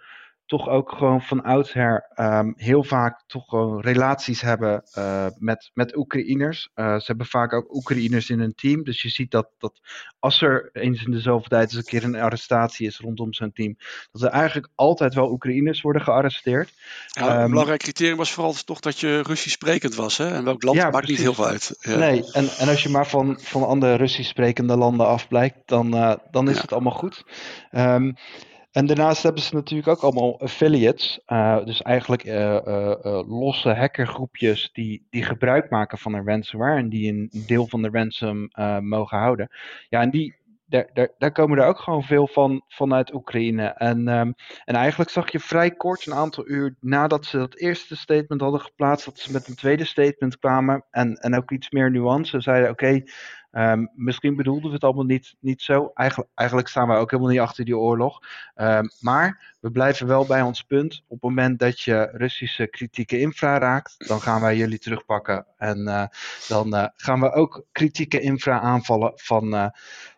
toch 0.52 0.70
ook 0.70 0.92
gewoon 0.92 1.22
van 1.22 1.44
oudsher 1.44 2.12
um, 2.16 2.54
heel 2.58 2.84
vaak 2.84 3.24
toch 3.28 3.46
gewoon 3.48 3.82
relaties 3.82 4.42
hebben 4.42 4.84
uh, 4.98 5.26
met, 5.38 5.72
met 5.74 5.96
Oekraïners. 5.96 6.70
Uh, 6.76 6.96
ze 6.96 7.04
hebben 7.06 7.26
vaak 7.26 7.54
ook 7.54 7.76
Oekraïners 7.76 8.30
in 8.30 8.40
hun 8.40 8.56
team. 8.56 8.84
Dus 8.84 9.02
je 9.02 9.10
ziet 9.10 9.32
dat, 9.32 9.50
dat 9.58 9.80
als 10.20 10.42
er 10.42 10.70
eens 10.74 11.04
in 11.04 11.12
de 11.12 11.20
zoveel 11.20 11.48
tijd 11.48 11.64
eens 11.64 11.76
een 11.76 11.84
keer 11.84 12.04
een 12.04 12.16
arrestatie 12.16 12.88
is 12.88 13.00
rondom 13.00 13.34
zo'n 13.34 13.52
team, 13.52 13.78
dat 14.12 14.22
er 14.22 14.30
eigenlijk 14.30 14.68
altijd 14.76 15.14
wel 15.14 15.32
Oekraïners 15.32 15.82
worden 15.82 16.02
gearresteerd. 16.02 16.74
Ja, 17.08 17.36
een 17.36 17.42
um, 17.42 17.50
belangrijk 17.50 17.82
criterium 17.82 18.18
was 18.18 18.32
vooral 18.32 18.54
toch 18.66 18.80
dat 18.80 19.00
je 19.00 19.22
Russisch 19.22 19.56
sprekend 19.56 19.96
was. 19.96 20.18
Hè? 20.18 20.28
En 20.28 20.44
welk 20.44 20.64
land 20.64 20.78
ja, 20.78 20.84
maakt 20.84 20.96
precies. 20.96 21.18
niet 21.18 21.26
heel 21.26 21.44
veel 21.44 21.52
uit. 21.52 21.78
Ja. 21.80 21.98
Nee, 21.98 22.32
en, 22.32 22.48
en 22.58 22.68
als 22.68 22.84
je 22.84 22.90
maar 22.90 23.08
van, 23.08 23.40
van 23.42 23.68
andere 23.68 23.96
Russisch 23.96 24.30
sprekende 24.30 24.78
landen 24.78 25.08
af 25.08 25.28
blijkt, 25.28 25.58
dan, 25.66 25.96
uh, 25.96 26.14
dan 26.32 26.50
is 26.50 26.62
het 26.62 26.72
allemaal 26.72 26.94
goed. 26.94 27.24
Um, 27.72 28.16
en 28.72 28.86
daarnaast 28.86 29.24
hebben 29.24 29.42
ze 29.42 29.56
natuurlijk 29.56 29.90
ook 29.90 30.02
allemaal 30.02 30.40
affiliates. 30.40 31.20
Uh, 31.28 31.66
dus 31.66 31.82
eigenlijk 31.82 32.26
uh, 32.26 32.34
uh, 32.34 33.22
losse 33.28 33.70
hackergroepjes 33.70 34.70
die, 34.74 35.08
die 35.10 35.24
gebruik 35.24 35.70
maken 35.70 35.98
van 35.98 36.14
een 36.14 36.26
ransomware. 36.26 36.78
En 36.78 36.90
die 36.90 37.14
een 37.14 37.30
deel 37.48 37.68
van 37.68 37.82
de 37.82 37.90
ransom 37.92 38.50
mogen 38.82 39.18
houden. 39.18 39.50
Ja, 39.90 40.02
en 40.02 40.10
die, 40.10 40.42
daar, 40.72 40.90
daar, 40.94 41.10
daar, 41.18 41.32
komen 41.32 41.58
er 41.58 41.66
ook 41.66 41.80
gewoon 41.80 42.04
veel 42.04 42.28
van 42.28 42.64
vanuit 42.68 43.14
Oekraïne. 43.14 43.68
En, 43.68 44.08
um, 44.08 44.34
en 44.66 44.76
eigenlijk 44.76 45.10
zag 45.10 45.32
je 45.32 45.40
vrij 45.40 45.72
kort, 45.72 46.06
een 46.06 46.14
aantal 46.14 46.50
uur 46.50 46.76
nadat 46.80 47.26
ze 47.26 47.38
dat 47.38 47.56
eerste 47.56 47.96
statement 47.96 48.42
hadden 48.42 48.62
geplaatst, 48.62 49.06
dat 49.06 49.20
ze 49.20 49.32
met 49.32 49.48
een 49.48 49.56
tweede 49.56 49.86
statement 49.86 50.40
kwamen. 50.40 50.86
En, 50.92 51.16
en 51.16 51.36
ook 51.36 51.52
iets 51.52 51.70
meer 51.70 51.92
nuance. 51.92 52.42
Zeiden: 52.42 52.70
Oké, 52.70 53.04
Um, 53.52 53.92
misschien 53.96 54.36
bedoelden 54.36 54.68
we 54.68 54.74
het 54.74 54.84
allemaal 54.84 55.04
niet, 55.04 55.36
niet 55.40 55.62
zo. 55.62 55.92
Eigenlijk, 55.94 56.30
eigenlijk 56.36 56.70
staan 56.70 56.88
wij 56.88 56.98
ook 56.98 57.12
helemaal 57.12 57.32
niet 57.32 57.42
achter 57.42 57.66
die 57.66 57.78
oorlog. 57.78 58.20
Um, 58.56 58.90
maar 59.00 59.56
we 59.60 59.72
blijven 59.72 60.08
wel 60.08 60.26
bij 60.26 60.42
ons 60.42 60.62
punt. 60.62 61.04
Op 61.08 61.22
het 61.22 61.30
moment 61.30 61.60
dat 61.60 61.80
je 61.80 62.10
Russische 62.12 62.68
kritieke 62.68 63.20
infra 63.20 63.58
raakt, 63.58 64.08
dan 64.08 64.22
gaan 64.22 64.42
wij 64.42 64.58
jullie 64.58 64.80
terugpakken. 64.80 65.46
En 65.58 65.80
uh, 65.88 66.06
dan 66.48 66.76
uh, 66.76 66.86
gaan 66.96 67.20
we 67.20 67.32
ook 67.32 67.66
kritieke 67.72 68.20
infra 68.20 68.60
aanvallen 68.60 69.12
van, 69.16 69.54
uh, 69.54 69.68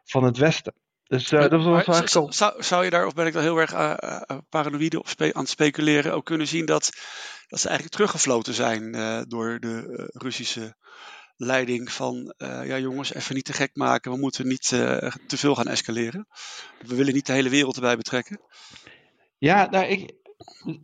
van 0.03 0.23
het 0.23 0.37
Westen. 0.37 0.73
Dus 1.03 1.29
dat 1.29 1.51
was 1.51 1.65
eigenlijk 1.65 2.15
al... 2.15 2.33
zou, 2.33 2.63
zou 2.63 2.83
je 2.83 2.89
daar, 2.89 3.05
of 3.05 3.13
ben 3.13 3.25
ik 3.27 3.33
dan 3.33 3.41
heel 3.41 3.57
erg 3.57 3.71
paranoïde 4.49 4.99
op 4.99 5.07
aan 5.17 5.41
het 5.41 5.49
speculeren, 5.49 6.13
ook 6.13 6.25
kunnen 6.25 6.47
zien 6.47 6.65
dat, 6.65 6.91
dat 7.47 7.59
ze 7.59 7.67
eigenlijk 7.67 7.95
teruggefloten 7.95 8.53
zijn 8.53 8.91
door 9.27 9.59
de 9.59 10.09
Russische 10.13 10.75
leiding 11.35 11.91
van, 11.91 12.33
uh, 12.37 12.67
ja 12.67 12.79
jongens, 12.79 13.13
even 13.13 13.35
niet 13.35 13.45
te 13.45 13.53
gek 13.53 13.69
maken. 13.73 14.11
We 14.11 14.17
moeten 14.17 14.47
niet 14.47 14.71
uh, 14.71 14.97
te 15.27 15.37
veel 15.37 15.55
gaan 15.55 15.67
escaleren. 15.67 16.27
We 16.87 16.95
willen 16.95 17.13
niet 17.13 17.25
de 17.25 17.33
hele 17.33 17.49
wereld 17.49 17.75
erbij 17.75 17.97
betrekken. 17.97 18.39
Ja, 19.37 19.67
nou, 19.69 19.85
ik, 19.85 20.11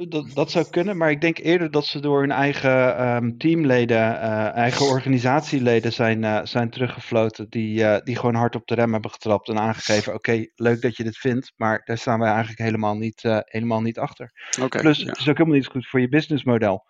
dat, 0.09 0.31
dat 0.33 0.51
zou 0.51 0.69
kunnen, 0.69 0.97
maar 0.97 1.11
ik 1.11 1.21
denk 1.21 1.37
eerder 1.37 1.71
dat 1.71 1.85
ze 1.85 1.99
door 1.99 2.19
hun 2.19 2.31
eigen 2.31 3.07
um, 3.07 3.37
teamleden, 3.37 3.97
uh, 3.97 4.53
eigen 4.53 4.85
organisatieleden 4.85 5.93
zijn, 5.93 6.47
zijn 6.47 6.69
teruggefloten. 6.69 7.49
Die, 7.49 8.03
die 8.03 8.15
gewoon 8.15 8.35
hard 8.35 8.55
op 8.55 8.67
de 8.67 8.75
rem 8.75 8.91
hebben 8.91 9.11
getrapt 9.11 9.49
en 9.49 9.59
aangegeven: 9.59 10.13
oké, 10.13 10.45
leuk 10.55 10.81
dat 10.81 10.97
je 10.97 11.03
dit 11.03 11.17
vindt, 11.17 11.53
maar 11.55 11.81
daar 11.85 11.97
staan 11.97 12.19
wij 12.19 12.29
eigenlijk 12.29 12.59
helemaal 12.59 12.95
niet, 12.95 13.21
helemaal 13.45 13.81
niet 13.81 13.99
achter. 13.99 14.31
Okay, 14.61 14.81
Plus, 14.81 14.97
ja. 14.97 15.05
het 15.05 15.17
is 15.17 15.29
ook 15.29 15.37
helemaal 15.37 15.57
niet 15.57 15.67
goed 15.67 15.87
voor 15.87 15.99
je 15.99 16.09
businessmodel. 16.09 16.85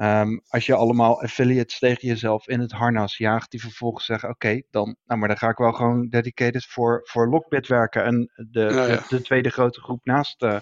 Um, 0.00 0.42
als 0.48 0.66
je 0.66 0.74
allemaal 0.74 1.22
affiliates 1.22 1.78
tegen 1.78 2.08
jezelf 2.08 2.48
in 2.48 2.60
het 2.60 2.72
harnas 2.72 3.16
jaagt, 3.16 3.50
die 3.50 3.60
vervolgens 3.60 4.04
zeggen: 4.04 4.28
Oké, 4.28 4.62
dan, 4.70 4.96
nou, 5.06 5.20
maar 5.20 5.28
dan 5.28 5.36
ga 5.36 5.48
ik 5.48 5.56
wel 5.56 5.72
gewoon 5.72 6.08
dedicated 6.08 6.64
voor, 6.64 7.00
voor 7.04 7.28
Lockbit 7.28 7.66
werken. 7.66 8.04
En 8.04 8.30
de, 8.50 8.60
ja, 8.60 8.86
ja. 8.86 8.96
de, 8.96 9.04
de, 9.08 9.22
tweede 9.22 9.50
grote 9.50 9.80
groep 9.80 10.00
naast. 10.04 10.42
Uh, 10.42 10.58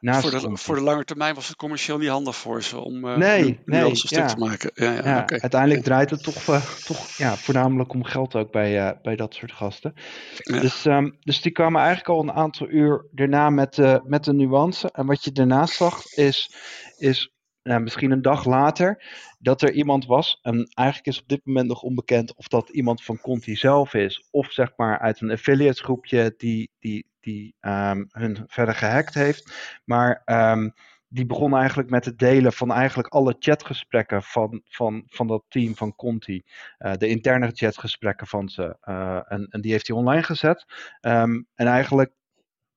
naast 0.00 0.20
voor, 0.20 0.50
de, 0.50 0.56
voor 0.56 0.74
de 0.74 0.82
lange 0.82 1.04
termijn 1.04 1.34
was 1.34 1.48
het 1.48 1.56
commercieel 1.56 1.98
niet 1.98 2.08
handig 2.08 2.36
voor 2.36 2.62
ze 2.62 2.78
om 2.78 3.04
uh, 3.04 3.16
nee, 3.16 3.44
nu, 3.44 3.58
nee, 3.64 3.82
alles 3.82 4.02
een 4.02 4.08
stuk 4.08 4.28
te 4.28 4.36
maken. 4.36 4.70
Ja, 4.74 4.92
ja, 4.92 5.04
ja 5.04 5.20
okay. 5.20 5.38
Uiteindelijk 5.38 5.82
draait 5.82 6.10
het 6.10 6.22
toch, 6.22 6.48
uh, 6.48 6.62
toch 6.84 7.16
ja, 7.16 7.36
voornamelijk 7.36 7.92
om 7.92 8.04
geld 8.04 8.34
ook 8.34 8.52
bij, 8.52 8.98
bij 9.02 9.16
dat 9.16 9.34
soort 9.34 9.52
gasten. 9.52 9.94
Dus, 10.36 10.84
um, 10.84 11.16
dus 11.20 11.40
die 11.40 11.52
kwamen 11.52 11.80
eigenlijk 11.80 12.08
al 12.08 12.22
een 12.22 12.32
aantal 12.32 12.68
uur 12.68 13.06
daarna 13.10 13.50
met, 13.50 14.00
met 14.04 14.24
de 14.24 14.32
nuance. 14.32 14.90
En 14.92 15.06
wat 15.06 15.24
je 15.24 15.32
daarnaast 15.32 15.74
zag 15.74 16.04
is, 16.04 16.54
is 16.96 17.35
nou, 17.66 17.80
misschien 17.80 18.10
een 18.10 18.22
dag 18.22 18.44
later, 18.44 19.04
dat 19.38 19.62
er 19.62 19.72
iemand 19.72 20.06
was. 20.06 20.38
En 20.42 20.70
eigenlijk 20.74 21.08
is 21.08 21.20
op 21.20 21.28
dit 21.28 21.40
moment 21.44 21.68
nog 21.68 21.82
onbekend 21.82 22.34
of 22.34 22.48
dat 22.48 22.68
iemand 22.68 23.04
van 23.04 23.20
Conti 23.20 23.56
zelf 23.56 23.94
is, 23.94 24.28
of 24.30 24.52
zeg 24.52 24.72
maar 24.76 24.98
uit 24.98 25.20
een 25.20 25.30
affiliate 25.30 25.82
groepje 25.82 26.34
die, 26.36 26.70
die, 26.78 27.06
die 27.20 27.54
um, 27.60 28.06
hun 28.10 28.44
verder 28.46 28.74
gehackt 28.74 29.14
heeft. 29.14 29.52
Maar 29.84 30.22
um, 30.24 30.72
die 31.08 31.26
begon 31.26 31.56
eigenlijk 31.56 31.90
met 31.90 32.04
het 32.04 32.18
delen 32.18 32.52
van 32.52 32.72
eigenlijk 32.72 33.08
alle 33.08 33.36
chatgesprekken 33.38 34.22
van, 34.22 34.62
van, 34.68 35.02
van 35.06 35.26
dat 35.26 35.44
team 35.48 35.76
van 35.76 35.94
Conti. 35.94 36.42
Uh, 36.78 36.92
de 36.92 37.08
interne 37.08 37.50
chatgesprekken 37.54 38.26
van 38.26 38.48
ze. 38.48 38.76
Uh, 38.84 39.20
en, 39.28 39.46
en 39.50 39.60
die 39.60 39.72
heeft 39.72 39.86
hij 39.86 39.96
online 39.96 40.22
gezet. 40.22 40.64
Um, 41.00 41.46
en 41.54 41.66
eigenlijk 41.66 42.12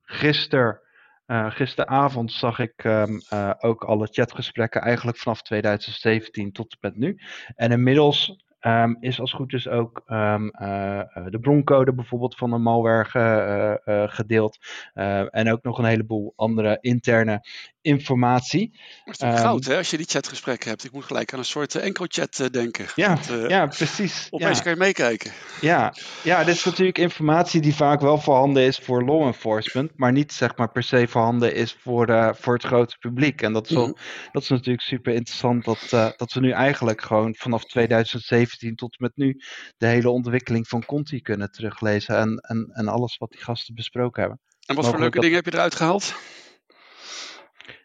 gisteren 0.02 0.82
uh, 1.30 1.52
gisteravond 1.52 2.32
zag 2.32 2.60
ik 2.60 2.84
um, 2.84 3.22
uh, 3.34 3.52
ook 3.60 3.84
alle 3.84 4.08
chatgesprekken 4.12 4.82
eigenlijk 4.82 5.18
vanaf 5.18 5.42
2017 5.42 6.52
tot 6.52 6.78
met 6.82 6.96
nu. 6.96 7.20
En 7.56 7.72
inmiddels 7.72 8.44
um, 8.62 8.98
is 9.00 9.20
als 9.20 9.32
goed 9.32 9.54
is 9.54 9.68
ook 9.68 10.02
um, 10.08 10.52
uh, 10.62 11.02
de 11.30 11.40
broncode 11.42 11.94
bijvoorbeeld 11.94 12.36
van 12.36 12.54
een 12.54 12.62
malware 12.62 13.06
ge, 13.06 13.82
uh, 13.86 14.04
gedeeld. 14.08 14.58
Uh, 14.96 15.36
en 15.36 15.52
ook 15.52 15.64
nog 15.64 15.78
een 15.78 15.86
heleboel 15.86 16.34
andere 16.36 16.78
interne 16.82 17.48
informatie. 17.82 18.80
Dat 19.06 19.22
is 19.22 19.40
goud 19.40 19.66
hè, 19.66 19.78
als 19.78 19.90
je 19.90 19.98
die 19.98 20.06
chatgesprekken 20.06 20.70
hebt. 20.70 20.84
Ik 20.84 20.92
moet 20.92 21.04
gelijk 21.04 21.34
aan 21.34 21.40
een 21.40 21.46
soort 21.46 21.76
EncroChat 21.76 22.50
denken. 22.52 22.86
Ja, 22.96 23.18
ja 23.48 23.66
precies. 23.68 24.28
Opeens 24.30 24.58
ja. 24.58 24.64
kan 24.64 24.72
je 24.72 24.78
meekijken. 24.78 25.32
Ja. 25.62 25.94
ja, 26.24 26.44
dit 26.44 26.56
is 26.56 26.64
natuurlijk 26.64 26.98
informatie 26.98 27.62
die 27.62 27.76
vaak 27.76 28.02
wel 28.02 28.18
voorhanden 28.18 28.64
is 28.64 28.78
voor 28.78 29.04
law 29.04 29.26
enforcement. 29.26 29.92
Maar 29.96 30.12
niet 30.12 30.34
zeg 30.34 30.58
maar 30.58 30.72
per 30.72 30.84
se 30.84 31.08
voorhanden 31.08 31.54
is 31.56 31.78
voor, 31.80 32.36
voor 32.40 32.54
het 32.54 32.64
grote 32.64 32.98
publiek. 32.98 33.42
En 33.42 33.54
dat 33.54 33.70
is, 33.70 33.76
wel, 33.76 33.88
mm. 33.88 33.96
dat 34.32 34.42
is 34.42 34.50
natuurlijk 34.50 34.82
super 34.82 35.14
interessant 35.14 35.66
dat, 35.66 36.14
dat 36.18 36.34
we 36.34 36.40
nu 36.40 36.52
eigenlijk 36.52 37.02
gewoon 37.02 37.36
vanaf 37.36 37.66
2007 37.66 38.49
2017 38.58 38.76
tot 38.76 39.00
met 39.00 39.12
nu 39.16 39.42
de 39.78 39.86
hele 39.86 40.10
ontwikkeling 40.10 40.68
van 40.68 40.86
Conti 40.86 41.22
kunnen 41.22 41.52
teruglezen 41.52 42.18
en, 42.18 42.38
en, 42.38 42.70
en 42.72 42.88
alles 42.88 43.18
wat 43.18 43.32
die 43.32 43.42
gasten 43.42 43.76
besproken 43.76 44.22
hebben. 44.22 44.40
En 44.66 44.76
wat 44.76 44.88
voor 44.88 45.00
leuke 45.00 45.14
dat... 45.14 45.22
dingen 45.22 45.38
heb 45.38 45.46
je 45.46 45.54
eruit 45.54 45.76
gehaald? 45.76 46.16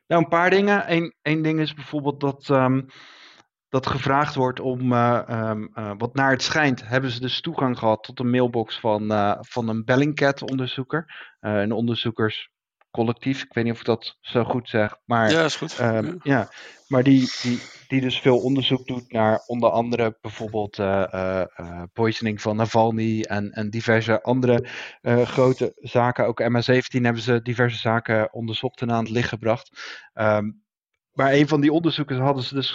Nou, 0.06 0.22
een 0.22 0.28
paar 0.28 0.50
dingen. 0.50 0.92
Eén, 0.92 1.14
één 1.22 1.42
ding 1.42 1.60
is 1.60 1.74
bijvoorbeeld 1.74 2.20
dat, 2.20 2.48
um, 2.48 2.86
dat 3.68 3.86
gevraagd 3.86 4.34
wordt 4.34 4.60
om, 4.60 4.92
uh, 4.92 5.22
um, 5.28 5.70
uh, 5.74 5.92
wat 5.98 6.14
naar 6.14 6.30
het 6.30 6.42
schijnt, 6.42 6.88
hebben 6.88 7.10
ze 7.10 7.20
dus 7.20 7.40
toegang 7.40 7.78
gehad 7.78 8.02
tot 8.02 8.20
een 8.20 8.30
mailbox 8.30 8.80
van, 8.80 9.12
uh, 9.12 9.36
van 9.40 9.68
een 9.68 9.84
Bellingcat-onderzoeker. 9.84 11.34
een 11.40 11.72
onderzoekerscollectief, 12.98 13.42
ik 13.42 13.54
weet 13.54 13.64
niet 13.64 13.72
of 13.72 13.78
ik 13.78 13.86
dat 13.86 14.16
zo 14.20 14.44
goed 14.44 14.68
zeg, 14.68 14.98
maar... 15.04 15.30
Ja, 15.30 15.44
is 15.44 15.56
goed. 15.56 15.80
Um, 15.80 16.04
ja. 16.04 16.18
ja. 16.22 16.48
maar 16.88 17.02
die, 17.02 17.30
die, 17.42 17.60
die 17.88 18.00
dus 18.00 18.20
veel 18.20 18.38
onderzoek 18.38 18.86
doet 18.86 19.12
naar 19.12 19.42
onder 19.46 19.70
andere 19.70 20.18
bijvoorbeeld 20.20 20.78
uh, 20.78 21.04
uh, 21.60 21.82
poisoning 21.92 22.40
van 22.40 22.56
Navalny 22.56 23.20
en, 23.22 23.52
en 23.52 23.70
diverse 23.70 24.22
andere 24.22 24.68
grote 25.02 25.72
zaken. 25.76 26.26
Ook 26.26 26.42
MH17 26.42 27.00
hebben 27.00 27.22
ze 27.22 27.42
diverse 27.42 27.78
zaken 27.78 28.32
onderzocht 28.32 28.80
en 28.80 28.92
aan 28.92 29.04
het 29.04 29.12
licht 29.12 29.28
gebracht. 29.28 29.70
Um, 30.14 30.62
maar 31.12 31.32
een 31.32 31.48
van 31.48 31.60
die 31.60 31.72
onderzoekers 31.72 32.18
hadden 32.18 32.44
ze 32.44 32.54
dus 32.54 32.70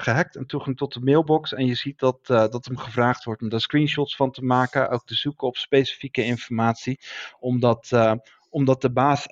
gehackt 0.00 0.36
en 0.36 0.46
toegang 0.46 0.76
tot 0.76 0.92
de 0.92 1.00
mailbox. 1.00 1.52
En 1.52 1.66
je 1.66 1.74
ziet 1.74 1.98
dat, 1.98 2.26
dat 2.26 2.64
hem 2.64 2.76
gevraagd 2.76 3.24
wordt 3.24 3.42
om 3.42 3.48
daar 3.48 3.60
screenshots 3.60 4.16
van 4.16 4.30
te 4.30 4.44
maken. 4.44 4.90
Ook 4.90 5.04
te 5.04 5.14
zoeken 5.14 5.46
op 5.46 5.56
specifieke 5.56 6.24
informatie. 6.24 7.00
Omdat, 7.38 7.90
omdat 8.52 8.80
de 8.80 8.92
baas 8.92 9.26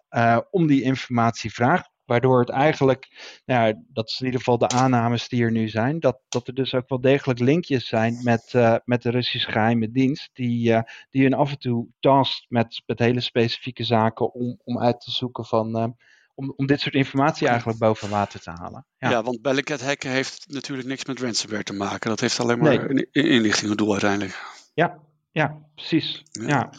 om 0.51 0.67
die 0.67 0.83
informatie 0.83 1.53
vraagt. 1.53 1.89
Waardoor 2.05 2.41
het 2.41 2.49
eigenlijk, 2.49 3.09
nou 3.45 3.67
ja, 3.67 3.83
dat 3.89 4.09
is 4.09 4.21
in 4.21 4.25
ieder 4.27 4.41
geval 4.41 4.59
de 4.59 4.69
aannames 4.69 5.29
die 5.29 5.43
er 5.43 5.51
nu 5.51 5.69
zijn, 5.69 6.01
dat, 6.01 6.21
dat 6.29 6.47
er 6.47 6.55
dus 6.55 6.75
ook 6.75 6.89
wel 6.89 7.01
degelijk 7.01 7.39
linkjes 7.39 7.87
zijn 7.87 8.19
met, 8.23 8.53
uh, 8.57 8.77
met 8.85 9.03
de 9.03 9.11
Russische 9.11 9.51
geheime 9.51 9.91
dienst, 9.91 10.31
die, 10.33 10.71
uh, 10.71 10.81
die 11.11 11.23
hun 11.23 11.35
af 11.35 11.51
en 11.51 11.59
toe 11.59 11.87
tast 12.01 12.47
met, 12.49 12.83
met 12.87 12.99
hele 12.99 13.21
specifieke 13.21 13.85
zaken 13.85 14.33
om, 14.35 14.61
om 14.65 14.81
uit 14.81 15.01
te 15.01 15.11
zoeken 15.11 15.45
van, 15.45 15.77
uh, 15.77 15.87
om, 16.35 16.53
om 16.57 16.67
dit 16.67 16.81
soort 16.81 16.95
informatie 16.95 17.49
eigenlijk 17.49 17.79
boven 17.79 18.11
water 18.11 18.41
te 18.41 18.51
halen. 18.51 18.87
Ja, 18.99 19.11
ja 19.11 19.23
want 19.23 19.43
Bellingcat 19.43 19.83
hacken 19.83 20.11
heeft 20.11 20.45
natuurlijk 20.49 20.89
niks 20.89 21.05
met 21.05 21.21
ransomware 21.21 21.63
te 21.63 21.75
maken. 21.75 22.11
Dat 22.11 22.21
heeft 22.21 22.41
alleen 22.41 22.59
maar 22.59 22.93
nee. 22.93 23.09
een 23.13 23.31
inlichting 23.31 23.75
doel 23.75 23.93
uiteindelijk. 23.93 24.43
Ja, 24.75 24.99
ja 25.31 25.59
precies. 25.75 26.23
Ja. 26.31 26.71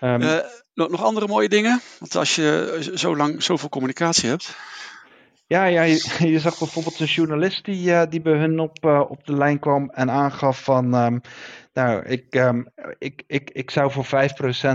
Um, 0.00 0.22
uh, 0.22 0.38
nog 0.76 1.04
andere 1.04 1.26
mooie 1.26 1.48
dingen? 1.48 1.80
Want 1.98 2.16
als 2.16 2.34
je 2.34 2.90
zo 2.94 3.16
lang 3.16 3.42
zoveel 3.42 3.68
communicatie 3.68 4.28
hebt. 4.28 4.56
Ja, 5.46 5.64
ja 5.64 5.82
je, 5.82 6.38
zag 6.40 6.58
bijvoorbeeld 6.58 7.00
een 7.00 7.06
journalist 7.06 7.64
die, 7.64 7.88
uh, 7.88 8.02
die 8.08 8.20
bij 8.20 8.38
hun 8.38 8.60
op, 8.60 8.84
uh, 8.84 9.02
op 9.08 9.26
de 9.26 9.36
lijn 9.36 9.58
kwam 9.58 9.90
en 9.90 10.10
aangaf 10.10 10.62
van 10.62 10.94
um, 10.94 11.20
nou, 11.76 12.04
ik, 12.04 12.34
um, 12.34 12.66
ik, 12.98 13.22
ik, 13.26 13.50
ik 13.50 13.70
zou 13.70 13.90
voor 13.90 14.06
5% 14.06 14.08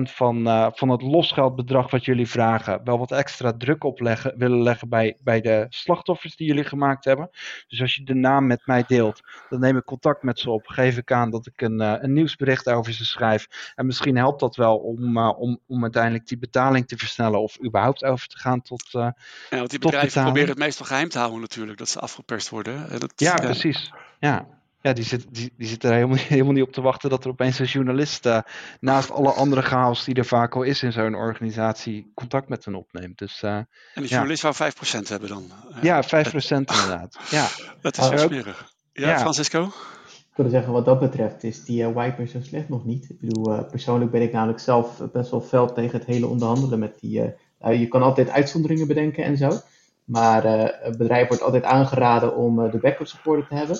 van, 0.02 0.48
uh, 0.48 0.68
van 0.74 0.90
het 0.90 1.02
losgeldbedrag 1.02 1.92
wat 1.92 2.06
jullie 2.06 2.28
vragen 2.28 2.82
wel 2.84 2.98
wat 2.98 3.12
extra 3.12 3.54
druk 3.58 3.84
opleggen, 3.84 4.34
willen 4.38 4.62
leggen 4.62 4.90
bij, 4.90 5.18
bij 5.24 5.42
de 5.42 5.66
slachtoffers 5.70 6.36
die 6.36 6.48
jullie 6.48 6.64
gemaakt 6.64 7.06
hebben. 7.06 7.30
Dus 7.68 7.82
als 7.82 7.96
je 7.96 8.04
de 8.04 8.14
naam 8.14 8.48
met 8.48 8.62
mij 8.66 8.84
deelt, 8.88 9.20
dan 9.50 9.60
neem 9.60 9.78
ik 9.78 9.84
contact 9.84 10.24
met 10.24 10.40
ze 10.40 10.50
op, 10.50 10.68
geef 10.68 10.98
ik 10.98 11.12
aan 11.12 11.30
dat 11.30 11.46
ik 11.46 11.62
een, 11.62 11.82
uh, 11.82 11.96
een 12.00 12.14
nieuwsbericht 12.14 12.70
over 12.70 12.94
ze 12.94 13.06
schrijf. 13.06 13.48
En 13.76 13.86
misschien 13.86 14.18
helpt 14.18 14.40
dat 14.40 14.56
wel 14.56 14.78
om, 14.78 15.18
uh, 15.18 15.40
om, 15.40 15.60
om 15.68 15.84
uiteindelijk 15.84 16.28
die 16.28 16.38
betaling 16.38 16.88
te 16.88 16.98
versnellen 16.98 17.42
of 17.42 17.64
überhaupt 17.64 18.04
over 18.04 18.28
te 18.28 18.38
gaan 18.38 18.62
tot. 18.62 18.90
ja, 18.92 19.14
want 19.50 19.70
die 19.70 19.80
bedrijven 19.80 20.24
proberen 20.24 20.50
het 20.50 20.58
meestal 20.58 20.86
geheim 20.86 21.10
te 21.10 21.18
houden 21.18 21.40
natuurlijk, 21.40 21.78
dat 21.78 21.90
ze 21.90 22.00
afgeperst 22.00 22.50
worden. 22.50 23.00
Dat, 23.00 23.14
ja, 23.16 23.36
precies. 23.36 23.92
Ja. 24.20 24.60
Ja, 24.82 24.94
die 24.94 25.04
zit, 25.04 25.26
die, 25.30 25.54
die 25.58 25.68
zit 25.68 25.84
er 25.84 25.94
helemaal, 25.94 26.18
helemaal 26.36 26.54
niet 26.54 26.64
op 26.64 26.72
te 26.72 26.82
wachten 26.82 27.10
dat 27.10 27.24
er 27.24 27.30
opeens 27.30 27.60
een 27.60 27.66
journalist 27.66 28.26
uh, 28.26 28.40
naast 28.80 29.12
alle 29.12 29.32
andere 29.32 29.62
chaos 29.62 30.04
die 30.04 30.16
er 30.16 30.26
vaak 30.26 30.56
al 30.56 30.64
is 30.64 30.84
in 30.84 30.92
zo'n 30.92 31.16
organisatie 31.16 32.12
contact 32.16 32.50
met 32.50 32.66
hen 32.66 32.76
opneemt. 32.76 33.18
Dus, 33.18 33.42
uh, 33.44 33.52
en 33.56 33.68
die 33.94 34.08
journalist 34.08 34.42
ja. 34.42 34.52
zou 34.52 34.72
5% 35.04 35.08
hebben 35.08 35.30
dan? 35.30 35.44
Ja, 35.82 36.04
5% 36.04 36.08
inderdaad. 36.48 37.18
Ja. 37.30 37.48
Dat 37.82 37.98
is 37.98 38.10
wel 38.10 38.18
smerig. 38.18 38.74
Ja, 38.94 39.10
ja, 39.10 39.20
Francisco? 39.20 39.64
Ik 40.06 40.38
wilde 40.38 40.52
zeggen, 40.52 40.74
wat 40.74 40.86
dat 40.86 41.00
betreft 41.00 41.44
is 41.44 41.64
die 41.64 41.82
uh, 41.82 41.96
wiper 41.96 42.28
zo 42.28 42.40
slecht 42.42 42.70
nog 42.70 42.86
niet. 42.86 43.10
Ik 43.10 43.20
bedoel, 43.20 43.64
persoonlijk 43.64 44.12
ben 44.12 44.22
ik 44.22 44.32
namelijk 44.32 44.60
zelf 44.60 45.02
best 45.12 45.32
wel 45.32 45.42
fel 45.42 45.74
tegen 45.74 46.00
het 46.00 46.08
hele 46.08 46.28
onderhandelen 46.28 46.80
met 46.80 47.00
die... 47.00 47.34
je 47.60 47.88
kan 47.88 48.02
altijd 48.02 48.30
uitzonderingen 48.30 48.88
bedenken 48.88 49.24
en 49.24 49.38
zo. 49.38 49.60
Maar 50.06 50.44
het 50.84 50.98
bedrijf 50.98 51.28
wordt 51.28 51.44
altijd 51.44 51.64
aangeraden 51.64 52.36
om 52.36 52.72
de 52.72 52.78
backup 52.78 53.08
support 53.08 53.50
te 53.50 53.56
hebben. 53.56 53.78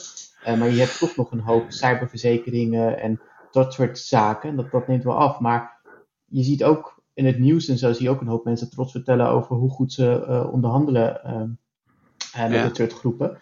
Uh, 0.48 0.60
maar 0.60 0.70
je 0.70 0.80
hebt 0.80 1.00
toch 1.00 1.16
nog 1.16 1.32
een 1.32 1.40
hoop 1.40 1.66
cyberverzekeringen 1.68 3.00
en 3.00 3.22
dat 3.52 3.74
soort 3.74 4.00
zaken. 4.00 4.56
Dat, 4.56 4.72
dat 4.72 4.88
neemt 4.88 5.04
wel 5.04 5.18
af. 5.18 5.40
Maar 5.40 5.82
je 6.26 6.44
ziet 6.44 6.64
ook 6.64 7.04
in 7.14 7.26
het 7.26 7.40
nieuws 7.40 7.68
en 7.68 7.78
zo 7.78 7.94
zie 7.94 8.04
je 8.04 8.10
ook 8.10 8.22
een 8.22 8.28
hoop 8.28 8.46
mensen 8.46 8.70
trots 8.70 8.92
vertellen 8.92 9.28
over 9.28 9.56
hoe 9.56 9.70
goed 9.70 9.94
ze 9.94 10.26
uh, 10.28 10.54
onderhandelen 10.54 11.22
uh, 11.26 11.42
met 12.50 12.58
ja. 12.58 12.64
dit 12.64 12.76
soort 12.76 12.94
groepen. 12.94 13.38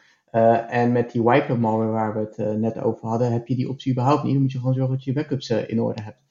en 0.69 0.91
met 0.91 1.11
die 1.11 1.23
wiper 1.23 1.59
malware 1.59 1.91
waar 1.91 2.13
we 2.13 2.19
het 2.19 2.59
net 2.59 2.79
over 2.79 3.07
hadden, 3.07 3.31
heb 3.31 3.47
je 3.47 3.55
die 3.55 3.69
optie 3.69 3.91
überhaupt 3.91 4.23
niet. 4.23 4.33
Dan 4.33 4.41
moet 4.41 4.51
je 4.51 4.57
gewoon 4.57 4.73
zorgen 4.73 4.95
dat 4.95 5.03
je 5.03 5.13
backups 5.13 5.49
in 5.49 5.81
orde 5.81 6.01
hebt. 6.01 6.21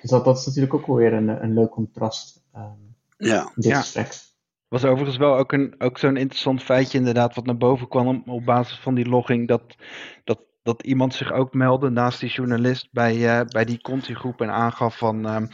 Dus 0.00 0.10
dat, 0.10 0.24
dat 0.24 0.38
is 0.38 0.46
natuurlijk 0.46 0.74
ook 0.74 0.86
weer 0.86 1.12
een, 1.12 1.28
een 1.28 1.54
leuk 1.54 1.70
contrast 1.70 2.44
um, 2.56 2.96
ja. 3.16 3.40
in 3.42 3.52
dit 3.54 3.64
ja. 3.64 3.80
gesprek. 3.80 4.25
Was 4.68 4.84
overigens 4.84 5.16
wel 5.16 5.36
ook, 5.36 5.52
een, 5.52 5.74
ook 5.78 5.98
zo'n 5.98 6.16
interessant 6.16 6.62
feitje 6.62 6.98
inderdaad 6.98 7.34
wat 7.34 7.46
naar 7.46 7.56
boven 7.56 7.88
kwam 7.88 8.22
op 8.26 8.44
basis 8.44 8.78
van 8.78 8.94
die 8.94 9.08
logging. 9.08 9.48
Dat, 9.48 9.76
dat, 10.24 10.40
dat 10.62 10.82
iemand 10.82 11.14
zich 11.14 11.32
ook 11.32 11.54
meldde 11.54 11.90
naast 11.90 12.20
die 12.20 12.30
journalist 12.30 12.88
bij, 12.92 13.16
uh, 13.16 13.40
bij 13.46 13.64
die 13.64 13.80
Conti-groep 13.80 14.40
en 14.40 14.50
aangaf 14.50 14.98
van 14.98 15.34
um, 15.34 15.48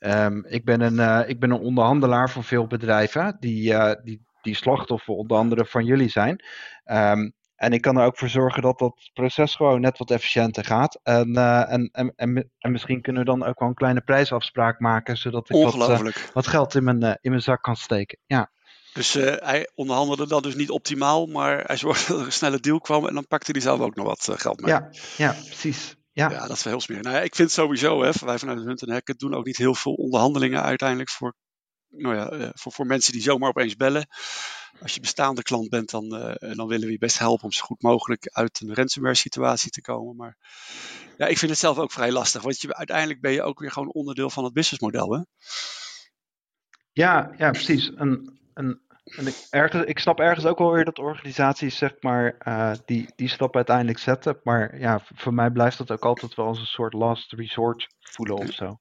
um, 0.00 0.44
ik, 0.46 0.64
ben 0.64 0.80
een, 0.80 0.94
uh, 0.94 1.28
ik 1.28 1.40
ben 1.40 1.50
een 1.50 1.60
onderhandelaar 1.60 2.30
voor 2.30 2.44
veel 2.44 2.66
bedrijven 2.66 3.36
die, 3.40 3.72
uh, 3.72 3.92
die, 4.02 4.26
die 4.42 4.54
slachtoffer 4.54 5.14
onder 5.14 5.36
andere 5.36 5.64
van 5.66 5.84
jullie 5.84 6.08
zijn. 6.08 6.44
Um, 6.84 7.32
en 7.56 7.72
ik 7.72 7.80
kan 7.80 7.96
er 7.96 8.04
ook 8.04 8.18
voor 8.18 8.28
zorgen 8.28 8.62
dat 8.62 8.78
dat 8.78 9.10
proces 9.12 9.54
gewoon 9.54 9.80
net 9.80 9.98
wat 9.98 10.10
efficiënter 10.10 10.64
gaat. 10.64 11.00
En, 11.02 11.28
uh, 11.28 11.72
en, 11.72 11.88
en, 11.92 12.12
en, 12.16 12.50
en, 12.58 12.72
misschien 12.72 13.02
kunnen 13.02 13.22
we 13.22 13.28
dan 13.28 13.44
ook 13.44 13.58
wel 13.58 13.68
een 13.68 13.74
kleine 13.74 14.00
prijsafspraak 14.00 14.80
maken, 14.80 15.16
zodat 15.16 15.50
ik 15.50 15.62
wat, 15.62 15.74
uh, 15.74 16.12
wat, 16.32 16.46
geld 16.46 16.74
in 16.74 16.84
mijn, 16.84 17.04
uh, 17.04 17.14
in 17.20 17.30
mijn 17.30 17.42
zak 17.42 17.62
kan 17.62 17.76
steken. 17.76 18.18
Ja. 18.26 18.50
Dus 18.92 19.12
hij 19.12 19.70
onderhandelde 19.74 20.26
dat 20.26 20.42
dus 20.42 20.54
niet 20.54 20.70
optimaal, 20.70 21.26
maar 21.26 21.64
hij 21.64 21.76
zorgde 21.76 22.06
dat 22.12 22.20
er 22.20 22.26
een 22.26 22.32
snelle 22.32 22.60
deal 22.60 22.80
kwam 22.80 23.06
en 23.06 23.14
dan 23.14 23.26
pakte 23.26 23.52
hij 23.52 23.60
zelf 23.60 23.80
ook 23.80 23.94
nog 23.94 24.06
wat 24.06 24.40
geld 24.40 24.60
mee. 24.60 24.72
Ja, 24.72 24.88
ja 25.16 25.32
precies. 25.32 25.96
Ja. 26.16 26.30
ja, 26.30 26.46
dat 26.46 26.56
is 26.56 26.62
wel 26.62 26.72
heel 26.72 26.82
smerig. 26.82 27.04
Nou 27.04 27.16
ja, 27.16 27.22
ik 27.22 27.34
vind 27.34 27.50
sowieso, 27.50 28.02
hè, 28.02 28.10
wij 28.24 28.38
vanuit 28.38 28.58
Hunt 28.58 28.82
en 28.82 28.92
Hacken 28.92 29.18
doen 29.18 29.34
ook 29.34 29.44
niet 29.44 29.56
heel 29.56 29.74
veel 29.74 29.92
onderhandelingen 29.92 30.62
uiteindelijk 30.62 31.10
voor, 31.10 31.34
nou 31.96 32.16
ja, 32.16 32.50
voor, 32.54 32.72
voor 32.72 32.86
mensen 32.86 33.12
die 33.12 33.22
zomaar 33.22 33.48
opeens 33.48 33.76
bellen 33.76 34.08
als 34.80 34.94
je 34.94 35.00
bestaande 35.00 35.42
klant 35.42 35.68
bent, 35.68 35.90
dan, 35.90 36.04
uh, 36.04 36.54
dan 36.56 36.66
willen 36.66 36.86
we 36.86 36.92
je 36.92 36.98
best 36.98 37.18
helpen 37.18 37.44
om 37.44 37.52
zo 37.52 37.64
goed 37.64 37.82
mogelijk 37.82 38.28
uit 38.32 38.60
een 38.60 38.74
ransomware 38.74 39.14
situatie 39.14 39.70
te 39.70 39.80
komen. 39.80 40.16
Maar 40.16 40.36
ja, 41.16 41.26
ik 41.26 41.38
vind 41.38 41.50
het 41.50 41.60
zelf 41.60 41.78
ook 41.78 41.92
vrij 41.92 42.12
lastig, 42.12 42.42
want 42.42 42.60
je, 42.60 42.74
uiteindelijk 42.74 43.20
ben 43.20 43.32
je 43.32 43.42
ook 43.42 43.58
weer 43.58 43.70
gewoon 43.70 43.92
onderdeel 43.92 44.30
van 44.30 44.44
het 44.44 44.52
businessmodel. 44.52 45.12
Hè? 45.12 45.20
Ja, 46.92 47.34
ja, 47.38 47.50
precies. 47.50 47.94
En, 47.94 48.38
en, 48.54 48.80
en 49.04 49.26
ik, 49.26 49.46
ergens, 49.50 49.84
ik 49.84 49.98
snap 49.98 50.20
ergens 50.20 50.46
ook 50.46 50.58
wel 50.58 50.72
weer 50.72 50.84
dat 50.84 50.98
organisaties 50.98 51.76
zeg 51.76 51.94
maar, 52.00 52.36
uh, 52.48 52.72
die, 52.84 53.12
die 53.16 53.28
stap 53.28 53.56
uiteindelijk 53.56 53.98
zetten. 53.98 54.40
Maar 54.42 54.78
ja, 54.78 55.00
voor 55.14 55.34
mij 55.34 55.50
blijft 55.50 55.78
dat 55.78 55.90
ook 55.90 56.04
altijd 56.04 56.34
wel 56.34 56.46
als 56.46 56.58
een 56.58 56.66
soort 56.66 56.92
last 56.92 57.32
resort 57.32 57.86
voelen 58.00 58.36
of 58.36 58.52
zo. 58.52 58.78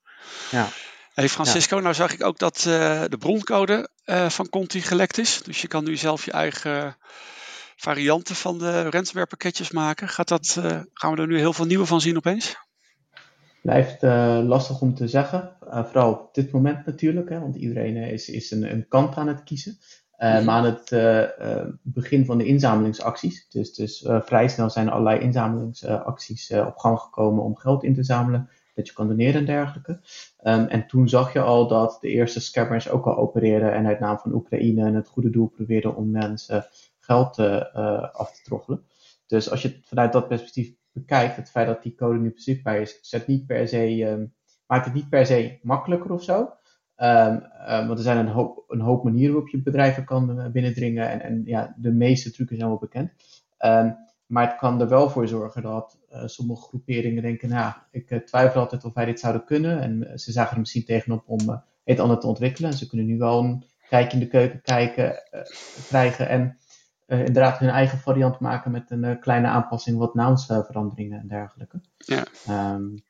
Ja. 0.51 0.67
Hey 1.15 1.29
Francisco, 1.29 1.75
ja. 1.75 1.81
nou 1.81 1.93
zag 1.93 2.13
ik 2.13 2.23
ook 2.23 2.37
dat 2.37 2.65
uh, 2.67 3.03
de 3.07 3.17
broncode 3.17 3.89
uh, 4.05 4.29
van 4.29 4.49
Conti 4.49 4.81
gelekt 4.81 5.17
is. 5.17 5.43
Dus 5.43 5.61
je 5.61 5.67
kan 5.67 5.83
nu 5.83 5.95
zelf 5.95 6.25
je 6.25 6.31
eigen 6.31 6.97
varianten 7.75 8.35
van 8.35 8.57
de 8.57 8.89
ransomware 8.89 9.27
pakketjes 9.27 9.71
maken. 9.71 10.07
Gaat 10.07 10.27
dat, 10.27 10.55
uh, 10.59 10.79
gaan 10.93 11.15
we 11.15 11.21
er 11.21 11.27
nu 11.27 11.37
heel 11.37 11.53
veel 11.53 11.65
nieuwe 11.65 11.85
van 11.85 12.01
zien 12.01 12.17
opeens? 12.17 12.55
Blijft 13.61 14.01
lastig 14.47 14.81
om 14.81 14.95
te 14.95 15.07
zeggen. 15.07 15.57
vooral 15.59 16.11
op 16.11 16.33
dit 16.33 16.51
moment 16.51 16.85
natuurlijk, 16.85 17.29
hè, 17.29 17.39
want 17.39 17.55
iedereen 17.55 17.95
is, 17.95 18.29
is 18.29 18.51
een, 18.51 18.71
een 18.71 18.87
kant 18.87 19.15
aan 19.15 19.27
het 19.27 19.43
kiezen. 19.43 19.77
Uh, 20.17 20.45
maar 20.45 20.55
aan 20.55 20.65
het 20.65 20.89
begin 21.81 22.25
van 22.25 22.37
de 22.37 22.45
inzamelingsacties, 22.45 23.47
dus, 23.49 23.73
dus 23.73 24.05
vrij 24.07 24.47
snel 24.47 24.69
zijn 24.69 24.89
allerlei 24.89 25.19
inzamelingsacties 25.19 26.51
op 26.51 26.77
gang 26.77 26.99
gekomen 26.99 27.43
om 27.43 27.57
geld 27.57 27.83
in 27.83 27.93
te 27.93 28.03
zamelen 28.03 28.49
dat 28.75 28.87
je 28.87 28.93
kan 28.93 29.07
doneren 29.07 29.39
en 29.39 29.45
dergelijke. 29.45 29.91
Um, 30.43 30.65
en 30.67 30.87
toen 30.87 31.09
zag 31.09 31.33
je 31.33 31.39
al 31.39 31.67
dat 31.67 31.97
de 32.01 32.09
eerste 32.09 32.41
scammers 32.41 32.89
ook 32.89 33.05
al 33.05 33.17
opereerden 33.17 33.73
en 33.73 33.85
uit 33.85 33.99
naam 33.99 34.17
van 34.17 34.33
Oekraïne 34.33 34.85
en 34.85 34.95
het 34.95 35.07
goede 35.07 35.29
doel 35.29 35.47
probeerden 35.47 35.95
om 35.95 36.11
mensen 36.11 36.65
geld 36.99 37.37
uh, 37.37 37.61
af 38.13 38.35
te 38.35 38.43
troggelen. 38.43 38.85
Dus 39.27 39.51
als 39.51 39.61
je 39.61 39.67
het 39.67 39.87
vanuit 39.87 40.13
dat 40.13 40.27
perspectief 40.27 40.75
bekijkt, 40.91 41.35
het 41.35 41.49
feit 41.49 41.67
dat 41.67 41.83
die 41.83 41.95
code 41.95 42.19
nu 42.19 42.33
beschikbaar 42.33 42.81
is, 42.81 42.99
zet 43.01 43.27
niet 43.27 43.45
per 43.45 43.67
se, 43.67 44.03
um, 44.03 44.33
maakt 44.67 44.85
het 44.85 44.93
niet 44.93 45.09
per 45.09 45.25
se 45.25 45.59
makkelijker 45.61 46.11
of 46.11 46.23
zo. 46.23 46.39
Um, 46.97 47.43
want 47.65 47.97
er 47.97 48.03
zijn 48.03 48.17
een 48.17 48.27
hoop, 48.27 48.63
een 48.67 48.81
hoop 48.81 49.03
manieren 49.03 49.33
waarop 49.33 49.51
je 49.51 49.61
bedrijven 49.61 50.05
kan 50.05 50.39
uh, 50.39 50.47
binnendringen 50.47 51.09
en, 51.09 51.21
en 51.21 51.41
ja, 51.45 51.75
de 51.77 51.91
meeste 51.91 52.31
trucken 52.31 52.55
zijn 52.55 52.69
wel 52.69 52.77
bekend. 52.77 53.11
Maar 54.25 54.47
het 54.47 54.57
kan 54.57 54.81
er 54.81 54.87
wel 54.87 55.09
voor 55.09 55.27
zorgen 55.27 55.61
dat 55.61 55.99
uh, 56.11 56.21
sommige 56.25 56.61
groeperingen 56.61 57.21
denken, 57.21 57.49
nou, 57.49 57.73
ik 57.91 58.11
uh, 58.11 58.19
twijfel 58.19 58.61
altijd 58.61 58.83
of 58.83 58.93
wij 58.93 59.05
dit 59.05 59.19
zouden 59.19 59.45
kunnen. 59.45 59.81
En 59.81 60.03
uh, 60.03 60.15
ze 60.15 60.31
zagen 60.31 60.53
er 60.53 60.59
misschien 60.59 60.85
tegenop 60.85 61.23
om 61.27 61.63
het 61.83 61.99
ander 61.99 62.19
te 62.19 62.27
ontwikkelen. 62.27 62.71
En 62.71 62.77
ze 62.77 62.87
kunnen 62.87 63.05
nu 63.07 63.17
wel 63.17 63.43
een 63.43 63.65
kijkje 63.89 64.17
in 64.17 64.23
de 64.23 64.29
keuken 64.29 64.61
kijken, 64.61 65.23
krijgen 65.87 66.29
en 66.29 66.57
inderdaad 67.07 67.59
hun 67.59 67.69
eigen 67.69 67.97
variant 67.97 68.39
maken 68.39 68.71
met 68.71 68.91
een 68.91 69.19
kleine 69.19 69.47
aanpassing, 69.47 69.97
wat 69.97 70.13
naamsveranderingen 70.13 71.19
en 71.19 71.27
dergelijke. 71.27 71.81
Ja. 71.97 72.25
Um, 72.73 73.03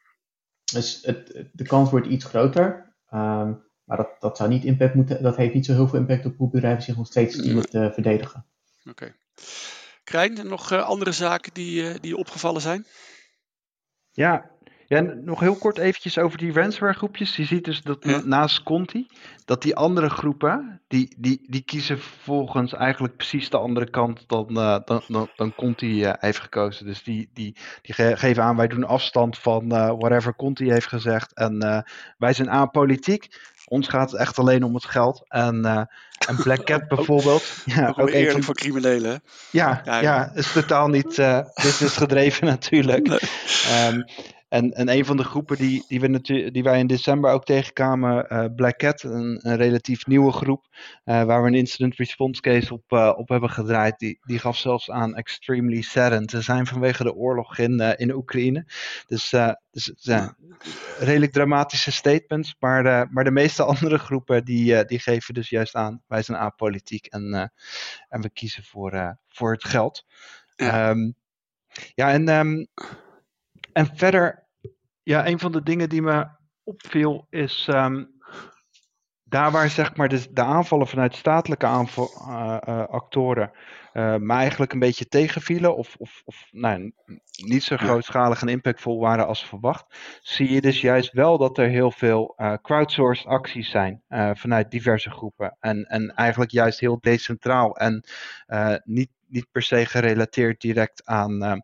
dus 0.73 0.99
het, 1.01 1.47
de 1.53 1.63
kans 1.63 1.89
wordt 1.89 2.07
iets 2.07 2.25
groter. 2.25 2.93
Um, 3.13 3.63
maar 3.83 3.97
dat, 3.97 4.09
dat 4.19 4.37
zou 4.37 4.49
niet 4.49 4.63
impact 4.63 4.93
moeten, 4.93 5.23
dat 5.23 5.35
heeft 5.35 5.53
niet 5.53 5.65
zo 5.65 5.73
heel 5.73 5.87
veel 5.87 5.99
impact 5.99 6.25
op 6.25 6.37
hoe 6.37 6.49
bedrijven 6.49 6.83
zich 6.83 6.97
nog 6.97 7.07
steeds 7.07 7.35
dienen 7.35 7.69
te 7.69 7.91
verdedigen. 7.93 8.45
Oké. 8.79 8.89
Okay. 8.89 9.15
Krijn, 10.05 10.47
nog 10.47 10.71
uh, 10.71 10.83
andere 10.83 11.11
zaken 11.11 11.53
die, 11.53 11.81
uh, 11.81 11.95
die 12.01 12.17
opgevallen 12.17 12.61
zijn? 12.61 12.85
Ja, 14.11 14.54
ja, 14.87 15.01
nog 15.01 15.39
heel 15.39 15.55
kort 15.55 15.77
eventjes 15.77 16.17
over 16.17 16.37
die 16.37 16.53
ransomware 16.53 16.97
groepjes. 16.97 17.35
Je 17.35 17.45
ziet 17.45 17.65
dus 17.65 17.81
dat 17.81 17.97
ja. 17.99 18.21
naast 18.25 18.63
Conti, 18.63 19.07
dat 19.45 19.61
die 19.61 19.75
andere 19.75 20.09
groepen, 20.09 20.81
die, 20.87 21.15
die, 21.17 21.45
die 21.47 21.61
kiezen 21.61 21.99
volgens 21.99 22.73
eigenlijk 22.73 23.15
precies 23.15 23.49
de 23.49 23.57
andere 23.57 23.89
kant 23.89 24.23
dan, 24.27 24.47
uh, 24.49 24.77
dan, 24.85 25.01
dan, 25.07 25.29
dan 25.35 25.55
Conti 25.55 26.05
heeft 26.19 26.39
gekozen. 26.39 26.85
Dus 26.85 27.03
die, 27.03 27.29
die, 27.33 27.55
die 27.81 27.93
ge 27.93 28.13
geven 28.15 28.43
aan, 28.43 28.57
wij 28.57 28.67
doen 28.67 28.83
afstand 28.83 29.37
van 29.37 29.67
whatever 29.69 30.35
Conti 30.35 30.71
heeft 30.71 30.87
gezegd. 30.87 31.33
En 31.33 31.85
wij 32.17 32.33
zijn 32.33 32.49
aan 32.49 32.71
politiek. 32.71 33.27
Ons 33.67 33.87
gaat 33.87 34.11
het 34.11 34.19
echt 34.19 34.39
alleen 34.39 34.63
om 34.63 34.73
het 34.73 34.85
geld. 34.85 35.23
En, 35.27 35.59
uh, 35.65 35.81
en 36.27 36.35
Black 36.43 36.65
Cat 36.65 36.87
bijvoorbeeld. 36.95 37.43
ja, 37.65 37.87
ook, 37.87 37.99
ook 37.99 38.09
eerlijk 38.09 38.31
van... 38.31 38.43
voor 38.43 38.55
criminelen. 38.55 39.23
Ja, 39.51 39.81
ja, 39.83 40.01
ja, 40.01 40.31
is 40.33 40.51
totaal 40.51 40.87
niet 40.87 41.17
uh, 41.17 41.39
business 41.53 41.97
gedreven 41.97 42.45
natuurlijk. 42.45 43.07
Nee. 43.07 43.19
Um, 43.91 44.05
en, 44.47 44.71
en 44.71 44.89
een 44.89 45.05
van 45.05 45.17
de 45.17 45.23
groepen 45.23 45.57
die, 45.57 45.83
die, 45.87 45.99
we 45.99 46.07
natuurlijk, 46.07 46.53
die 46.53 46.63
wij 46.63 46.79
in 46.79 46.87
december 46.87 47.31
ook 47.31 47.45
tegenkwamen, 47.45 48.25
uh, 48.29 48.45
Black 48.55 48.77
Cat, 48.77 49.03
een, 49.03 49.39
een, 49.41 49.55
relatief 49.55 50.05
nieuwe 50.05 50.31
groep, 50.31 50.67
uh, 51.05 51.23
waar 51.23 51.41
we 51.41 51.47
een 51.47 51.55
incident 51.55 51.95
response 51.95 52.41
case 52.41 52.73
op, 52.73 52.91
uh, 52.91 53.13
op 53.15 53.29
hebben 53.29 53.49
gedraaid, 53.49 53.99
die, 53.99 54.19
die 54.21 54.39
gaf 54.39 54.57
zelfs 54.57 54.91
aan 54.91 55.15
extremely 55.15 55.81
saddened 55.81 56.27
te 56.27 56.41
zijn 56.41 56.67
vanwege 56.67 57.03
de 57.03 57.13
oorlog 57.13 57.57
in, 57.57 57.79
in 57.79 58.13
Oekraïne. 58.13 58.65
Dus, 59.07 59.29
dus 59.71 59.91
redelijk 60.99 61.31
dramatische 61.31 61.91
statements, 61.91 62.55
maar 62.59 62.83
de, 62.83 63.07
maar 63.09 63.23
de 63.23 63.31
meeste 63.31 63.63
andere 63.73 63.97
groepen 63.97 64.45
die, 64.45 64.85
die 64.85 64.99
geven 64.99 65.33
dus 65.33 65.49
juist 65.49 65.75
aan, 65.75 66.01
wij 66.07 66.21
zijn 66.21 66.37
apolitiek 66.37 67.05
en, 67.05 67.51
en 68.09 68.21
we 68.21 68.29
kiezen 68.29 68.63
voor, 68.63 69.17
voor 69.27 69.51
het 69.51 69.63
geld. 69.63 70.05
Ja, 70.55 70.89
um, 70.89 71.15
ja 71.95 72.11
en, 72.11 72.29
um, 72.29 72.67
en 73.75 73.95
verder, 73.95 74.47
ja, 75.03 75.27
een 75.27 75.39
van 75.39 75.51
de 75.51 75.63
dingen 75.63 75.89
die 75.89 76.01
me 76.01 76.27
opviel 76.63 77.27
is 77.29 77.67
um, 77.71 78.13
daar 79.23 79.51
waar 79.51 79.69
zeg 79.69 79.95
maar 79.95 80.09
de, 80.09 80.27
de 80.31 80.41
aanvallen 80.41 80.87
vanuit 80.87 81.15
statelijke 81.15 81.65
aanval, 81.65 82.09
uh, 82.27 82.57
uh, 82.67 82.85
actoren 82.87 83.51
uh, 83.93 84.15
me 84.15 84.33
eigenlijk 84.33 84.73
een 84.73 84.79
beetje 84.79 85.07
tegenvielen 85.07 85.75
of, 85.75 85.95
of, 85.97 86.21
of 86.25 86.47
nou, 86.51 86.93
niet 87.45 87.63
zo 87.63 87.77
grootschalig 87.77 88.41
en 88.41 88.47
impactvol 88.47 88.99
waren 88.99 89.27
als 89.27 89.45
verwacht, 89.45 89.85
zie 90.21 90.51
je 90.51 90.61
dus 90.61 90.81
juist 90.81 91.11
wel 91.11 91.37
dat 91.37 91.57
er 91.57 91.67
heel 91.67 91.91
veel 91.91 92.35
crowdsourced 92.61 93.25
acties 93.25 93.69
zijn 93.69 94.03
vanuit 94.33 94.71
diverse 94.71 95.09
groepen 95.09 95.57
en, 95.59 95.83
en 95.83 96.13
eigenlijk 96.15 96.51
juist 96.51 96.79
heel 96.79 96.97
decentraal 97.01 97.77
en 97.77 98.03
niet 98.83 99.13
niet 99.27 99.51
per 99.51 99.61
se 99.61 99.85
gerelateerd 99.85 100.61
direct 100.61 101.05
aan, 101.05 101.61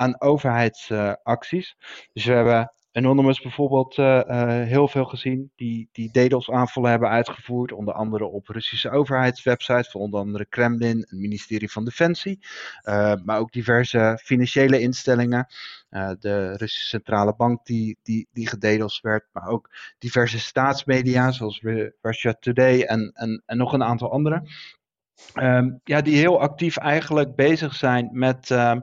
aan 0.00 0.20
overheidsacties. 0.20 1.76
dus 2.12 2.24
we 2.24 2.32
hebben 2.32 2.72
Anonymous 2.92 3.40
bijvoorbeeld 3.40 3.96
uh, 3.96 4.20
uh, 4.26 4.46
heel 4.46 4.88
veel 4.88 5.04
gezien 5.04 5.52
die, 5.56 5.88
die 5.92 6.10
DDoS-aanvallen 6.10 6.90
hebben 6.90 7.08
uitgevoerd, 7.08 7.72
onder 7.72 7.94
andere 7.94 8.24
op 8.24 8.48
Russische 8.48 8.90
overheidswebsites, 8.90 9.90
van 9.90 10.00
onder 10.00 10.20
andere 10.20 10.46
Kremlin, 10.46 10.98
het 10.98 11.12
ministerie 11.12 11.70
van 11.70 11.84
Defensie, 11.84 12.38
uh, 12.84 13.14
maar 13.24 13.38
ook 13.38 13.52
diverse 13.52 14.20
financiële 14.22 14.80
instellingen, 14.80 15.46
de 16.18 16.56
Russische 16.56 16.86
Centrale 16.86 17.34
Bank 17.36 17.66
die, 17.66 17.98
die, 18.02 18.28
die 18.32 18.48
gededos 18.48 19.00
werd, 19.00 19.24
maar 19.32 19.48
ook 19.48 19.70
diverse 19.98 20.38
staatsmedia 20.38 21.30
zoals 21.30 21.60
Russia 22.00 22.34
Today 22.40 22.82
en, 22.82 23.12
en, 23.46 23.56
nog 23.56 23.72
een 23.72 23.82
aantal 23.82 24.12
andere. 24.12 24.42
Um, 25.34 25.80
ja, 25.84 26.00
die 26.00 26.16
heel 26.16 26.40
actief 26.40 26.76
eigenlijk 26.76 27.34
bezig 27.34 27.74
zijn 27.74 28.08
met, 28.12 28.50
uh, 28.50 28.76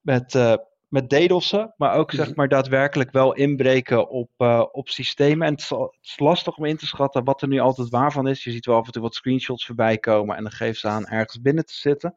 met, 0.00 0.34
uh, 0.34 0.54
met 0.88 1.10
DDoS'en, 1.10 1.74
maar 1.76 1.94
ook 1.94 2.12
zeg 2.12 2.26
mhm. 2.26 2.36
maar 2.36 2.48
daadwerkelijk 2.48 3.10
wel 3.10 3.34
inbreken 3.34 4.08
op, 4.08 4.30
uh, 4.38 4.64
op 4.72 4.88
systemen. 4.88 5.46
En 5.46 5.52
het 5.52 5.62
is, 5.62 5.68
het 5.68 5.98
is, 6.02 6.18
lastig 6.18 6.56
om 6.56 6.64
in 6.64 6.76
te 6.76 6.86
schatten 6.86 7.24
wat 7.24 7.42
er 7.42 7.48
nu 7.48 7.58
altijd 7.58 7.88
waar 7.88 8.12
van 8.12 8.28
is. 8.28 8.44
Je 8.44 8.50
ziet 8.50 8.66
wel 8.66 8.76
af 8.76 8.86
en 8.86 8.92
toe 8.92 9.02
wat 9.02 9.14
screenshots 9.14 9.66
voorbij 9.66 9.98
komen 9.98 10.36
en 10.36 10.42
dan 10.42 10.52
geeft 10.52 10.80
ze 10.80 10.88
aan 10.88 11.06
ergens 11.06 11.40
binnen 11.40 11.66
te 11.66 11.74
zitten. 11.74 12.14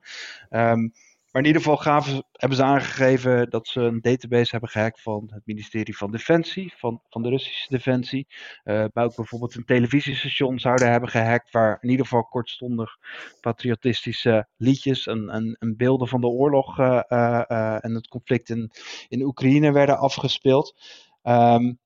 Um, 0.49 0.91
maar 1.31 1.41
in 1.41 1.47
ieder 1.47 1.61
geval 1.61 1.77
gaven, 1.77 2.23
hebben 2.31 2.57
ze 2.57 2.63
aangegeven 2.63 3.49
dat 3.49 3.67
ze 3.67 3.81
een 3.81 4.01
database 4.01 4.51
hebben 4.51 4.69
gehackt 4.69 5.01
van 5.01 5.29
het 5.33 5.41
ministerie 5.45 5.97
van 5.97 6.11
Defensie, 6.11 6.73
van, 6.77 7.01
van 7.09 7.21
de 7.21 7.29
Russische 7.29 7.69
Defensie. 7.69 8.27
Uh, 8.63 8.85
maar 8.93 9.05
ook 9.05 9.15
bijvoorbeeld 9.15 9.55
een 9.55 9.65
televisiestation 9.65 10.59
zouden 10.59 10.91
hebben 10.91 11.09
gehackt, 11.09 11.51
waar 11.51 11.77
in 11.81 11.89
ieder 11.89 12.05
geval 12.05 12.23
kortstondig 12.23 12.97
patriotistische 13.41 14.47
liedjes 14.57 15.07
en, 15.07 15.29
en, 15.29 15.57
en 15.59 15.77
beelden 15.77 16.07
van 16.07 16.21
de 16.21 16.27
oorlog 16.27 16.79
uh, 16.79 17.01
uh, 17.09 17.85
en 17.85 17.95
het 17.95 18.07
conflict 18.07 18.49
in, 18.49 18.71
in 19.07 19.23
Oekraïne 19.23 19.71
werden 19.71 19.97
afgespeeld. 19.97 20.79
Um, 21.23 21.79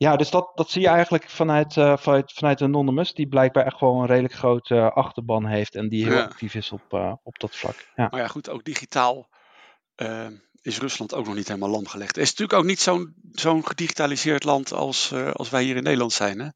ja, 0.00 0.16
dus 0.16 0.30
dat, 0.30 0.50
dat 0.54 0.70
zie 0.70 0.82
je 0.82 0.88
eigenlijk 0.88 1.30
vanuit, 1.30 1.76
uh, 1.76 1.96
vanuit, 1.96 2.32
vanuit 2.32 2.62
Anonymous, 2.62 3.12
die 3.12 3.28
blijkbaar 3.28 3.66
echt 3.66 3.80
wel 3.80 4.00
een 4.00 4.06
redelijk 4.06 4.34
grote 4.34 4.74
uh, 4.74 4.90
achterban 4.90 5.46
heeft 5.46 5.74
en 5.74 5.88
die 5.88 6.04
heel 6.04 6.20
actief 6.20 6.54
is 6.54 6.72
op, 6.72 6.82
uh, 6.90 7.12
op 7.22 7.38
dat 7.38 7.56
vlak. 7.56 7.74
Ja. 7.96 8.08
Maar 8.10 8.20
ja, 8.20 8.26
goed, 8.26 8.48
ook 8.48 8.64
digitaal 8.64 9.28
is 10.62 10.78
Rusland 10.78 11.14
ook 11.14 11.26
nog 11.26 11.34
niet 11.34 11.48
helemaal 11.48 11.68
lam 11.68 11.86
gelegd. 11.86 12.16
Het 12.16 12.24
is 12.24 12.30
natuurlijk 12.30 12.58
ook 12.58 12.64
niet 12.64 12.80
zo'n 12.80 13.14
zo'n 13.32 13.66
gedigitaliseerd 13.66 14.44
land 14.44 14.72
als, 14.72 15.12
als 15.32 15.50
wij 15.50 15.62
hier 15.62 15.76
in 15.76 15.82
Nederland 15.82 16.12
zijn. 16.12 16.38
Hè? 16.40 16.48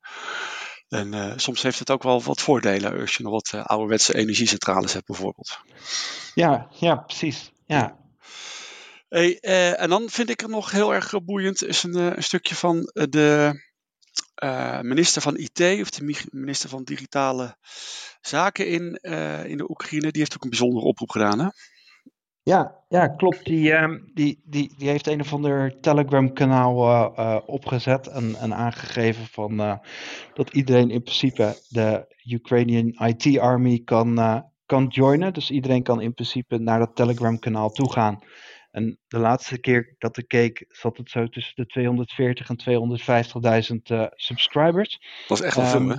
En 0.99 1.41
soms 1.41 1.63
heeft 1.63 1.79
het 1.79 1.91
ook 1.91 2.03
wel 2.03 2.23
wat 2.23 2.41
voordelen 2.41 3.01
als 3.01 3.15
je 3.15 3.23
nog 3.23 3.33
wat 3.33 3.67
ouderwetse 3.67 4.15
energiecentrales 4.15 4.93
hebt 4.93 5.07
bijvoorbeeld. 5.07 5.59
Ja, 6.35 6.69
ja 6.71 6.97
precies. 6.97 7.53
Ja, 7.67 7.97
Hey, 9.15 9.39
uh, 9.41 9.81
en 9.81 9.89
dan 9.89 10.09
vind 10.09 10.31
ik 10.31 10.43
er 10.43 10.49
nog 10.49 10.71
heel 10.71 10.95
erg 10.95 11.25
boeiend 11.25 11.65
is 11.65 11.83
een, 11.83 11.95
een 11.95 12.23
stukje 12.23 12.55
van 12.55 12.91
de 12.93 13.53
minister 14.83 15.23
van 15.23 15.37
IT 15.37 15.61
of 15.81 15.91
de 15.91 16.29
minister 16.31 16.69
van 16.69 16.85
Digitale 16.85 17.57
Zaken 18.21 18.69
in, 18.69 18.95
in 19.47 19.57
de 19.57 19.71
Oekraïne. 19.71 20.11
Die 20.11 20.21
heeft 20.21 20.35
ook 20.35 20.43
een 20.43 20.51
bijzondere 20.51 20.87
oproep 20.87 21.11
gedaan. 21.11 21.39
Hè? 21.39 21.49
Ja, 22.43 22.85
ja, 22.89 23.09
klopt. 23.09 23.45
Die, 23.45 23.71
uh, 23.71 23.95
die, 24.15 24.41
die, 24.45 24.75
die 24.77 24.89
heeft 24.89 25.07
een 25.07 25.21
of 25.21 25.33
ander 25.33 25.81
Telegram-kanaal 25.81 26.77
opgezet 27.47 28.07
en, 28.07 28.35
en 28.35 28.55
aangegeven 28.55 29.27
van, 29.27 29.81
dat 30.35 30.51
iedereen 30.53 30.91
in 30.91 31.03
principe 31.03 31.57
de 31.69 32.15
Ukrainian 32.25 33.09
IT 33.09 33.39
Army 33.39 33.83
kan, 33.85 34.45
kan 34.67 34.87
joinen. 34.87 35.33
Dus 35.33 35.51
iedereen 35.51 35.83
kan 35.83 36.01
in 36.01 36.15
principe 36.15 36.59
naar 36.59 36.79
dat 36.79 36.97
Telegram-kanaal 36.97 37.71
toe 37.71 37.93
gaan 37.93 38.23
en 38.75 38.99
de 39.09 39.19
laatste 39.19 39.59
keer 39.59 39.95
dat 39.99 40.17
ik 40.17 40.29
keek, 40.29 40.65
zat 40.69 40.97
het 40.97 41.11
zo 41.11 41.29
tussen 41.29 41.53
de 41.57 41.67
240 41.67 42.49
en 42.49 42.91
250.000 43.71 43.77
uh, 43.93 44.07
subscribers. 44.15 45.01
Dat 45.29 45.39
is 45.39 45.45
echt 45.45 45.57
wel 45.57 45.65
um, 45.65 45.71
veel, 45.71 45.89
hè? 45.89 45.95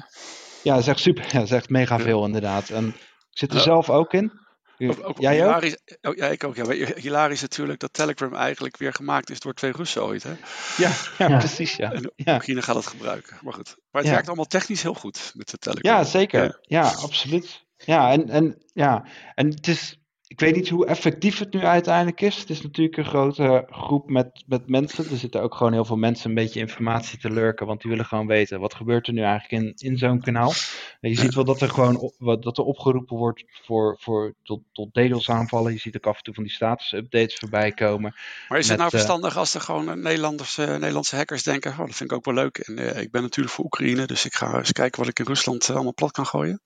Ja, 0.63 0.73
dat 0.73 0.81
is 0.81 0.87
echt 0.87 0.99
super. 0.99 1.23
Ja, 1.31 1.39
dat 1.39 1.43
is 1.43 1.51
echt 1.51 1.69
mega 1.69 1.99
veel, 1.99 2.25
inderdaad. 2.25 2.69
En 2.69 2.87
ik 2.87 3.37
zit 3.37 3.53
er 3.53 3.59
zelf 3.59 3.89
ook 3.89 4.13
in. 4.13 4.31
Ook, 4.77 5.07
ook 5.07 5.19
Jij 5.19 5.35
hilarisch, 5.35 5.77
ook? 6.01 6.11
Oh, 6.11 6.17
ja, 6.17 6.27
ik 6.27 6.43
ook. 6.43 6.55
Ja. 6.55 6.71
Hilarisch 6.95 7.41
natuurlijk 7.41 7.79
dat 7.79 7.93
Telegram 7.93 8.33
eigenlijk 8.33 8.77
weer 8.77 8.93
gemaakt 8.93 9.29
is 9.29 9.39
door 9.39 9.53
twee 9.53 9.71
Russen 9.71 10.03
ooit. 10.03 10.23
Hè? 10.23 10.33
Ja, 10.77 10.91
ja, 11.17 11.27
ja. 11.29 11.37
precies. 11.37 11.75
Ja. 11.75 11.91
En 11.91 12.11
Oekraïne 12.17 12.61
gaat 12.61 12.75
het 12.75 12.87
gebruiken. 12.87 13.37
Maar 13.41 13.53
goed. 13.53 13.75
Maar 13.91 14.01
het 14.01 14.11
werkt 14.11 14.27
allemaal 14.27 14.45
technisch 14.45 14.81
heel 14.81 14.93
goed 14.93 15.31
met 15.35 15.49
de 15.49 15.57
Telegram. 15.57 15.91
Ja, 15.91 16.03
zeker. 16.03 16.59
Ja, 16.61 16.91
absoluut. 16.91 17.65
Ja, 17.77 18.11
en, 18.11 18.29
en, 18.29 18.63
ja. 18.73 19.05
en 19.35 19.49
het 19.49 19.67
is 19.67 19.99
ik 20.27 20.39
weet 20.39 20.55
niet 20.55 20.69
hoe 20.69 20.85
effectief 20.85 21.39
het 21.39 21.53
nu 21.53 21.59
uiteindelijk 21.59 22.21
is. 22.21 22.37
Het 22.37 22.49
is 22.49 22.61
natuurlijk 22.61 22.97
een 22.97 23.05
grote 23.05 23.67
groep 23.69 24.09
met, 24.09 24.43
met 24.47 24.69
mensen. 24.69 25.09
Er 25.09 25.17
zitten 25.17 25.41
ook 25.41 25.55
gewoon 25.55 25.73
heel 25.73 25.85
veel 25.85 25.95
mensen 25.95 26.29
een 26.29 26.35
beetje 26.35 26.59
informatie 26.59 27.19
te 27.19 27.31
lurken. 27.31 27.67
Want 27.67 27.81
die 27.81 27.89
willen 27.89 28.05
gewoon 28.05 28.27
weten 28.27 28.59
wat 28.59 28.73
gebeurt 28.73 29.07
er 29.07 29.13
nu 29.13 29.21
eigenlijk 29.21 29.63
in, 29.63 29.89
in 29.89 29.97
zo'n 29.97 30.21
kanaal. 30.21 30.53
En 31.01 31.09
je 31.09 31.15
ziet 31.15 31.33
wel 31.33 31.43
dat 31.43 31.61
er 31.61 31.69
gewoon 31.69 32.11
dat 32.41 32.57
er 32.57 32.63
opgeroepen 32.63 33.17
wordt 33.17 33.43
voor, 33.47 33.97
voor 33.99 34.35
tot, 34.43 34.61
tot 34.71 34.93
DDoS 34.93 35.29
aanvallen. 35.29 35.71
Je 35.71 35.79
ziet 35.79 35.95
ook 35.95 36.07
af 36.07 36.17
en 36.17 36.23
toe 36.23 36.33
van 36.33 36.43
die 36.43 36.53
status 36.53 36.91
updates 36.91 37.35
voorbij 37.35 37.71
komen. 37.71 38.15
Maar 38.49 38.59
is 38.59 38.67
het 38.67 38.77
nou 38.77 38.89
eh, 38.89 38.95
verstandig 38.95 39.37
als 39.37 39.53
er 39.53 39.61
gewoon 39.61 40.01
Nederlanders, 40.01 40.57
uh, 40.57 40.67
Nederlandse 40.67 41.15
hackers 41.15 41.43
denken. 41.43 41.71
Oh, 41.71 41.77
dat 41.77 41.95
vind 41.95 42.11
ik 42.11 42.17
ook 42.17 42.25
wel 42.25 42.33
leuk. 42.33 42.57
En 42.57 42.79
uh, 42.79 43.01
ik 43.01 43.11
ben 43.11 43.21
natuurlijk 43.21 43.55
voor 43.55 43.65
Oekraïne. 43.65 44.05
Dus 44.05 44.25
ik 44.25 44.33
ga 44.33 44.57
eens 44.57 44.71
kijken 44.71 44.99
wat 44.99 45.09
ik 45.09 45.19
in 45.19 45.25
Rusland 45.25 45.69
allemaal 45.69 45.93
plat 45.93 46.11
kan 46.11 46.25
gooien. 46.25 46.61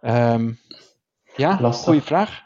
Um, 0.00 0.58
ja, 1.38 1.58
Lastig. 1.60 1.84
goede 1.84 2.02
vraag. 2.02 2.42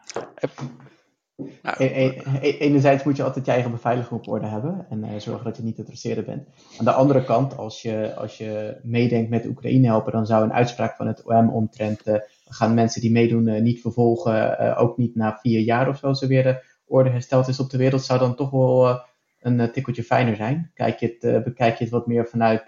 Nou, 1.62 1.76
e 1.78 1.84
e 1.84 2.22
e 2.40 2.58
enerzijds 2.58 3.04
moet 3.04 3.16
je 3.16 3.22
altijd 3.22 3.44
je 3.44 3.52
eigen 3.52 3.70
beveiliging 3.70 4.20
op 4.20 4.28
orde 4.28 4.46
hebben 4.46 4.86
en 4.90 5.04
uh, 5.04 5.10
zorgen 5.18 5.44
dat 5.44 5.56
je 5.56 5.62
niet 5.62 5.76
te 5.76 5.84
traceren 5.84 6.24
bent. 6.24 6.48
Aan 6.78 6.84
de 6.84 6.92
andere 6.92 7.24
kant, 7.24 7.56
als 7.56 7.82
je, 7.82 8.14
als 8.14 8.38
je 8.38 8.78
meedenkt 8.82 9.30
met 9.30 9.46
Oekraïne 9.46 9.86
helpen, 9.86 10.12
dan 10.12 10.26
zou 10.26 10.44
een 10.44 10.52
uitspraak 10.52 10.96
van 10.96 11.06
het 11.06 11.24
OM 11.24 11.50
omtrent 11.50 12.06
uh, 12.06 12.14
gaan 12.44 12.74
mensen 12.74 13.00
die 13.00 13.10
meedoen 13.10 13.46
uh, 13.46 13.60
niet 13.60 13.80
vervolgen, 13.80 14.76
ook 14.76 14.96
niet 14.96 15.14
na 15.14 15.38
vier 15.40 15.60
jaar 15.60 15.88
of 15.88 15.98
zo, 15.98 16.12
zo 16.12 16.26
weer 16.26 16.42
de 16.42 16.64
orde 16.86 17.10
hersteld 17.10 17.48
is 17.48 17.60
op 17.60 17.70
de 17.70 17.78
wereld, 17.78 18.04
zou 18.04 18.18
dan 18.18 18.34
toch 18.34 18.50
wel 18.50 19.00
een 19.40 19.72
tikkeltje 19.72 20.02
fijner 20.02 20.36
zijn. 20.36 20.70
Kijk 20.74 20.98
je 20.98 21.16
het, 21.18 21.44
bekijk 21.44 21.76
je 21.76 21.84
het 21.84 21.92
wat 21.92 22.06
meer 22.06 22.26
vanuit 22.26 22.64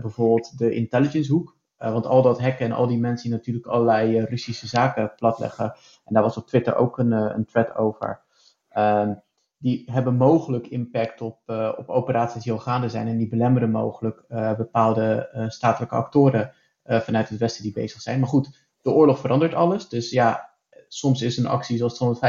bijvoorbeeld 0.00 0.58
de 0.58 0.74
intelligence 0.74 1.32
hoek. 1.32 1.55
Uh, 1.78 1.92
want 1.92 2.06
al 2.06 2.22
dat 2.22 2.40
hacken 2.40 2.66
en 2.66 2.72
al 2.72 2.86
die 2.86 2.98
mensen 2.98 3.28
die 3.28 3.36
natuurlijk 3.36 3.66
allerlei 3.66 4.18
uh, 4.18 4.24
Russische 4.24 4.66
zaken 4.66 5.12
platleggen. 5.16 5.74
En 6.04 6.14
daar 6.14 6.22
was 6.22 6.36
op 6.36 6.46
Twitter 6.46 6.76
ook 6.76 6.98
een, 6.98 7.12
uh, 7.12 7.32
een 7.34 7.44
thread 7.44 7.76
over. 7.76 8.20
Ehm, 8.68 9.14
die 9.58 9.82
hebben 9.92 10.16
mogelijk 10.16 10.66
impact 10.66 11.20
op, 11.20 11.38
op 11.76 11.88
operaties 11.88 12.42
die 12.42 12.52
al 12.52 12.58
gaande 12.58 12.88
zijn. 12.88 13.08
En 13.08 13.16
die 13.16 13.28
belemmeren 13.28 13.70
mogelijk 13.70 14.24
bepaalde 14.56 15.28
statelijke 15.48 15.94
actoren 15.94 16.52
vanuit 16.84 17.28
het 17.28 17.38
Westen 17.38 17.62
die 17.62 17.72
bezig 17.72 18.00
zijn. 18.00 18.20
Maar 18.20 18.28
goed, 18.28 18.68
de 18.82 18.90
oorlog 18.90 19.18
verandert 19.18 19.54
alles. 19.54 19.88
Dus 19.88 20.10
ja, 20.10 20.50
soms 20.88 21.22
is 21.22 21.36
een 21.36 21.46
actie 21.46 21.76
zoals 21.76 22.20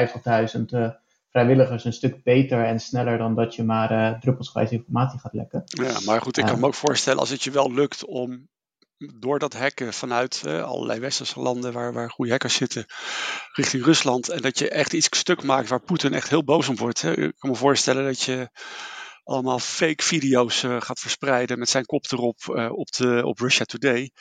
250.000 0.57 0.65
vrijwilligers 1.29 1.85
een 1.85 1.93
stuk 1.93 2.23
beter 2.23 2.65
en 2.65 2.79
sneller 2.79 3.17
dan 3.17 3.35
dat 3.35 3.55
je 3.55 3.63
maar 3.63 4.19
druppelsgewijs 4.19 4.71
informatie 4.71 5.19
gaat 5.19 5.33
lekken. 5.33 5.63
Ja, 5.65 5.99
maar 6.05 6.21
goed, 6.21 6.37
ik 6.37 6.45
kan 6.45 6.59
me 6.59 6.65
ook 6.65 6.73
voorstellen 6.73 7.19
als 7.19 7.29
het 7.29 7.43
je 7.43 7.51
wel 7.51 7.73
lukt 7.73 8.05
om 8.05 8.47
door 8.97 9.39
dat 9.39 9.53
hacken 9.53 9.93
vanuit 9.93 10.45
allerlei 10.45 10.99
westerse 10.99 11.39
landen 11.39 11.73
waar, 11.73 11.93
waar 11.93 12.09
goede 12.09 12.31
hackers 12.31 12.55
zitten 12.55 12.85
richting 13.53 13.83
Rusland. 13.85 14.29
En 14.29 14.41
dat 14.41 14.59
je 14.59 14.69
echt 14.69 14.93
iets 14.93 15.07
stuk 15.11 15.43
maakt 15.43 15.69
waar 15.69 15.81
Poetin 15.81 16.13
echt 16.13 16.29
heel 16.29 16.43
boos 16.43 16.69
om 16.69 16.75
wordt. 16.75 17.01
Hè. 17.01 17.11
Ik 17.11 17.33
kan 17.37 17.49
me 17.49 17.55
voorstellen 17.55 18.03
dat 18.05 18.21
je 18.21 18.49
allemaal 19.23 19.59
fake 19.59 20.03
video's 20.03 20.59
gaat 20.59 20.99
verspreiden 20.99 21.59
met 21.59 21.69
zijn 21.69 21.85
kop 21.85 22.05
erop 22.11 22.69
op, 22.71 22.91
de, 22.91 23.21
op 23.25 23.39
Russia 23.39 23.65
Today. 23.65 24.11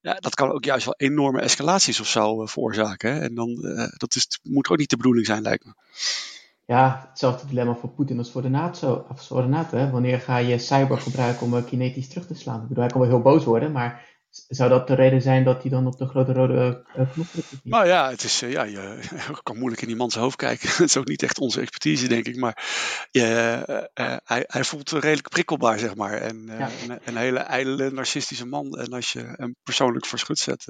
Ja, 0.00 0.14
dat 0.14 0.34
kan 0.34 0.52
ook 0.52 0.64
juist 0.64 0.84
wel 0.84 0.94
enorme 0.96 1.40
escalaties 1.40 2.00
of 2.00 2.08
zo 2.08 2.46
veroorzaken. 2.46 3.22
En 3.22 3.34
dan, 3.34 3.54
dat 3.96 4.14
is, 4.14 4.38
moet 4.42 4.68
ook 4.68 4.78
niet 4.78 4.90
de 4.90 4.96
bedoeling 4.96 5.26
zijn, 5.26 5.42
lijkt 5.42 5.64
me 5.64 5.72
ja, 6.68 7.06
hetzelfde 7.08 7.46
dilemma 7.46 7.74
voor 7.74 7.90
Poetin 7.90 8.18
als 8.18 8.30
voor 8.30 8.42
de 8.42 8.48
NATO. 8.48 9.06
Of 9.08 9.26
voor 9.26 9.42
de 9.42 9.48
NATO 9.48 9.76
hè? 9.76 9.90
Wanneer 9.90 10.20
ga 10.20 10.36
je 10.36 10.58
cyber 10.58 10.98
gebruiken 10.98 11.46
om 11.46 11.64
kinetisch 11.64 12.08
terug 12.08 12.26
te 12.26 12.34
slaan? 12.34 12.62
Ik 12.62 12.68
bedoel, 12.68 12.82
hij 12.82 12.92
kan 12.92 13.00
wel 13.00 13.10
heel 13.10 13.22
boos 13.22 13.44
worden, 13.44 13.72
maar 13.72 14.06
zou 14.30 14.70
dat 14.70 14.86
de 14.86 14.94
reden 14.94 15.22
zijn 15.22 15.44
dat 15.44 15.62
hij 15.62 15.70
dan 15.70 15.86
op 15.86 15.98
de 15.98 16.06
grote 16.06 16.32
rode 16.32 16.84
uh, 16.96 17.12
knop 17.12 17.26
drukt? 17.32 17.52
Nou 17.62 17.86
ja, 17.86 18.10
het 18.10 18.22
is, 18.22 18.42
uh, 18.42 18.52
ja, 18.52 18.62
je, 18.74 19.00
kan 19.42 19.58
moeilijk 19.58 19.82
in 19.82 19.88
die 19.88 19.96
man 19.96 20.10
zijn 20.10 20.24
hoofd 20.24 20.36
kijken. 20.36 20.68
het 20.76 20.80
is 20.80 20.96
ook 20.96 21.08
niet 21.08 21.22
echt 21.22 21.38
onze 21.38 21.60
expertise, 21.60 22.08
denk 22.08 22.26
ik. 22.26 22.36
Maar 22.36 22.64
uh, 23.12 23.62
hij, 24.24 24.44
hij, 24.46 24.64
voelt 24.64 24.90
redelijk 24.90 25.28
prikkelbaar, 25.28 25.78
zeg 25.78 25.94
maar. 25.94 26.20
En 26.20 26.44
ja. 26.46 26.70
een, 26.88 27.00
een, 27.04 27.16
hele 27.16 27.38
ijdele, 27.38 27.90
narcistische 27.90 28.46
man. 28.46 28.78
En 28.78 28.92
als 28.92 29.12
je 29.12 29.34
hem 29.36 29.56
persoonlijk 29.62 30.06
voor 30.06 30.18
schut 30.18 30.38
zet, 30.38 30.64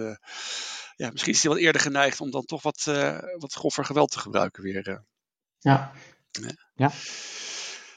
ja, 0.96 1.10
misschien 1.10 1.32
is 1.32 1.42
hij 1.42 1.52
wat 1.52 1.60
eerder 1.60 1.80
geneigd 1.80 2.20
om 2.20 2.30
dan 2.30 2.44
toch 2.44 2.62
wat, 2.62 2.84
wat 3.38 3.52
groffer 3.52 3.84
geweld 3.84 4.10
te 4.10 4.18
gebruiken 4.18 4.62
weer. 4.62 5.06
Ja. 5.58 5.92
ja. 6.74 6.90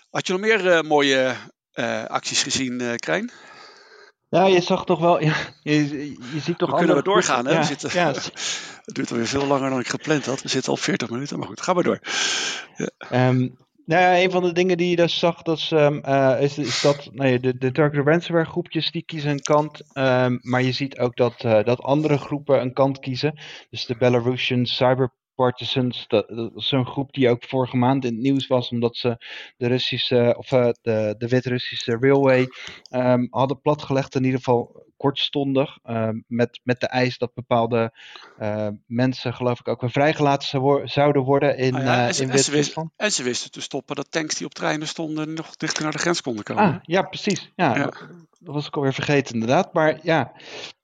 Had 0.09 0.27
je 0.27 0.33
nog 0.33 0.41
meer 0.41 0.65
uh, 0.65 0.81
mooie 0.81 1.35
uh, 1.73 2.05
acties 2.05 2.43
gezien, 2.43 2.81
uh, 2.81 2.95
Krijn? 2.95 3.31
Ja, 4.29 4.45
je 4.45 4.61
zag 4.61 4.85
toch 4.85 4.99
wel. 4.99 5.21
Ja, 5.21 5.35
je, 5.63 6.09
je 6.33 6.39
ziet 6.39 6.57
toch 6.57 6.71
we 6.71 6.77
kunnen 6.77 6.95
we 6.95 7.03
doorgaan, 7.03 7.45
hè? 7.45 7.51
Ja, 7.51 7.59
we 7.59 7.65
zitten, 7.65 7.89
ja. 7.93 8.07
het 8.85 8.95
duurt 8.95 9.11
alweer 9.11 9.27
veel 9.27 9.45
langer 9.45 9.69
dan 9.69 9.79
ik 9.79 9.87
gepland 9.87 10.25
had. 10.25 10.41
We 10.41 10.49
zitten 10.49 10.71
al 10.71 10.77
40 10.77 11.09
minuten, 11.09 11.39
maar 11.39 11.47
goed, 11.47 11.61
ga 11.61 11.73
maar 11.73 11.83
door. 11.83 11.99
Ja. 12.75 13.27
Um, 13.27 13.57
nou 13.85 14.01
ja, 14.01 14.23
een 14.23 14.31
van 14.31 14.43
de 14.43 14.51
dingen 14.51 14.77
die 14.77 14.89
je 14.89 14.95
dus 14.95 15.19
zag, 15.19 15.41
dat 15.41 15.57
is, 15.57 15.71
um, 15.71 16.01
uh, 16.05 16.41
is, 16.41 16.57
is, 16.57 16.81
dat 16.81 17.09
nee, 17.13 17.39
de, 17.39 17.57
de 17.57 17.71
Turkish 17.71 18.03
ransomware 18.03 18.49
groepjes 18.49 18.91
die 18.91 19.03
kiezen 19.03 19.31
een 19.31 19.41
kant. 19.41 19.81
Um, 19.93 20.39
maar 20.41 20.61
je 20.61 20.71
ziet 20.71 20.99
ook 20.99 21.15
dat, 21.15 21.43
uh, 21.43 21.63
dat 21.63 21.81
andere 21.81 22.17
groepen 22.17 22.61
een 22.61 22.73
kant 22.73 22.99
kiezen. 22.99 23.39
Dus 23.69 23.85
de 23.85 23.95
Belarusian 23.97 24.65
Cyber 24.65 25.13
Partisans, 25.35 26.07
dat, 26.07 26.27
dat 26.27 26.51
is 26.55 26.71
een 26.71 26.85
groep 26.85 27.13
die 27.13 27.29
ook 27.29 27.43
vorige 27.43 27.77
maand 27.77 28.05
in 28.05 28.13
het 28.13 28.21
nieuws 28.21 28.47
was, 28.47 28.69
omdat 28.69 28.97
ze 28.97 29.17
de 29.57 29.67
Russische, 29.67 30.35
of 30.37 30.51
uh, 30.51 30.69
de, 30.81 31.15
de 31.17 31.27
Wit-Russische 31.27 31.97
Railway 31.99 32.47
um, 32.89 33.27
hadden 33.29 33.61
platgelegd, 33.61 34.15
in 34.15 34.23
ieder 34.23 34.37
geval 34.37 34.89
kortstondig, 34.97 35.77
um, 35.89 36.23
met, 36.27 36.59
met 36.63 36.79
de 36.79 36.87
eis 36.87 37.17
dat 37.17 37.33
bepaalde 37.33 37.93
uh, 38.39 38.67
mensen, 38.85 39.33
geloof 39.33 39.59
ik, 39.59 39.67
ook 39.67 39.81
weer 39.81 39.91
vrijgelaten 39.91 40.47
zou, 40.47 40.87
zouden 40.87 41.21
worden 41.21 41.57
in, 41.57 41.75
ah 41.75 41.83
ja, 41.83 42.09
uh, 42.09 42.19
in 42.19 42.31
Wit-Rusland. 42.31 42.91
En 42.95 43.11
ze 43.11 43.23
wisten 43.23 43.51
te 43.51 43.61
stoppen 43.61 43.95
dat 43.95 44.11
tanks 44.11 44.35
die 44.35 44.45
op 44.45 44.53
treinen 44.53 44.87
stonden 44.87 45.33
nog 45.33 45.55
dichter 45.55 45.83
naar 45.83 45.91
de 45.91 45.97
grens 45.97 46.21
konden 46.21 46.43
komen. 46.43 46.63
Ah, 46.63 46.75
ja, 46.81 47.01
precies. 47.01 47.51
Ja, 47.55 47.75
ja. 47.75 47.93
Dat 48.43 48.53
was 48.53 48.67
ik 48.67 48.75
alweer 48.75 48.93
vergeten 48.93 49.33
inderdaad. 49.33 49.73
Maar 49.73 49.99
ja, 50.03 50.33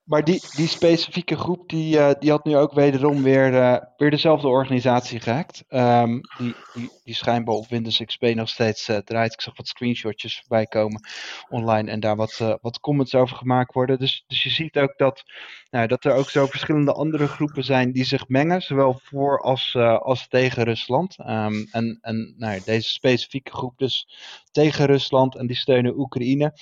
maar 0.08 0.24
die, 0.24 0.42
die 0.56 0.68
specifieke 0.68 1.36
groep 1.36 1.70
die, 1.70 1.96
uh, 1.96 2.12
die 2.20 2.30
had 2.30 2.46
nu 2.46 2.58
ook 2.58 2.74
wederom 2.74 3.24
weer, 3.24 3.54
uh, 3.54 3.78
weer 3.98 4.10
dezelfde 4.10 4.48
organisatie 4.48 5.20
gehackt. 5.20 5.64
Um, 5.70 6.22
die, 6.38 6.56
die, 7.04 7.16
schijnbaar 7.16 7.56
op 7.56 7.68
Windows 7.68 8.04
XP 8.06 8.22
nog 8.22 8.50
steeds 8.50 8.90
uh, 8.90 8.98
draait. 8.98 9.34
Ik 9.34 9.42
zag 9.42 9.58
wat 9.58 9.68
screenshotjes 9.68 10.40
voorbij 10.40 10.66
komen 10.66 11.02
online 11.50 11.92
en 11.92 12.00
daar 12.00 12.16
wat, 12.16 12.58
wat 12.62 12.80
comments 12.80 13.16
over 13.16 13.38
gemaakt 13.38 13.74
worden. 13.74 14.00
Dus, 14.00 14.24
dus 14.28 14.44
je 14.44 14.50
ziet 14.50 14.78
ook 14.78 14.94
dat, 14.98 15.24
nou, 15.70 15.88
dat 15.88 16.06
er 16.06 16.14
ook 16.14 16.30
zo 16.30 16.46
verschillende 16.46 16.94
andere 16.94 17.28
groepen 17.28 17.64
zijn 17.64 17.92
die 17.92 18.06
zich 18.06 18.28
mengen, 18.28 18.62
zowel 18.62 19.00
voor 19.04 19.42
als, 19.42 19.76
als 19.76 20.28
tegen 20.28 20.64
Rusland. 20.64 21.20
Um, 21.20 21.68
en 21.72 21.98
en 22.02 22.34
nou, 22.38 22.62
deze 22.66 22.90
specifieke 22.90 23.52
groep 23.52 23.78
dus 23.78 24.08
tegen 24.52 24.86
Rusland 24.86 25.36
en 25.36 25.48
die 25.48 25.56
steunen 25.56 26.00
Oekraïne. 26.00 26.54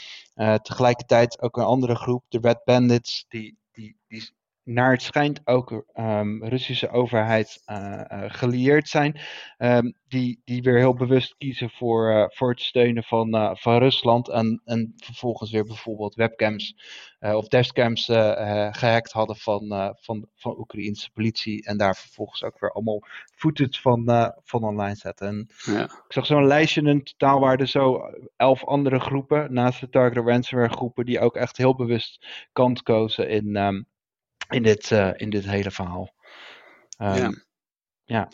Tegelijkertijd 0.85 1.41
ook 1.41 1.57
een 1.57 1.63
andere 1.63 1.95
groep, 1.95 2.23
de 2.27 2.39
Red 2.41 2.63
Bandits 2.63 3.25
die, 3.27 3.57
naar 4.65 4.91
het 4.91 5.01
schijnt 5.01 5.41
ook 5.43 5.85
um, 5.93 6.43
Russische 6.43 6.89
overheid 6.89 7.63
uh, 7.65 8.01
uh, 8.11 8.23
gelieerd 8.27 8.89
zijn, 8.89 9.19
um, 9.57 9.95
die, 10.07 10.41
die 10.45 10.61
weer 10.61 10.77
heel 10.77 10.93
bewust 10.93 11.35
kiezen 11.37 11.69
voor, 11.69 12.11
uh, 12.11 12.25
voor 12.27 12.49
het 12.49 12.61
steunen 12.61 13.03
van, 13.03 13.57
van 13.57 13.77
Rusland 13.77 14.29
en, 14.29 14.61
en 14.65 14.93
vervolgens 14.95 15.51
weer 15.51 15.65
bijvoorbeeld 15.65 16.15
webcams 16.15 16.75
of 17.19 17.47
dashcams 17.47 18.05
gehackt 18.71 19.11
hadden 19.11 19.35
van, 19.35 19.95
van, 19.99 20.27
van 20.35 20.59
Oekraïnse 20.59 21.11
politie 21.11 21.65
en 21.65 21.77
daar 21.77 21.95
vervolgens 21.95 22.43
ook 22.43 22.59
weer 22.59 22.71
allemaal 22.71 23.03
footage 23.35 23.81
van, 23.81 24.33
van 24.43 24.63
online 24.63 24.95
zetten. 24.95 25.27
En 25.27 25.49
ja. 25.73 25.83
Ik 25.83 26.03
zag 26.07 26.25
zo'n 26.25 26.47
lijstje 26.47 26.81
in 26.81 27.03
totaal 27.03 27.39
waren 27.39 27.67
zo 27.67 28.01
elf 28.35 28.65
andere 28.65 28.99
groepen 28.99 29.53
naast 29.53 29.79
de 29.79 29.89
target 29.89 30.25
ransomware 30.25 30.73
groepen 30.73 31.05
die 31.05 31.19
ook 31.19 31.35
echt 31.35 31.57
heel 31.57 31.75
bewust 31.75 32.25
kant 32.53 32.83
kozen 32.83 33.29
in... 33.29 33.55
Um, 33.55 33.85
in 34.49 34.63
dit, 34.63 34.91
uh, 34.91 35.11
in 35.15 35.29
dit 35.29 35.45
hele 35.45 35.71
verhaal. 35.71 36.13
Um, 36.97 37.15
ja. 37.15 37.31
ja. 38.03 38.29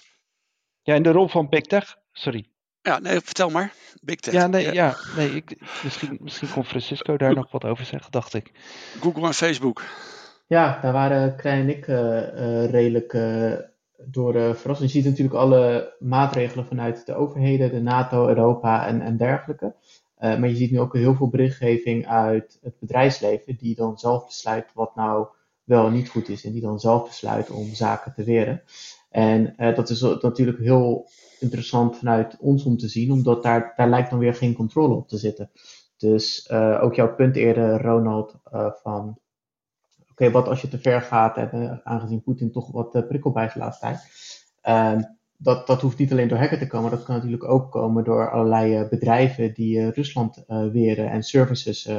Ja, 0.82 0.96
in 0.96 1.04
de 1.04 1.12
rol 1.12 1.28
van 1.28 1.50
Big 1.50 1.62
Tech, 1.62 1.98
sorry. 2.12 2.50
Ja, 2.82 3.00
nee, 3.00 3.20
vertel 3.20 3.50
maar. 3.50 3.74
Big 4.02 4.20
Tech. 4.20 4.34
Ja, 4.34 4.48
nee, 4.48 4.64
ja. 4.66 4.72
ja 4.72 4.96
nee 5.16 5.30
ik, 5.30 5.56
misschien, 5.84 6.18
misschien 6.22 6.52
kon 6.52 6.66
Francisco 6.66 7.18
daar 7.18 7.34
nog 7.34 7.52
wat 7.52 7.66
over 7.66 7.86
zeggen, 7.86 8.12
dacht 8.12 8.34
ik. 8.34 8.52
Google 9.00 9.28
en 9.28 9.34
Facebook. 9.34 9.84
Ja, 10.48 10.80
daar 10.82 10.94
waren 10.94 11.36
Krijn 11.36 11.62
en 11.62 11.70
ik 11.70 11.88
uh, 11.88 11.98
uh, 11.98 12.70
redelijk 12.70 13.12
door 14.06 14.56
verrast. 14.56 14.82
Je 14.82 14.88
ziet 14.88 15.06
natuurlijk 15.06 15.36
alle 15.36 15.96
maatregelen 16.00 16.66
vanuit 16.66 17.06
de 17.06 17.16
overheden, 17.16 17.72
de 17.72 17.82
NATO, 17.82 18.28
Europa 18.28 18.88
en, 18.88 19.02
en 19.02 19.18
dergelijke. 19.18 19.76
maar 20.18 20.48
je 20.48 20.56
ziet 20.56 20.72
nu 20.72 20.80
ook 20.80 20.94
heel 20.94 21.16
veel 21.16 21.30
berichtgeving 21.30 22.08
uit 22.08 22.60
het 22.62 22.80
bedrijfsleven, 22.80 23.56
die 23.56 23.76
dan 23.76 23.98
zelf 23.98 24.26
besluit 24.26 24.72
wat 24.74 24.96
nou 24.96 25.28
wel 25.72 25.90
niet 25.90 26.10
goed 26.10 26.30
is 26.30 26.46
en 26.46 26.52
die 26.52 26.62
dan 26.62 26.80
zelf 26.80 27.08
besluit 27.08 27.50
om 27.50 27.74
zaken 27.74 28.14
te 28.14 28.24
weren. 28.24 28.62
En 29.10 29.54
uh, 29.58 29.76
dat 29.76 29.90
is 29.90 30.02
natuurlijk 30.02 30.60
heel 30.60 31.10
interessant 31.40 31.98
vanuit 31.98 32.38
ons 32.40 32.64
om 32.64 32.78
te 32.78 32.88
zien, 32.88 33.12
omdat 33.12 33.44
daar, 33.44 33.74
daar 33.76 33.90
lijkt 33.90 34.10
dan 34.10 34.20
weer 34.20 34.34
geen 34.34 34.54
controle 34.54 34.96
op 34.96 35.08
te 35.08 35.18
zitten. 35.18 35.52
Dus 35.98 36.50
uh, 36.52 36.80
ook 36.84 36.94
jouw 36.94 37.16
punt 37.16 37.36
eerder, 37.36 37.82
Ronald, 37.82 38.36
uh, 38.54 38.72
van 38.84 39.20
oké, 40.12 40.32
wat 40.32 40.48
als 40.48 40.62
je 40.62 40.68
te 40.68 40.80
ver 40.80 41.02
gaat, 41.02 41.38
en, 41.38 41.82
aangezien 41.84 42.22
Poetin 42.22 42.52
toch 42.52 42.72
wat 42.72 43.08
prikkel 43.08 43.32
bij 43.32 43.52
de 43.54 43.60
laatste 43.60 43.86
tijd. 43.86 44.00
Ehm, 44.62 45.02
dat, 45.38 45.68
dat 45.68 45.82
hoeft 45.82 45.98
niet 45.98 46.12
alleen 46.12 46.28
door 46.28 46.38
hacken 46.38 46.60
te 46.60 46.68
komen, 46.68 46.92
dat 46.92 47.04
kan 47.04 47.16
natuurlijk 47.16 47.44
ook 47.44 47.72
komen 47.72 48.04
door 48.04 48.32
allerlei 48.32 48.88
bedrijven 48.90 49.54
die 49.54 49.90
Rusland 49.90 50.44
weren 50.48 51.10
en 51.10 51.24
services 51.24 51.90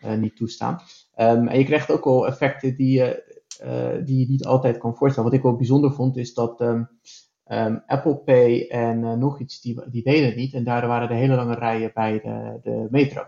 niet 0.00 0.36
toestaan. 0.36 0.80
Um, 1.18 1.48
en 1.48 1.58
je 1.58 1.64
krijgt 1.64 1.90
ook 1.90 2.04
wel 2.04 2.26
effecten 2.26 2.76
die, 2.76 3.00
uh, 3.00 4.04
die 4.04 4.18
je 4.18 4.26
niet 4.28 4.46
altijd 4.46 4.78
kan 4.78 4.96
voorstellen. 4.96 5.30
Wat 5.30 5.38
ik 5.38 5.44
wel 5.44 5.56
bijzonder 5.56 5.92
vond, 5.92 6.16
is 6.16 6.34
dat 6.34 6.60
um, 6.60 6.88
um, 7.46 7.82
Apple 7.86 8.16
Pay 8.16 8.66
en 8.68 9.02
uh, 9.02 9.12
nog 9.12 9.40
iets, 9.40 9.60
die, 9.60 9.90
die 9.90 10.02
deden 10.02 10.26
het 10.26 10.36
niet. 10.36 10.54
En 10.54 10.64
daardoor 10.64 10.88
waren 10.88 11.08
er 11.08 11.16
hele 11.16 11.34
lange 11.34 11.54
rijen 11.54 11.90
bij 11.94 12.20
de, 12.20 12.58
de 12.62 12.86
metro. 12.90 13.22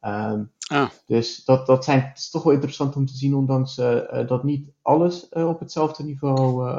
Ah. 0.00 0.88
Dus 1.06 1.44
dat, 1.44 1.66
dat 1.66 1.84
zijn, 1.84 2.00
het 2.00 2.18
is 2.18 2.30
toch 2.30 2.42
wel 2.42 2.52
interessant 2.52 2.96
om 2.96 3.06
te 3.06 3.16
zien, 3.16 3.34
ondanks 3.34 3.78
uh, 3.78 4.26
dat 4.26 4.44
niet 4.44 4.70
alles 4.82 5.28
op 5.28 5.60
hetzelfde 5.60 6.04
niveau 6.04 6.78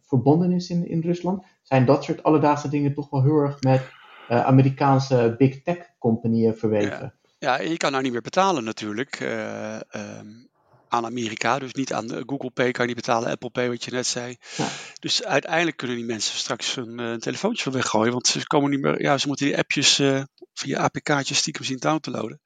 verbonden 0.00 0.52
is 0.52 0.70
in, 0.70 0.88
in 0.88 1.00
Rusland, 1.00 1.44
zijn 1.62 1.84
dat 1.84 2.04
soort 2.04 2.22
alledaagse 2.22 2.68
dingen 2.68 2.94
toch 2.94 3.10
wel 3.10 3.22
heel 3.22 3.36
erg 3.36 3.60
met 3.60 3.82
Amerikaanse 4.28 5.34
big 5.38 5.62
tech 5.62 5.94
compagnieën 5.98 6.54
verweven. 6.54 7.00
Ja. 7.00 7.14
Ja, 7.40 7.60
je 7.60 7.76
kan 7.76 7.90
nou 7.90 8.02
niet 8.02 8.12
meer 8.12 8.20
betalen 8.20 8.64
natuurlijk 8.64 9.20
uh, 9.20 9.78
aan 10.88 11.04
Amerika. 11.04 11.58
Dus 11.58 11.72
niet 11.72 11.92
aan 11.92 12.08
Google 12.26 12.50
Pay 12.50 12.70
kan 12.70 12.88
je 12.88 12.94
niet 12.94 13.04
betalen, 13.04 13.30
Apple 13.30 13.50
Pay 13.50 13.68
wat 13.68 13.84
je 13.84 13.90
net 13.90 14.06
zei. 14.06 14.36
Ja. 14.56 14.68
Dus 14.98 15.24
uiteindelijk 15.24 15.76
kunnen 15.76 15.96
die 15.96 16.04
mensen 16.06 16.38
straks 16.38 16.76
een, 16.76 17.00
uh, 17.00 17.14
telefoontje 17.14 17.62
van 17.62 17.72
weggooien. 17.72 18.12
Want 18.12 18.26
ze 18.26 18.46
komen 18.46 18.70
niet 18.70 18.80
meer, 18.80 19.02
ja, 19.02 19.18
ze 19.18 19.26
moeten 19.26 19.46
die 19.46 19.58
appjes 19.58 19.98
uh, 19.98 20.22
via 20.54 20.78
APK'tjes 20.78 21.38
stiekem 21.38 21.64
zien 21.64 21.78
down 21.78 22.00
te 22.00 22.10
loaden. 22.10 22.40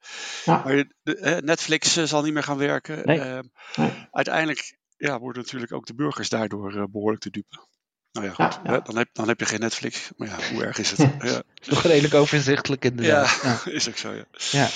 Ja. 0.45 0.61
Maar 0.63 0.85
de, 1.03 1.41
Netflix 1.43 2.03
zal 2.03 2.23
niet 2.23 2.33
meer 2.33 2.43
gaan 2.43 2.57
werken. 2.57 3.05
Nee. 3.05 3.19
Ehm, 3.19 3.43
nee. 3.75 4.07
Uiteindelijk 4.11 4.77
ja, 4.97 5.19
worden 5.19 5.41
natuurlijk 5.41 5.73
ook 5.73 5.85
de 5.85 5.95
burgers 5.95 6.29
daardoor 6.29 6.89
behoorlijk 6.91 7.21
te 7.21 7.29
dupe. 7.29 7.67
Nou 8.15 8.27
ja, 8.27 8.33
goed. 8.33 8.59
Ja, 8.63 8.79
Dan, 8.79 8.97
heb, 8.97 9.09
dan 9.13 9.27
heb 9.27 9.39
je 9.39 9.45
geen 9.45 9.59
Netflix. 9.59 10.11
Maar 10.17 10.27
ja, 10.27 10.35
hoe 10.53 10.63
erg 10.63 10.77
is 10.77 10.91
het? 10.91 10.99
ja. 11.31 11.41
Toch 11.53 11.81
redelijk 11.81 12.13
overzichtelijk 12.13 12.85
inderdaad. 12.85 13.39
Ja, 13.43 13.49
ja. 13.65 13.71
is 13.77 13.89
ook 13.89 13.97
zo, 13.97 14.11
ja. 14.11 14.25
ja. 14.51 14.67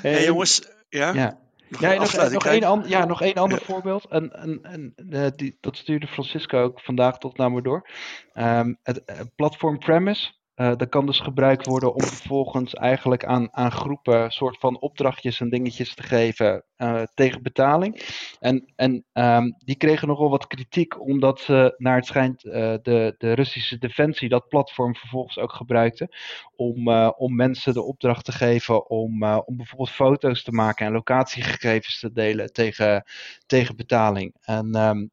Hey, 0.00 0.24
jongens, 0.24 0.62
ja? 0.88 1.12
ja. 1.12 1.38
Nog 1.68 1.80
ja, 1.80 1.94
nog, 1.94 2.30
nog, 2.30 2.46
één 2.46 2.64
an, 2.64 2.82
ja, 2.86 3.04
nog 3.04 3.22
één 3.22 3.34
ander 3.34 3.60
voorbeeld. 3.60 4.06
En, 4.08 4.32
en, 4.32 4.58
en 4.62 4.94
uh, 5.10 5.26
die, 5.36 5.58
dat 5.60 5.76
stuurde 5.76 6.06
Francisco 6.06 6.62
ook 6.62 6.80
vandaag 6.80 7.18
tot 7.18 7.36
naar 7.36 7.52
me 7.52 7.62
door. 7.62 7.88
Um, 8.34 8.78
het 8.82 9.02
uh, 9.06 9.20
platform 9.36 9.78
Premise. 9.78 10.32
Uh, 10.56 10.76
dat 10.76 10.88
kan 10.88 11.06
dus 11.06 11.20
gebruikt 11.20 11.66
worden 11.66 11.94
om 11.94 12.02
vervolgens 12.02 12.74
eigenlijk 12.74 13.24
aan, 13.24 13.48
aan 13.52 13.72
groepen 13.72 14.30
soort 14.30 14.58
van 14.58 14.80
opdrachtjes 14.80 15.40
en 15.40 15.50
dingetjes 15.50 15.94
te 15.94 16.02
geven 16.02 16.64
uh, 16.76 17.02
tegen 17.14 17.42
betaling. 17.42 18.02
En, 18.40 18.72
en 18.76 19.04
um, 19.12 19.54
die 19.58 19.76
kregen 19.76 20.08
nogal 20.08 20.30
wat 20.30 20.46
kritiek 20.46 21.00
omdat 21.00 21.40
ze 21.40 21.74
naar 21.76 21.96
het 21.96 22.06
schijnt 22.06 22.44
uh, 22.44 22.52
de, 22.82 23.14
de 23.18 23.32
Russische 23.32 23.78
defensie 23.78 24.28
dat 24.28 24.48
platform 24.48 24.94
vervolgens 24.96 25.38
ook 25.38 25.52
gebruikte 25.52 26.08
om, 26.56 26.88
om 27.10 27.36
mensen 27.36 27.74
de 27.74 27.82
opdracht 27.82 28.24
te 28.24 28.32
geven 28.32 28.90
om, 28.90 29.24
om 29.24 29.56
bijvoorbeeld 29.56 29.90
foto's 29.90 30.42
te 30.42 30.52
maken 30.52 30.86
en 30.86 30.92
locatiegegevens 30.92 32.00
te 32.00 32.12
delen 32.12 32.52
tegen, 32.52 33.04
tegen 33.46 33.76
betaling. 33.76 34.34
En 34.40 34.76
um, 34.76 35.10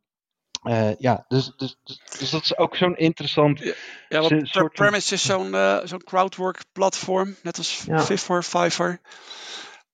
uh, 0.64 0.95
ja, 0.97 1.26
dus, 1.28 1.53
dus, 1.57 1.78
dus, 1.84 2.01
dus, 2.20 2.30
dat 2.30 2.43
is 2.43 2.57
ook 2.57 2.76
zo'n 2.76 2.97
interessant. 2.97 3.59
Ja, 3.59 3.74
ja 4.09 4.22
want 4.22 4.47
soort 4.47 4.74
Premise 4.74 5.14
is 5.14 5.26
zo'n 5.26 5.47
uh, 5.47 5.80
zo'n 5.84 6.03
crowdwork 6.03 6.64
platform, 6.72 7.36
net 7.43 7.57
als 7.57 7.84
ja. 7.86 7.99
Fiverr, 7.99 8.43
Fiverr, 8.43 8.99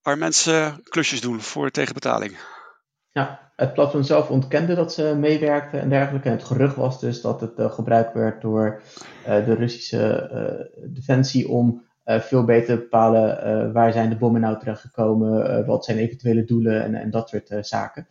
waar 0.02 0.18
mensen 0.18 0.82
klusjes 0.82 1.20
doen 1.20 1.40
voor 1.40 1.70
tegenbetaling. 1.70 2.36
Ja, 3.10 3.52
het 3.56 3.74
platform 3.74 4.02
zelf 4.02 4.28
ontkende 4.28 4.74
dat 4.74 4.92
ze 4.92 5.14
meewerkten 5.18 5.80
en 5.80 5.88
dergelijke. 5.88 6.28
En 6.28 6.34
het 6.34 6.44
gerucht 6.44 6.76
was 6.76 7.00
dus 7.00 7.20
dat 7.20 7.40
het 7.40 7.58
uh, 7.58 7.72
gebruikt 7.72 8.14
werd 8.14 8.40
door 8.40 8.82
de 9.24 9.54
Russische 9.54 10.70
defensie 10.92 11.48
om 11.48 11.86
uh, 12.08 12.20
veel 12.20 12.44
beter 12.44 12.76
bepalen 12.76 13.46
uh, 13.46 13.72
waar 13.72 13.92
zijn 13.92 14.10
de 14.10 14.16
bommen 14.16 14.40
nou 14.40 14.58
terechtgekomen, 14.58 15.60
uh, 15.60 15.66
wat 15.66 15.84
zijn 15.84 15.98
eventuele 15.98 16.44
doelen 16.44 16.82
en, 16.82 16.94
en 16.94 17.10
dat 17.10 17.28
soort 17.28 17.56
zaken. 17.60 18.06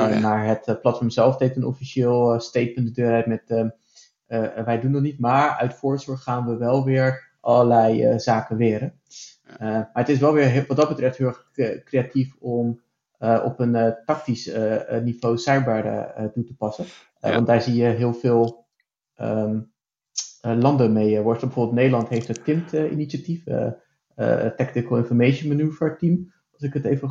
Oh, 0.00 0.10
ja. 0.10 0.20
Maar 0.20 0.46
het 0.46 0.78
platform 0.80 1.10
zelf 1.10 1.36
deed 1.36 1.56
een 1.56 1.66
officieel 1.66 2.40
statement 2.40 2.86
de 2.86 3.02
deur 3.02 3.12
uit 3.12 3.26
met 3.26 3.72
wij 4.64 4.80
doen 4.80 4.92
dat 4.92 5.02
niet, 5.02 5.18
maar 5.18 5.50
uit 5.50 5.74
voorzorg 5.74 6.22
gaan 6.22 6.46
we 6.46 6.56
wel 6.56 6.84
weer 6.84 7.30
allerlei 7.40 8.18
zaken 8.18 8.56
weren. 8.56 9.00
maar 9.58 9.90
het 9.92 10.08
is 10.08 10.18
wel 10.18 10.32
weer 10.32 10.64
wat 10.68 10.76
dat 10.76 10.88
betreft 10.88 11.16
heel 11.18 11.26
erg 11.26 11.50
creatief 11.84 12.34
om 12.38 12.80
op 13.18 13.60
een 13.60 13.96
tactisch 14.04 14.50
niveau 15.02 15.38
cyber 15.38 15.82
toe 16.32 16.44
te 16.44 16.56
passen. 16.56 16.84
Want 17.20 17.46
daar 17.46 17.62
zie 17.62 17.74
je 17.74 17.88
heel 17.88 18.14
veel 18.14 18.66
um, 19.20 19.72
uh, 20.46 20.56
landen 20.58 20.92
mee 20.92 21.20
worstelen. 21.20 21.54
Bijvoorbeeld 21.54 21.76
Nederland 21.76 22.08
heeft 22.08 22.28
het 22.28 22.44
TIMT-initiatief, 22.44 23.46
uh, 23.46 23.70
Tactical 24.56 24.96
Information 24.96 25.48
Maneuver 25.48 25.98
Team, 25.98 26.32
als 26.52 26.62
ik 26.62 26.72
het 26.72 26.84
even 26.84 27.08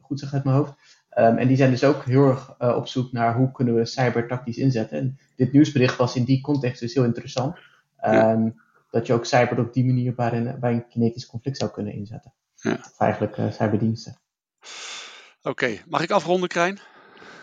goed 0.00 0.20
zeg 0.20 0.34
uit 0.34 0.44
mijn 0.44 0.56
hoofd. 0.56 0.99
Um, 1.18 1.38
en 1.38 1.48
die 1.48 1.56
zijn 1.56 1.70
dus 1.70 1.84
ook 1.84 2.04
heel 2.04 2.28
erg 2.28 2.60
op 2.76 2.88
zoek 2.88 3.12
naar 3.12 3.36
hoe 3.36 3.52
kunnen 3.52 3.74
we 3.74 3.84
cyber 3.84 4.28
tactisch 4.28 4.56
inzetten. 4.56 4.98
En 4.98 5.18
dit 5.36 5.52
nieuwsbericht 5.52 5.96
was 5.96 6.16
in 6.16 6.24
die 6.24 6.40
context 6.40 6.80
dus 6.80 6.94
heel 6.94 7.04
interessant. 7.04 7.58
Um, 8.04 8.60
Dat 8.90 9.06
je 9.06 9.12
ook 9.12 9.24
cyber 9.24 9.58
op 9.58 9.72
die 9.72 9.84
manier 9.84 10.14
bij 10.14 10.32
een, 10.32 10.60
bij 10.60 10.72
een 10.72 10.88
kinetisch 10.88 11.26
conflict 11.26 11.56
zou 11.56 11.70
kunnen 11.70 11.92
inzetten. 11.92 12.32
Ja. 12.54 12.72
Of 12.72 12.98
eigenlijk 12.98 13.52
cyberdiensten. 13.52 14.20
Oké, 15.42 15.78
mag 15.86 16.02
ik 16.02 16.10
afronden, 16.10 16.48
Krijn? 16.48 16.78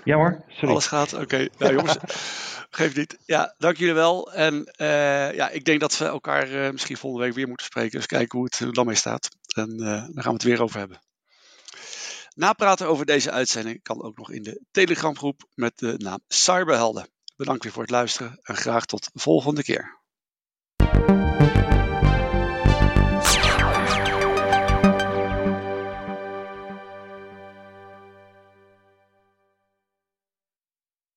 Ja 0.04 0.16
hoor, 0.16 0.44
sorry. 0.48 0.70
Alles 0.70 0.88
gaat, 0.88 1.14
oké. 1.14 1.24
Okay. 1.24 1.50
Nou 1.58 1.74
jongens, 1.74 1.98
Geef 2.78 2.96
niet. 2.96 3.18
Ja, 3.26 3.56
dank 3.58 3.78
jullie 3.78 3.94
wel. 3.94 4.34
En 4.34 4.54
uh, 4.78 5.34
ja, 5.34 5.50
ik 5.50 5.66
denk 5.66 5.80
dat 5.80 5.98
we 5.98 6.06
elkaar 6.06 6.52
uh, 6.52 6.72
misschien 6.72 6.98
volgende 6.98 7.26
week 7.26 7.36
weer 7.36 7.48
moeten 7.48 7.66
spreken. 7.66 7.98
Dus 7.98 8.06
kijken 8.06 8.38
hoe 8.38 8.48
het 8.48 8.60
er 8.60 8.74
dan 8.74 8.86
mee 8.86 8.96
staat. 8.96 9.30
En 9.56 9.72
uh, 9.72 9.86
dan 9.86 10.24
gaan 10.24 10.24
we 10.24 10.34
het 10.34 10.44
weer 10.44 10.62
over 10.62 10.80
hebben. 10.80 11.00
Napraten 12.38 12.88
over 12.88 13.06
deze 13.06 13.32
uitzending 13.32 13.82
kan 13.82 14.04
ook 14.04 14.18
nog 14.18 14.32
in 14.32 14.44
de 14.44 14.62
Telegramgroep 14.72 15.48
met 15.54 15.78
de 15.78 15.94
naam 15.98 16.20
Cyberhelden. 16.28 17.10
Bedankt 17.36 17.64
weer 17.64 17.72
voor 17.72 17.82
het 17.82 17.92
luisteren 17.92 18.40
en 18.42 18.56
graag 18.56 18.86
tot 18.86 19.14
de 19.14 19.20
volgende 19.20 19.64
keer. 19.64 20.02